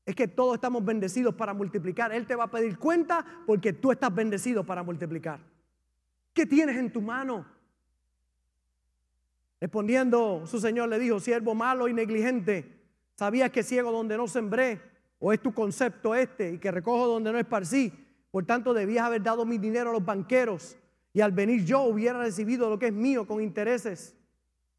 Es 0.04 0.14
que 0.14 0.28
todos 0.28 0.56
estamos 0.56 0.84
bendecidos 0.84 1.34
para 1.34 1.54
multiplicar. 1.54 2.12
Él 2.12 2.26
te 2.26 2.36
va 2.36 2.44
a 2.44 2.50
pedir 2.50 2.78
cuenta 2.78 3.24
porque 3.46 3.72
tú 3.72 3.90
estás 3.90 4.14
bendecido 4.14 4.62
para 4.62 4.82
multiplicar. 4.82 5.40
¿Qué 6.34 6.44
tienes 6.44 6.76
en 6.76 6.92
tu 6.92 7.00
mano? 7.00 7.46
Respondiendo, 9.60 10.46
su 10.46 10.60
señor 10.60 10.90
le 10.90 10.98
dijo, 10.98 11.20
siervo 11.20 11.54
malo 11.54 11.88
y 11.88 11.94
negligente, 11.94 12.78
¿sabías 13.14 13.50
que 13.50 13.62
ciego 13.62 13.90
donde 13.90 14.18
no 14.18 14.28
sembré? 14.28 14.82
¿O 15.20 15.32
es 15.32 15.40
tu 15.40 15.54
concepto 15.54 16.14
este 16.14 16.52
y 16.52 16.58
que 16.58 16.70
recojo 16.70 17.06
donde 17.06 17.32
no 17.32 17.38
esparcí? 17.38 17.92
Por 18.30 18.44
tanto, 18.44 18.74
debías 18.74 19.06
haber 19.06 19.22
dado 19.22 19.46
mi 19.46 19.56
dinero 19.56 19.88
a 19.88 19.92
los 19.94 20.04
banqueros 20.04 20.76
y 21.14 21.22
al 21.22 21.32
venir 21.32 21.64
yo 21.64 21.82
hubiera 21.82 22.18
recibido 22.18 22.68
lo 22.68 22.78
que 22.78 22.88
es 22.88 22.92
mío 22.92 23.26
con 23.26 23.40
intereses. 23.40 24.14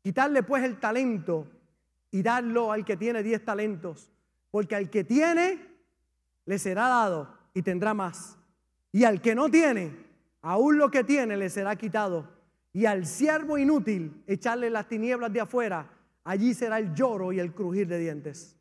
Quitarle 0.04 0.44
pues 0.44 0.64
el 0.64 0.80
talento 0.80 1.48
y 2.14 2.24
darlo 2.24 2.72
al 2.72 2.86
que 2.86 2.96
tiene 2.96 3.24
diez 3.24 3.44
talentos 3.44 4.10
porque 4.54 4.76
al 4.76 4.92
que 4.92 5.04
tiene, 5.04 5.68
le 6.46 6.60
será 6.60 6.88
dado 6.88 7.36
y 7.56 7.64
tendrá 7.64 7.96
más. 7.96 8.38
Y 8.92 9.04
al 9.04 9.20
que 9.20 9.34
no 9.34 9.50
tiene, 9.50 9.98
aún 10.44 10.78
lo 10.78 10.92
que 10.92 11.04
tiene 11.04 11.36
le 11.36 11.50
será 11.50 11.76
quitado. 11.76 12.30
Y 12.72 12.86
al 12.86 13.08
siervo 13.08 13.58
inútil, 13.58 14.22
echarle 14.28 14.70
las 14.70 14.88
tinieblas 14.88 15.34
de 15.34 15.42
afuera, 15.42 15.90
allí 16.24 16.54
será 16.54 16.78
el 16.78 16.94
lloro 16.94 17.34
y 17.34 17.40
el 17.40 17.56
crujir 17.56 17.88
de 17.88 17.98
dientes. 17.98 18.56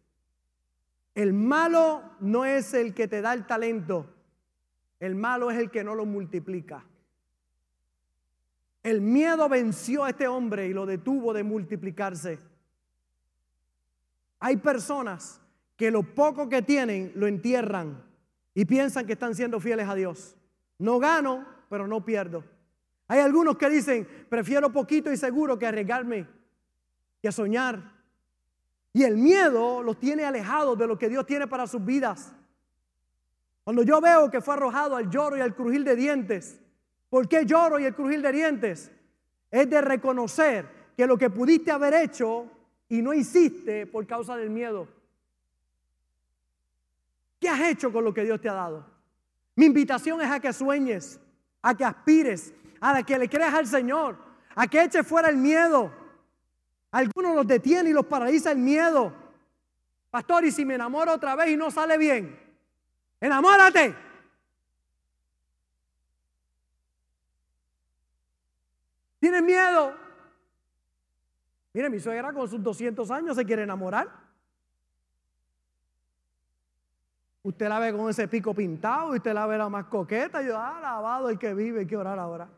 El 1.14 1.34
malo 1.34 2.02
no 2.20 2.46
es 2.46 2.72
el 2.72 2.94
que 2.94 3.06
te 3.06 3.20
da 3.20 3.34
el 3.34 3.46
talento, 3.46 4.06
el 4.98 5.14
malo 5.14 5.50
es 5.50 5.58
el 5.58 5.70
que 5.70 5.84
no 5.84 5.94
lo 5.94 6.06
multiplica. 6.06 6.86
El 8.82 9.02
miedo 9.02 9.46
venció 9.50 10.04
a 10.04 10.08
este 10.08 10.26
hombre 10.26 10.68
y 10.68 10.72
lo 10.72 10.86
detuvo 10.86 11.34
de 11.34 11.42
multiplicarse. 11.42 12.38
Hay 14.42 14.56
personas 14.56 15.40
que 15.76 15.90
lo 15.90 16.02
poco 16.02 16.48
que 16.48 16.62
tienen 16.62 17.12
lo 17.14 17.26
entierran 17.26 18.04
y 18.54 18.64
piensan 18.64 19.06
que 19.06 19.14
están 19.14 19.34
siendo 19.34 19.60
fieles 19.60 19.88
a 19.88 19.94
Dios. 19.94 20.36
No 20.78 20.98
gano, 20.98 21.46
pero 21.70 21.86
no 21.86 22.04
pierdo. 22.04 22.44
Hay 23.08 23.20
algunos 23.20 23.56
que 23.56 23.70
dicen, 23.70 24.06
prefiero 24.28 24.72
poquito 24.72 25.12
y 25.12 25.16
seguro 25.16 25.58
que 25.58 25.66
arriesgarme, 25.66 26.26
que 27.22 27.30
soñar. 27.30 27.92
Y 28.92 29.04
el 29.04 29.16
miedo 29.16 29.82
los 29.82 29.98
tiene 29.98 30.24
alejados 30.24 30.76
de 30.76 30.86
lo 30.86 30.98
que 30.98 31.08
Dios 31.08 31.24
tiene 31.24 31.46
para 31.46 31.66
sus 31.66 31.84
vidas. 31.84 32.34
Cuando 33.64 33.82
yo 33.82 34.00
veo 34.00 34.30
que 34.30 34.40
fue 34.40 34.54
arrojado 34.54 34.96
al 34.96 35.08
lloro 35.08 35.36
y 35.36 35.40
al 35.40 35.54
crujir 35.54 35.84
de 35.84 35.94
dientes, 35.94 36.60
¿Por 37.12 37.28
qué 37.28 37.44
lloro 37.44 37.78
y 37.78 37.84
el 37.84 37.94
crujir 37.94 38.22
de 38.22 38.32
dientes? 38.32 38.90
Es 39.50 39.68
de 39.68 39.82
reconocer 39.82 40.66
que 40.96 41.06
lo 41.06 41.18
que 41.18 41.28
pudiste 41.28 41.70
haber 41.70 41.92
hecho 41.92 42.46
y 42.92 43.00
no 43.00 43.14
hiciste 43.14 43.86
por 43.86 44.06
causa 44.06 44.36
del 44.36 44.50
miedo. 44.50 44.86
¿Qué 47.40 47.48
has 47.48 47.60
hecho 47.60 47.90
con 47.90 48.04
lo 48.04 48.12
que 48.12 48.22
Dios 48.22 48.38
te 48.38 48.50
ha 48.50 48.52
dado? 48.52 48.84
Mi 49.56 49.64
invitación 49.64 50.20
es 50.20 50.30
a 50.30 50.38
que 50.38 50.52
sueñes, 50.52 51.18
a 51.62 51.74
que 51.74 51.86
aspires, 51.86 52.52
a 52.82 53.02
que 53.02 53.16
le 53.16 53.30
creas 53.30 53.54
al 53.54 53.66
Señor, 53.66 54.18
a 54.54 54.66
que 54.66 54.82
eches 54.82 55.06
fuera 55.06 55.30
el 55.30 55.38
miedo. 55.38 55.90
Algunos 56.90 57.34
los 57.34 57.46
detiene 57.46 57.88
y 57.88 57.92
los 57.94 58.04
paraliza 58.04 58.52
el 58.52 58.58
miedo. 58.58 59.10
Pastor, 60.10 60.44
y 60.44 60.52
si 60.52 60.66
me 60.66 60.74
enamoro 60.74 61.14
otra 61.14 61.34
vez 61.34 61.48
y 61.48 61.56
no 61.56 61.70
sale 61.70 61.96
bien, 61.96 62.38
enamórate. 63.18 63.94
¿Tienes 69.18 69.42
miedo? 69.42 70.01
Mire, 71.74 71.88
mi 71.88 71.98
suegra 71.98 72.32
con 72.32 72.48
sus 72.48 72.62
200 72.62 73.10
años 73.10 73.36
se 73.36 73.44
quiere 73.44 73.62
enamorar. 73.62 74.08
Usted 77.42 77.68
la 77.68 77.78
ve 77.78 77.92
con 77.92 78.08
ese 78.08 78.28
pico 78.28 78.54
pintado 78.54 79.10
usted 79.10 79.32
la 79.32 79.46
ve 79.46 79.58
la 79.58 79.68
más 79.68 79.86
coqueta. 79.86 80.42
Y 80.42 80.46
yo, 80.46 80.56
ah, 80.56 80.78
alabado 80.78 81.28
el 81.28 81.38
que 81.38 81.54
vive, 81.54 81.80
hay 81.80 81.86
que 81.86 81.96
orar 81.96 82.18
ahora. 82.18 82.48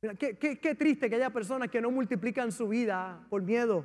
Mira, 0.00 0.14
qué, 0.14 0.36
qué 0.36 0.74
triste 0.74 1.10
que 1.10 1.16
haya 1.16 1.30
personas 1.30 1.68
que 1.68 1.80
no 1.80 1.90
multiplican 1.90 2.52
su 2.52 2.68
vida 2.68 3.26
por 3.28 3.42
miedo. 3.42 3.84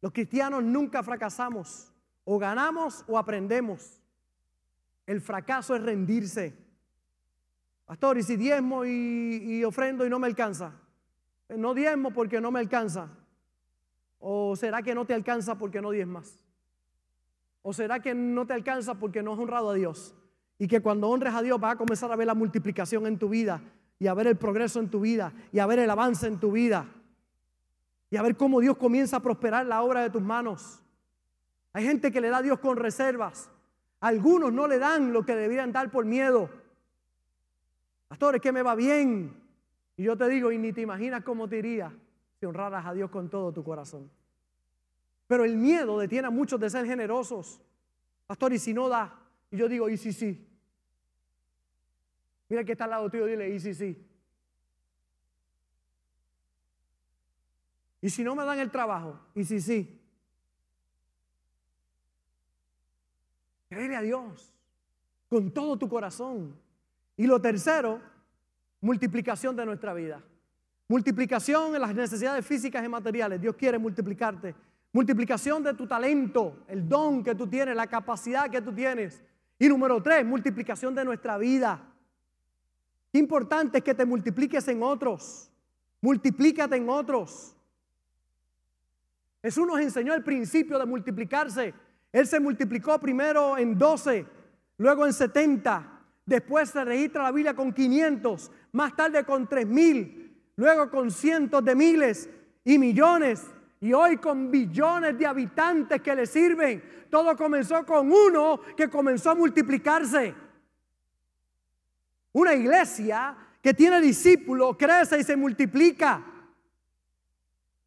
Los 0.00 0.12
cristianos 0.12 0.64
nunca 0.64 1.02
fracasamos. 1.02 1.92
O 2.24 2.38
ganamos 2.38 3.04
o 3.06 3.18
aprendemos. 3.18 4.00
El 5.06 5.20
fracaso 5.20 5.76
es 5.76 5.82
rendirse. 5.82 6.56
Pastor, 7.90 8.18
¿y 8.18 8.22
si 8.22 8.36
diezmo 8.36 8.84
y, 8.84 9.64
ofrendo 9.64 10.06
y 10.06 10.08
no 10.08 10.20
me 10.20 10.28
alcanza? 10.28 10.74
Eh, 11.48 11.56
no 11.58 11.74
diezmo 11.74 12.12
porque 12.12 12.40
no 12.40 12.52
me 12.52 12.60
alcanza. 12.60 13.08
¿O 14.20 14.54
será 14.54 14.80
que 14.80 14.94
no 14.94 15.04
te 15.06 15.12
alcanza 15.12 15.58
porque 15.58 15.82
no 15.82 15.90
diezmas? 15.90 16.38
¿O 17.62 17.72
será 17.72 17.98
que 17.98 18.14
no 18.14 18.46
te 18.46 18.52
alcanza 18.52 18.94
porque 18.94 19.24
no 19.24 19.32
has 19.32 19.40
honrado 19.40 19.70
a 19.70 19.74
Dios? 19.74 20.14
Y 20.56 20.68
que 20.68 20.80
cuando 20.80 21.08
honres 21.08 21.34
a 21.34 21.42
Dios 21.42 21.58
vas 21.58 21.74
a 21.74 21.78
comenzar 21.78 22.12
a 22.12 22.14
ver 22.14 22.28
la 22.28 22.34
multiplicación 22.36 23.08
en 23.08 23.18
tu 23.18 23.28
vida 23.28 23.60
y 23.98 24.06
a 24.06 24.14
ver 24.14 24.28
el 24.28 24.36
progreso 24.36 24.78
en 24.78 24.88
tu 24.88 25.00
vida 25.00 25.32
y 25.50 25.58
a 25.58 25.66
ver 25.66 25.80
el 25.80 25.90
avance 25.90 26.28
en 26.28 26.38
tu 26.38 26.52
vida 26.52 26.86
y 28.08 28.16
a 28.16 28.22
ver 28.22 28.36
cómo 28.36 28.60
Dios 28.60 28.76
comienza 28.76 29.16
a 29.16 29.20
prosperar 29.20 29.66
la 29.66 29.82
obra 29.82 30.02
de 30.02 30.10
tus 30.10 30.22
manos. 30.22 30.80
Hay 31.72 31.82
gente 31.82 32.12
que 32.12 32.20
le 32.20 32.28
da 32.28 32.36
a 32.36 32.42
Dios 32.42 32.60
con 32.60 32.76
reservas. 32.76 33.50
Algunos 33.98 34.52
no 34.52 34.68
le 34.68 34.78
dan 34.78 35.12
lo 35.12 35.26
que 35.26 35.34
deberían 35.34 35.72
dar 35.72 35.90
por 35.90 36.04
miedo. 36.04 36.59
Pastor, 38.10 38.34
es 38.34 38.42
que 38.42 38.50
me 38.50 38.62
va 38.62 38.74
bien. 38.74 39.40
Y 39.96 40.02
yo 40.02 40.16
te 40.16 40.28
digo, 40.28 40.50
y 40.50 40.58
ni 40.58 40.72
te 40.72 40.80
imaginas 40.80 41.22
cómo 41.22 41.48
te 41.48 41.58
iría 41.58 41.96
si 42.40 42.44
honraras 42.44 42.84
a 42.84 42.92
Dios 42.92 43.08
con 43.08 43.30
todo 43.30 43.52
tu 43.52 43.62
corazón. 43.62 44.10
Pero 45.28 45.44
el 45.44 45.56
miedo 45.56 45.96
detiene 45.96 46.26
a 46.26 46.30
muchos 46.30 46.58
de 46.58 46.68
ser 46.68 46.84
generosos. 46.86 47.60
Pastor, 48.26 48.52
y 48.52 48.58
si 48.58 48.74
no 48.74 48.88
da, 48.88 49.16
y 49.48 49.58
yo 49.58 49.68
digo, 49.68 49.88
y 49.88 49.96
si 49.96 50.12
sí. 50.12 50.44
Mira 52.48 52.64
que 52.64 52.72
está 52.72 52.82
al 52.82 52.90
lado 52.90 53.08
tuyo, 53.08 53.26
dile, 53.26 53.48
y 53.48 53.60
si 53.60 53.74
sí. 53.74 54.04
Y 58.00 58.10
si 58.10 58.24
no 58.24 58.34
me 58.34 58.44
dan 58.44 58.58
el 58.58 58.72
trabajo, 58.72 59.20
y 59.36 59.44
si 59.44 59.60
sí. 59.60 60.00
Créele 63.68 63.94
a 63.94 64.02
Dios 64.02 64.52
con 65.28 65.52
todo 65.52 65.78
tu 65.78 65.88
corazón. 65.88 66.58
Y 67.20 67.26
lo 67.26 67.38
tercero, 67.38 68.00
multiplicación 68.80 69.54
de 69.54 69.66
nuestra 69.66 69.92
vida. 69.92 70.22
Multiplicación 70.88 71.74
en 71.74 71.82
las 71.82 71.94
necesidades 71.94 72.46
físicas 72.46 72.82
y 72.82 72.88
materiales. 72.88 73.38
Dios 73.38 73.56
quiere 73.56 73.78
multiplicarte. 73.78 74.54
Multiplicación 74.90 75.62
de 75.62 75.74
tu 75.74 75.86
talento, 75.86 76.64
el 76.66 76.88
don 76.88 77.22
que 77.22 77.34
tú 77.34 77.46
tienes, 77.46 77.76
la 77.76 77.88
capacidad 77.88 78.48
que 78.48 78.62
tú 78.62 78.72
tienes. 78.72 79.22
Y 79.58 79.68
número 79.68 80.02
tres, 80.02 80.24
multiplicación 80.24 80.94
de 80.94 81.04
nuestra 81.04 81.36
vida. 81.36 81.92
Qué 83.12 83.18
importante 83.18 83.76
es 83.76 83.84
que 83.84 83.94
te 83.94 84.06
multipliques 84.06 84.66
en 84.68 84.82
otros. 84.82 85.50
Multiplícate 86.00 86.76
en 86.76 86.88
otros. 86.88 87.54
Jesús 89.42 89.66
nos 89.66 89.78
enseñó 89.78 90.14
el 90.14 90.24
principio 90.24 90.78
de 90.78 90.86
multiplicarse. 90.86 91.74
Él 92.12 92.26
se 92.26 92.40
multiplicó 92.40 92.98
primero 92.98 93.58
en 93.58 93.76
12, 93.76 94.24
luego 94.78 95.04
en 95.04 95.12
70, 95.12 95.89
después 96.30 96.70
se 96.70 96.84
registra 96.84 97.24
la 97.24 97.32
Biblia 97.32 97.54
con 97.54 97.72
500, 97.72 98.50
más 98.72 98.94
tarde 98.94 99.24
con 99.24 99.48
3000, 99.48 100.52
luego 100.56 100.88
con 100.88 101.10
cientos 101.10 101.64
de 101.64 101.74
miles 101.74 102.30
y 102.64 102.78
millones 102.78 103.46
y 103.80 103.92
hoy 103.92 104.16
con 104.18 104.48
billones 104.50 105.18
de 105.18 105.26
habitantes 105.26 106.00
que 106.00 106.14
le 106.14 106.26
sirven. 106.26 106.82
Todo 107.10 107.36
comenzó 107.36 107.84
con 107.84 108.12
uno 108.12 108.60
que 108.76 108.88
comenzó 108.88 109.30
a 109.30 109.34
multiplicarse. 109.34 110.32
Una 112.32 112.54
iglesia 112.54 113.36
que 113.60 113.74
tiene 113.74 114.00
discípulos 114.00 114.76
crece 114.78 115.18
y 115.18 115.24
se 115.24 115.36
multiplica. 115.36 116.24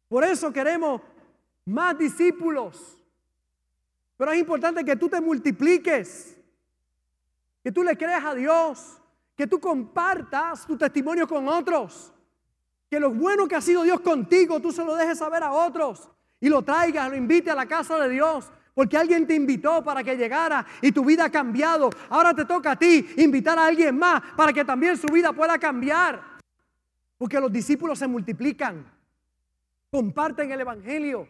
Por 0.06 0.22
eso 0.22 0.52
queremos 0.52 1.00
más 1.64 1.96
discípulos. 1.96 2.98
Pero 4.18 4.32
es 4.32 4.38
importante 4.38 4.84
que 4.84 4.96
tú 4.96 5.08
te 5.08 5.20
multipliques, 5.20 6.33
que 7.64 7.72
tú 7.72 7.82
le 7.82 7.96
creas 7.96 8.22
a 8.22 8.34
Dios, 8.34 9.00
que 9.34 9.46
tú 9.46 9.58
compartas 9.58 10.66
tu 10.66 10.76
testimonio 10.76 11.26
con 11.26 11.48
otros, 11.48 12.12
que 12.90 13.00
lo 13.00 13.10
bueno 13.10 13.48
que 13.48 13.56
ha 13.56 13.62
sido 13.62 13.82
Dios 13.82 14.00
contigo, 14.00 14.60
tú 14.60 14.70
se 14.70 14.84
lo 14.84 14.94
dejes 14.94 15.16
saber 15.16 15.42
a 15.42 15.50
otros 15.50 16.10
y 16.40 16.50
lo 16.50 16.60
traigas, 16.60 17.08
lo 17.08 17.16
invite 17.16 17.50
a 17.50 17.54
la 17.54 17.64
casa 17.64 17.98
de 17.98 18.10
Dios. 18.10 18.52
Porque 18.74 18.98
alguien 18.98 19.24
te 19.24 19.34
invitó 19.34 19.84
para 19.84 20.02
que 20.02 20.16
llegara 20.16 20.66
y 20.82 20.90
tu 20.90 21.04
vida 21.04 21.26
ha 21.26 21.30
cambiado. 21.30 21.90
Ahora 22.10 22.34
te 22.34 22.44
toca 22.44 22.72
a 22.72 22.76
ti 22.76 23.06
invitar 23.18 23.56
a 23.56 23.66
alguien 23.66 23.96
más 23.96 24.20
para 24.36 24.52
que 24.52 24.64
también 24.64 24.96
su 24.96 25.06
vida 25.06 25.32
pueda 25.32 25.56
cambiar. 25.58 26.20
Porque 27.16 27.38
los 27.38 27.52
discípulos 27.52 28.00
se 28.00 28.08
multiplican, 28.08 28.84
comparten 29.90 30.50
el 30.50 30.60
Evangelio. 30.60 31.28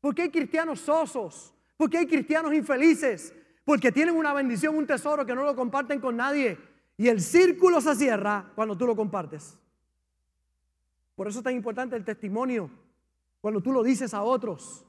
Porque 0.00 0.22
hay 0.22 0.30
cristianos 0.30 0.80
sosos, 0.80 1.52
porque 1.76 1.98
hay 1.98 2.06
cristianos 2.06 2.54
infelices, 2.54 3.34
porque 3.68 3.92
tienen 3.92 4.16
una 4.16 4.32
bendición, 4.32 4.74
un 4.78 4.86
tesoro 4.86 5.26
que 5.26 5.34
no 5.34 5.44
lo 5.44 5.54
comparten 5.54 6.00
con 6.00 6.16
nadie. 6.16 6.56
Y 6.96 7.08
el 7.08 7.20
círculo 7.20 7.82
se 7.82 7.94
cierra 7.96 8.50
cuando 8.54 8.78
tú 8.78 8.86
lo 8.86 8.96
compartes. 8.96 9.58
Por 11.14 11.28
eso 11.28 11.40
es 11.40 11.44
tan 11.44 11.54
importante 11.54 11.94
el 11.94 12.02
testimonio, 12.02 12.70
cuando 13.42 13.60
tú 13.60 13.70
lo 13.70 13.82
dices 13.82 14.14
a 14.14 14.22
otros. 14.22 14.86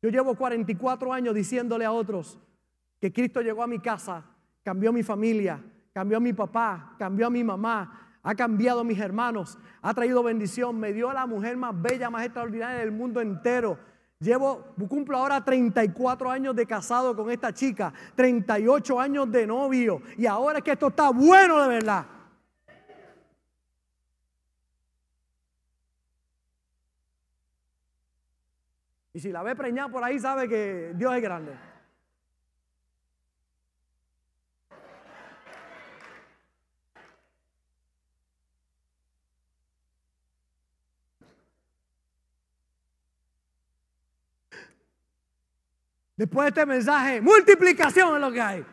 Yo 0.00 0.10
llevo 0.10 0.36
44 0.36 1.12
años 1.12 1.34
diciéndole 1.34 1.84
a 1.84 1.90
otros 1.90 2.38
que 3.00 3.12
Cristo 3.12 3.40
llegó 3.40 3.64
a 3.64 3.66
mi 3.66 3.80
casa, 3.80 4.24
cambió 4.62 4.92
mi 4.92 5.02
familia, 5.02 5.60
cambió 5.92 6.18
a 6.18 6.20
mi 6.20 6.32
papá, 6.32 6.94
cambió 7.00 7.26
a 7.26 7.30
mi 7.30 7.42
mamá, 7.42 8.20
ha 8.22 8.34
cambiado 8.36 8.82
a 8.82 8.84
mis 8.84 9.00
hermanos, 9.00 9.58
ha 9.82 9.92
traído 9.92 10.22
bendición, 10.22 10.78
me 10.78 10.92
dio 10.92 11.10
a 11.10 11.14
la 11.14 11.26
mujer 11.26 11.56
más 11.56 11.74
bella, 11.82 12.10
más 12.10 12.24
extraordinaria 12.24 12.78
del 12.78 12.92
mundo 12.92 13.20
entero. 13.20 13.76
Llevo, 14.20 14.74
cumplo 14.88 15.16
ahora 15.16 15.44
34 15.44 16.28
años 16.28 16.56
de 16.56 16.66
casado 16.66 17.14
con 17.14 17.30
esta 17.30 17.52
chica, 17.52 17.92
38 18.16 18.98
años 19.00 19.30
de 19.30 19.46
novio, 19.46 20.02
y 20.16 20.26
ahora 20.26 20.58
es 20.58 20.64
que 20.64 20.72
esto 20.72 20.88
está 20.88 21.10
bueno 21.10 21.62
de 21.62 21.68
verdad. 21.68 22.04
Y 29.12 29.20
si 29.20 29.30
la 29.30 29.44
ve 29.44 29.54
preñada 29.54 29.88
por 29.88 30.02
ahí, 30.02 30.18
sabe 30.18 30.48
que 30.48 30.92
Dios 30.96 31.14
es 31.14 31.22
grande. 31.22 31.52
Después 46.18 46.46
de 46.46 46.48
este 46.48 46.66
mensaje, 46.66 47.20
multiplicación 47.20 48.16
es 48.16 48.20
lo 48.20 48.32
que 48.32 48.40
hay. 48.40 48.66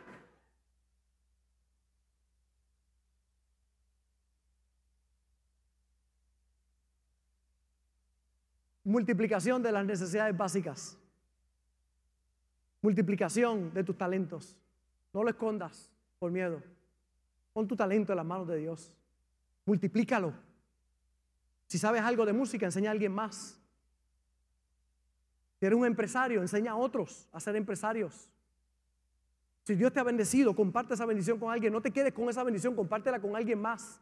Multiplicación 8.84 9.62
de 9.62 9.72
las 9.72 9.86
necesidades 9.86 10.36
básicas. 10.36 10.98
Multiplicación 12.82 13.72
de 13.76 13.84
tus 13.84 13.96
talentos. 13.96 14.56
No 15.14 15.22
lo 15.22 15.30
escondas 15.30 15.92
por 16.18 16.32
miedo. 16.32 16.64
Pon 17.54 17.68
tu 17.68 17.76
talento 17.76 18.12
en 18.12 18.18
las 18.18 18.26
manos 18.26 18.48
de 18.48 18.58
Dios. 18.58 18.98
Multiplícalo. 19.66 20.34
Si 21.68 21.78
sabes 21.78 22.02
algo 22.02 22.26
de 22.26 22.34
música, 22.34 22.66
enseña 22.66 22.90
a 22.90 22.94
alguien 22.94 23.12
más. 23.12 23.62
Si 25.66 25.68
eres 25.68 25.80
un 25.80 25.86
empresario, 25.88 26.42
enseña 26.42 26.74
a 26.74 26.76
otros 26.76 27.28
a 27.34 27.40
ser 27.40 27.56
empresarios. 27.56 28.30
Si 29.64 29.74
Dios 29.74 29.92
te 29.92 30.00
ha 30.00 30.04
bendecido, 30.04 30.56
comparte 30.56 30.94
esa 30.94 31.08
bendición 31.08 31.40
con 31.40 31.52
alguien. 31.52 31.74
No 31.74 31.82
te 31.82 31.90
quedes 31.90 32.14
con 32.14 32.30
esa 32.30 32.44
bendición, 32.44 32.76
compártela 32.76 33.20
con 33.20 33.36
alguien 33.36 33.60
más. 33.60 34.00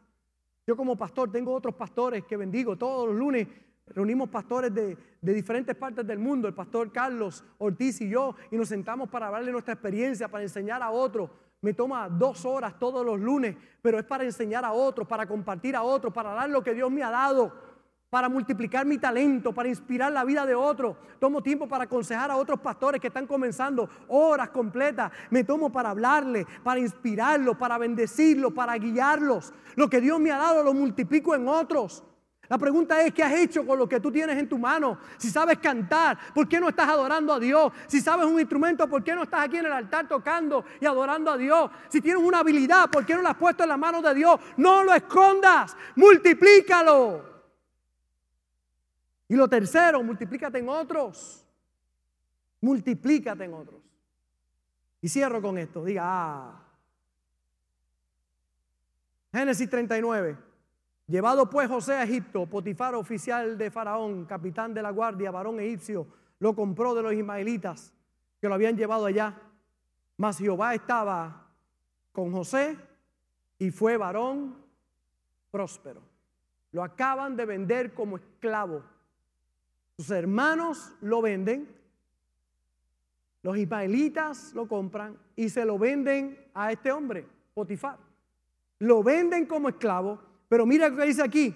Yo 0.66 0.76
como 0.76 0.94
pastor 0.94 1.32
tengo 1.32 1.54
otros 1.54 1.74
pastores 1.74 2.22
que 2.26 2.36
bendigo 2.36 2.76
todos 2.76 3.08
los 3.08 3.16
lunes. 3.16 3.48
Reunimos 3.86 4.28
pastores 4.28 4.74
de, 4.74 4.94
diferentes 5.22 5.74
partes 5.74 6.06
del 6.06 6.18
mundo, 6.18 6.48
el 6.48 6.52
pastor 6.52 6.92
Carlos 6.92 7.42
Ortiz 7.56 7.98
y 8.02 8.10
yo, 8.10 8.36
y 8.50 8.58
nos 8.58 8.68
sentamos 8.68 9.08
para 9.08 9.28
hablarle 9.28 9.50
nuestra 9.50 9.72
experiencia, 9.72 10.28
para 10.28 10.42
enseñar 10.42 10.82
a 10.82 10.90
otros. 10.90 11.30
Me 11.62 11.72
toma 11.72 12.10
dos 12.10 12.44
horas 12.44 12.78
todos 12.78 13.06
los 13.06 13.18
lunes, 13.18 13.56
pero 13.80 13.98
es 13.98 14.04
para 14.04 14.24
enseñar 14.24 14.66
a 14.66 14.72
otros, 14.72 15.08
para 15.08 15.26
compartir 15.26 15.76
a 15.76 15.82
otros, 15.82 16.12
para 16.12 16.34
dar 16.34 16.50
lo 16.50 16.62
que 16.62 16.74
Dios 16.74 16.90
me 16.90 17.02
ha 17.02 17.08
dado 17.08 17.73
para 18.14 18.28
multiplicar 18.28 18.86
mi 18.86 18.96
talento, 18.96 19.52
para 19.52 19.68
inspirar 19.68 20.12
la 20.12 20.22
vida 20.22 20.46
de 20.46 20.54
otros. 20.54 20.96
Tomo 21.18 21.42
tiempo 21.42 21.66
para 21.66 21.82
aconsejar 21.82 22.30
a 22.30 22.36
otros 22.36 22.60
pastores 22.60 23.00
que 23.00 23.08
están 23.08 23.26
comenzando 23.26 23.90
horas 24.06 24.50
completas. 24.50 25.10
Me 25.30 25.42
tomo 25.42 25.72
para 25.72 25.90
hablarles, 25.90 26.46
para 26.62 26.78
inspirarlos, 26.78 27.56
para 27.56 27.76
bendecirlos, 27.76 28.52
para 28.52 28.76
guiarlos. 28.76 29.52
Lo 29.74 29.90
que 29.90 30.00
Dios 30.00 30.20
me 30.20 30.30
ha 30.30 30.36
dado 30.36 30.62
lo 30.62 30.72
multiplico 30.72 31.34
en 31.34 31.48
otros. 31.48 32.04
La 32.48 32.56
pregunta 32.56 33.02
es, 33.02 33.12
¿qué 33.12 33.24
has 33.24 33.32
hecho 33.32 33.66
con 33.66 33.80
lo 33.80 33.88
que 33.88 33.98
tú 33.98 34.12
tienes 34.12 34.38
en 34.38 34.48
tu 34.48 34.58
mano? 34.58 34.96
Si 35.16 35.28
sabes 35.28 35.58
cantar, 35.58 36.16
¿por 36.32 36.48
qué 36.48 36.60
no 36.60 36.68
estás 36.68 36.88
adorando 36.88 37.32
a 37.32 37.40
Dios? 37.40 37.72
Si 37.88 38.00
sabes 38.00 38.26
un 38.26 38.38
instrumento, 38.38 38.88
¿por 38.88 39.02
qué 39.02 39.16
no 39.16 39.24
estás 39.24 39.40
aquí 39.40 39.56
en 39.56 39.66
el 39.66 39.72
altar 39.72 40.06
tocando 40.06 40.64
y 40.80 40.86
adorando 40.86 41.32
a 41.32 41.36
Dios? 41.36 41.68
Si 41.88 42.00
tienes 42.00 42.22
una 42.22 42.38
habilidad, 42.38 42.88
¿por 42.88 43.04
qué 43.04 43.16
no 43.16 43.22
la 43.22 43.30
has 43.30 43.36
puesto 43.36 43.64
en 43.64 43.70
la 43.70 43.76
mano 43.76 44.00
de 44.00 44.14
Dios? 44.14 44.38
No 44.56 44.84
lo 44.84 44.94
escondas, 44.94 45.76
multiplícalo. 45.96 47.33
Y 49.28 49.36
lo 49.36 49.48
tercero, 49.48 50.02
multiplícate 50.02 50.58
en 50.58 50.68
otros. 50.68 51.46
Multiplícate 52.60 53.44
en 53.44 53.54
otros. 53.54 53.80
Y 55.00 55.08
cierro 55.08 55.40
con 55.40 55.58
esto. 55.58 55.84
Diga, 55.84 56.02
ah. 56.04 56.62
Génesis 59.32 59.68
39. 59.68 60.36
Llevado 61.06 61.50
pues 61.50 61.68
José 61.68 61.94
a 61.94 62.04
Egipto, 62.04 62.46
Potifar, 62.46 62.94
oficial 62.94 63.58
de 63.58 63.70
Faraón, 63.70 64.24
capitán 64.24 64.72
de 64.72 64.80
la 64.80 64.90
guardia, 64.90 65.30
varón 65.30 65.60
egipcio, 65.60 66.06
lo 66.38 66.54
compró 66.54 66.94
de 66.94 67.02
los 67.02 67.12
ismaelitas 67.12 67.92
que 68.40 68.48
lo 68.48 68.54
habían 68.54 68.76
llevado 68.76 69.04
allá. 69.04 69.38
Mas 70.16 70.38
Jehová 70.38 70.74
estaba 70.74 71.50
con 72.12 72.32
José 72.32 72.78
y 73.58 73.70
fue 73.70 73.96
varón 73.96 74.56
próspero. 75.50 76.00
Lo 76.72 76.82
acaban 76.82 77.36
de 77.36 77.44
vender 77.44 77.92
como 77.92 78.16
esclavo 78.16 78.82
sus 79.96 80.10
hermanos 80.10 80.92
lo 81.00 81.22
venden, 81.22 81.68
los 83.42 83.56
ismaelitas 83.56 84.52
lo 84.54 84.66
compran 84.66 85.16
y 85.36 85.48
se 85.48 85.64
lo 85.64 85.78
venden 85.78 86.38
a 86.54 86.72
este 86.72 86.90
hombre, 86.90 87.26
Potifar. 87.52 87.98
Lo 88.80 89.02
venden 89.02 89.46
como 89.46 89.68
esclavo, 89.68 90.20
pero 90.48 90.66
mira 90.66 90.88
lo 90.88 90.96
que 90.96 91.04
dice 91.04 91.22
aquí. 91.22 91.54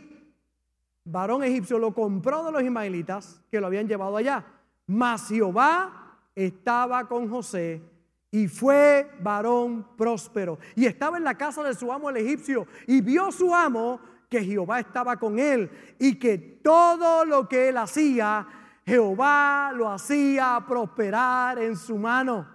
Varón 1.05 1.43
egipcio 1.43 1.78
lo 1.78 1.95
compró 1.95 2.45
de 2.45 2.53
los 2.53 2.62
ismaelitas 2.62 3.41
que 3.51 3.61
lo 3.61 3.66
habían 3.66 3.89
llevado 3.89 4.16
allá. 4.16 4.45
Mas 4.86 5.28
Jehová 5.28 6.18
estaba 6.34 7.09
con 7.09 7.28
José 7.28 7.82
y 8.30 8.47
fue 8.47 9.11
varón 9.20 9.86
próspero. 9.97 10.59
Y 10.76 10.86
estaba 10.86 11.16
en 11.16 11.24
la 11.24 11.36
casa 11.36 11.62
de 11.62 11.74
su 11.74 11.91
amo 11.93 12.11
el 12.11 12.18
egipcio 12.18 12.66
y 12.86 13.01
vio 13.01 13.32
su 13.32 13.55
amo 13.55 14.01
que 14.29 14.45
Jehová 14.45 14.81
estaba 14.81 15.16
con 15.16 15.39
él 15.39 15.70
y 15.99 16.18
que 16.18 16.39
todo 16.39 17.24
lo 17.24 17.49
que 17.49 17.70
él 17.70 17.79
hacía, 17.79 18.47
Jehová 18.85 19.72
lo 19.74 19.91
hacía 19.91 20.62
prosperar 20.66 21.59
en 21.59 21.76
su 21.76 21.97
mano. 21.97 22.47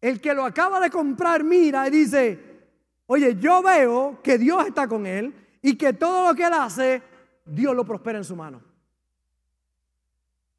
El 0.00 0.20
que 0.20 0.34
lo 0.34 0.44
acaba 0.44 0.78
de 0.78 0.90
comprar 0.90 1.42
mira 1.42 1.88
y 1.88 1.90
dice, 1.90 2.68
oye, 3.06 3.36
yo 3.36 3.62
veo 3.62 4.20
que 4.22 4.38
Dios 4.38 4.66
está 4.66 4.86
con 4.86 5.06
él 5.06 5.34
y 5.62 5.76
que 5.76 5.92
todo 5.94 6.28
lo 6.28 6.34
que 6.34 6.44
él 6.44 6.52
hace, 6.52 7.02
Dios 7.44 7.74
lo 7.74 7.84
prospera 7.84 8.18
en 8.18 8.24
su 8.24 8.36
mano. 8.36 8.62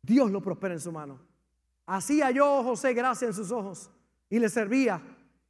Dios 0.02 0.32
lo 0.32 0.41
prospera 0.41 0.74
en 0.74 0.80
su 0.80 0.91
mano. 0.91 1.20
Hacía 1.86 2.32
yo 2.32 2.64
José 2.64 2.93
gracia 2.93 3.28
en 3.28 3.34
sus 3.34 3.52
ojos 3.52 3.89
y 4.30 4.39
le 4.39 4.50
servía 4.50 5.02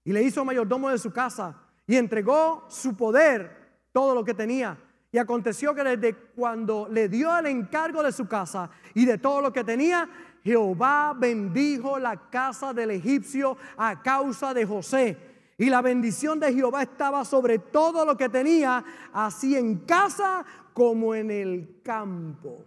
y 0.04 0.12
le 0.12 0.22
hizo 0.22 0.44
mayordomo 0.46 0.90
de 0.90 0.98
su 0.98 1.12
casa 1.12 1.69
y 1.90 1.98
entregó 1.98 2.66
su 2.70 2.96
poder, 2.96 3.50
todo 3.92 4.14
lo 4.14 4.24
que 4.24 4.36
tenía. 4.36 4.78
Y 5.12 5.18
aconteció 5.18 5.74
que 5.74 5.84
desde 5.84 6.14
cuando 6.36 6.88
le 6.88 7.10
dio 7.10 7.36
el 7.36 7.48
encargo 7.48 8.04
de 8.04 8.12
su 8.12 8.28
casa 8.28 8.70
y 8.94 9.06
de 9.06 9.18
todo 9.18 9.42
lo 9.42 9.52
que 9.52 9.64
tenía, 9.64 10.08
Jehová 10.44 11.16
bendijo 11.18 11.98
la 11.98 12.30
casa 12.30 12.76
del 12.76 12.92
egipcio 12.92 13.58
a 13.76 14.04
causa 14.04 14.54
de 14.54 14.68
José. 14.68 15.18
Y 15.58 15.72
la 15.72 15.82
bendición 15.82 16.40
de 16.40 16.54
Jehová 16.54 16.84
estaba 16.84 17.26
sobre 17.26 17.58
todo 17.58 18.06
lo 18.06 18.16
que 18.16 18.30
tenía, 18.30 18.86
así 19.12 19.56
en 19.56 19.80
casa 19.80 20.46
como 20.74 21.16
en 21.16 21.32
el 21.32 21.82
campo. 21.84 22.66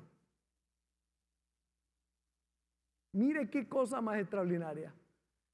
Mire 3.12 3.48
qué 3.48 3.68
cosa 3.68 4.00
más 4.00 4.18
extraordinaria. 4.18 4.92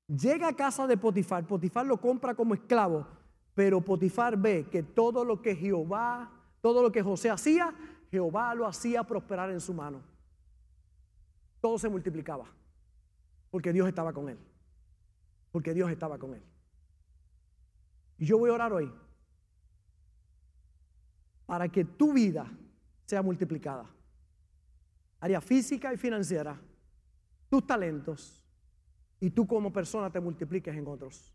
Llega 0.07 0.49
a 0.49 0.57
casa 0.57 0.87
de 0.87 0.97
Potifar, 0.97 1.47
Potifar 1.47 1.85
lo 1.85 1.99
compra 1.99 2.35
como 2.35 2.55
esclavo 2.55 3.18
pero 3.59 3.81
Potifar 3.81 4.37
ve 4.37 4.69
que 4.71 4.85
todo 4.85 5.25
lo 5.25 5.43
que 5.43 5.57
Jehová, 5.57 6.31
todo 6.61 6.81
lo 6.81 6.93
que 6.93 7.03
José 7.03 7.29
hacía, 7.29 7.75
Jehová 8.09 8.55
lo 8.55 8.65
hacía 8.65 9.03
prosperar 9.03 9.51
en 9.51 9.61
su 9.61 9.75
mano. 9.75 10.01
Todo 11.61 11.77
se 11.77 11.89
multiplicaba. 11.89 12.47
Porque 13.51 13.73
Dios 13.73 13.89
estaba 13.89 14.13
con 14.13 14.29
él. 14.29 14.39
Porque 15.51 15.75
Dios 15.75 15.91
estaba 15.91 16.21
con 16.21 16.35
él. 16.35 16.43
Y 18.17 18.27
yo 18.27 18.39
voy 18.39 18.51
a 18.51 18.53
orar 18.53 18.73
hoy 18.73 18.93
para 21.45 21.69
que 21.69 21.85
tu 21.85 22.13
vida 22.13 22.49
sea 23.07 23.23
multiplicada. 23.23 23.91
Área 25.19 25.41
física 25.41 25.93
y 25.93 25.97
financiera, 25.97 26.61
tus 27.51 27.67
talentos 27.67 28.41
y 29.19 29.31
tú 29.31 29.49
como 29.49 29.73
persona 29.73 30.13
te 30.13 30.21
multipliques 30.21 30.77
en 30.77 30.87
otros. 30.87 31.35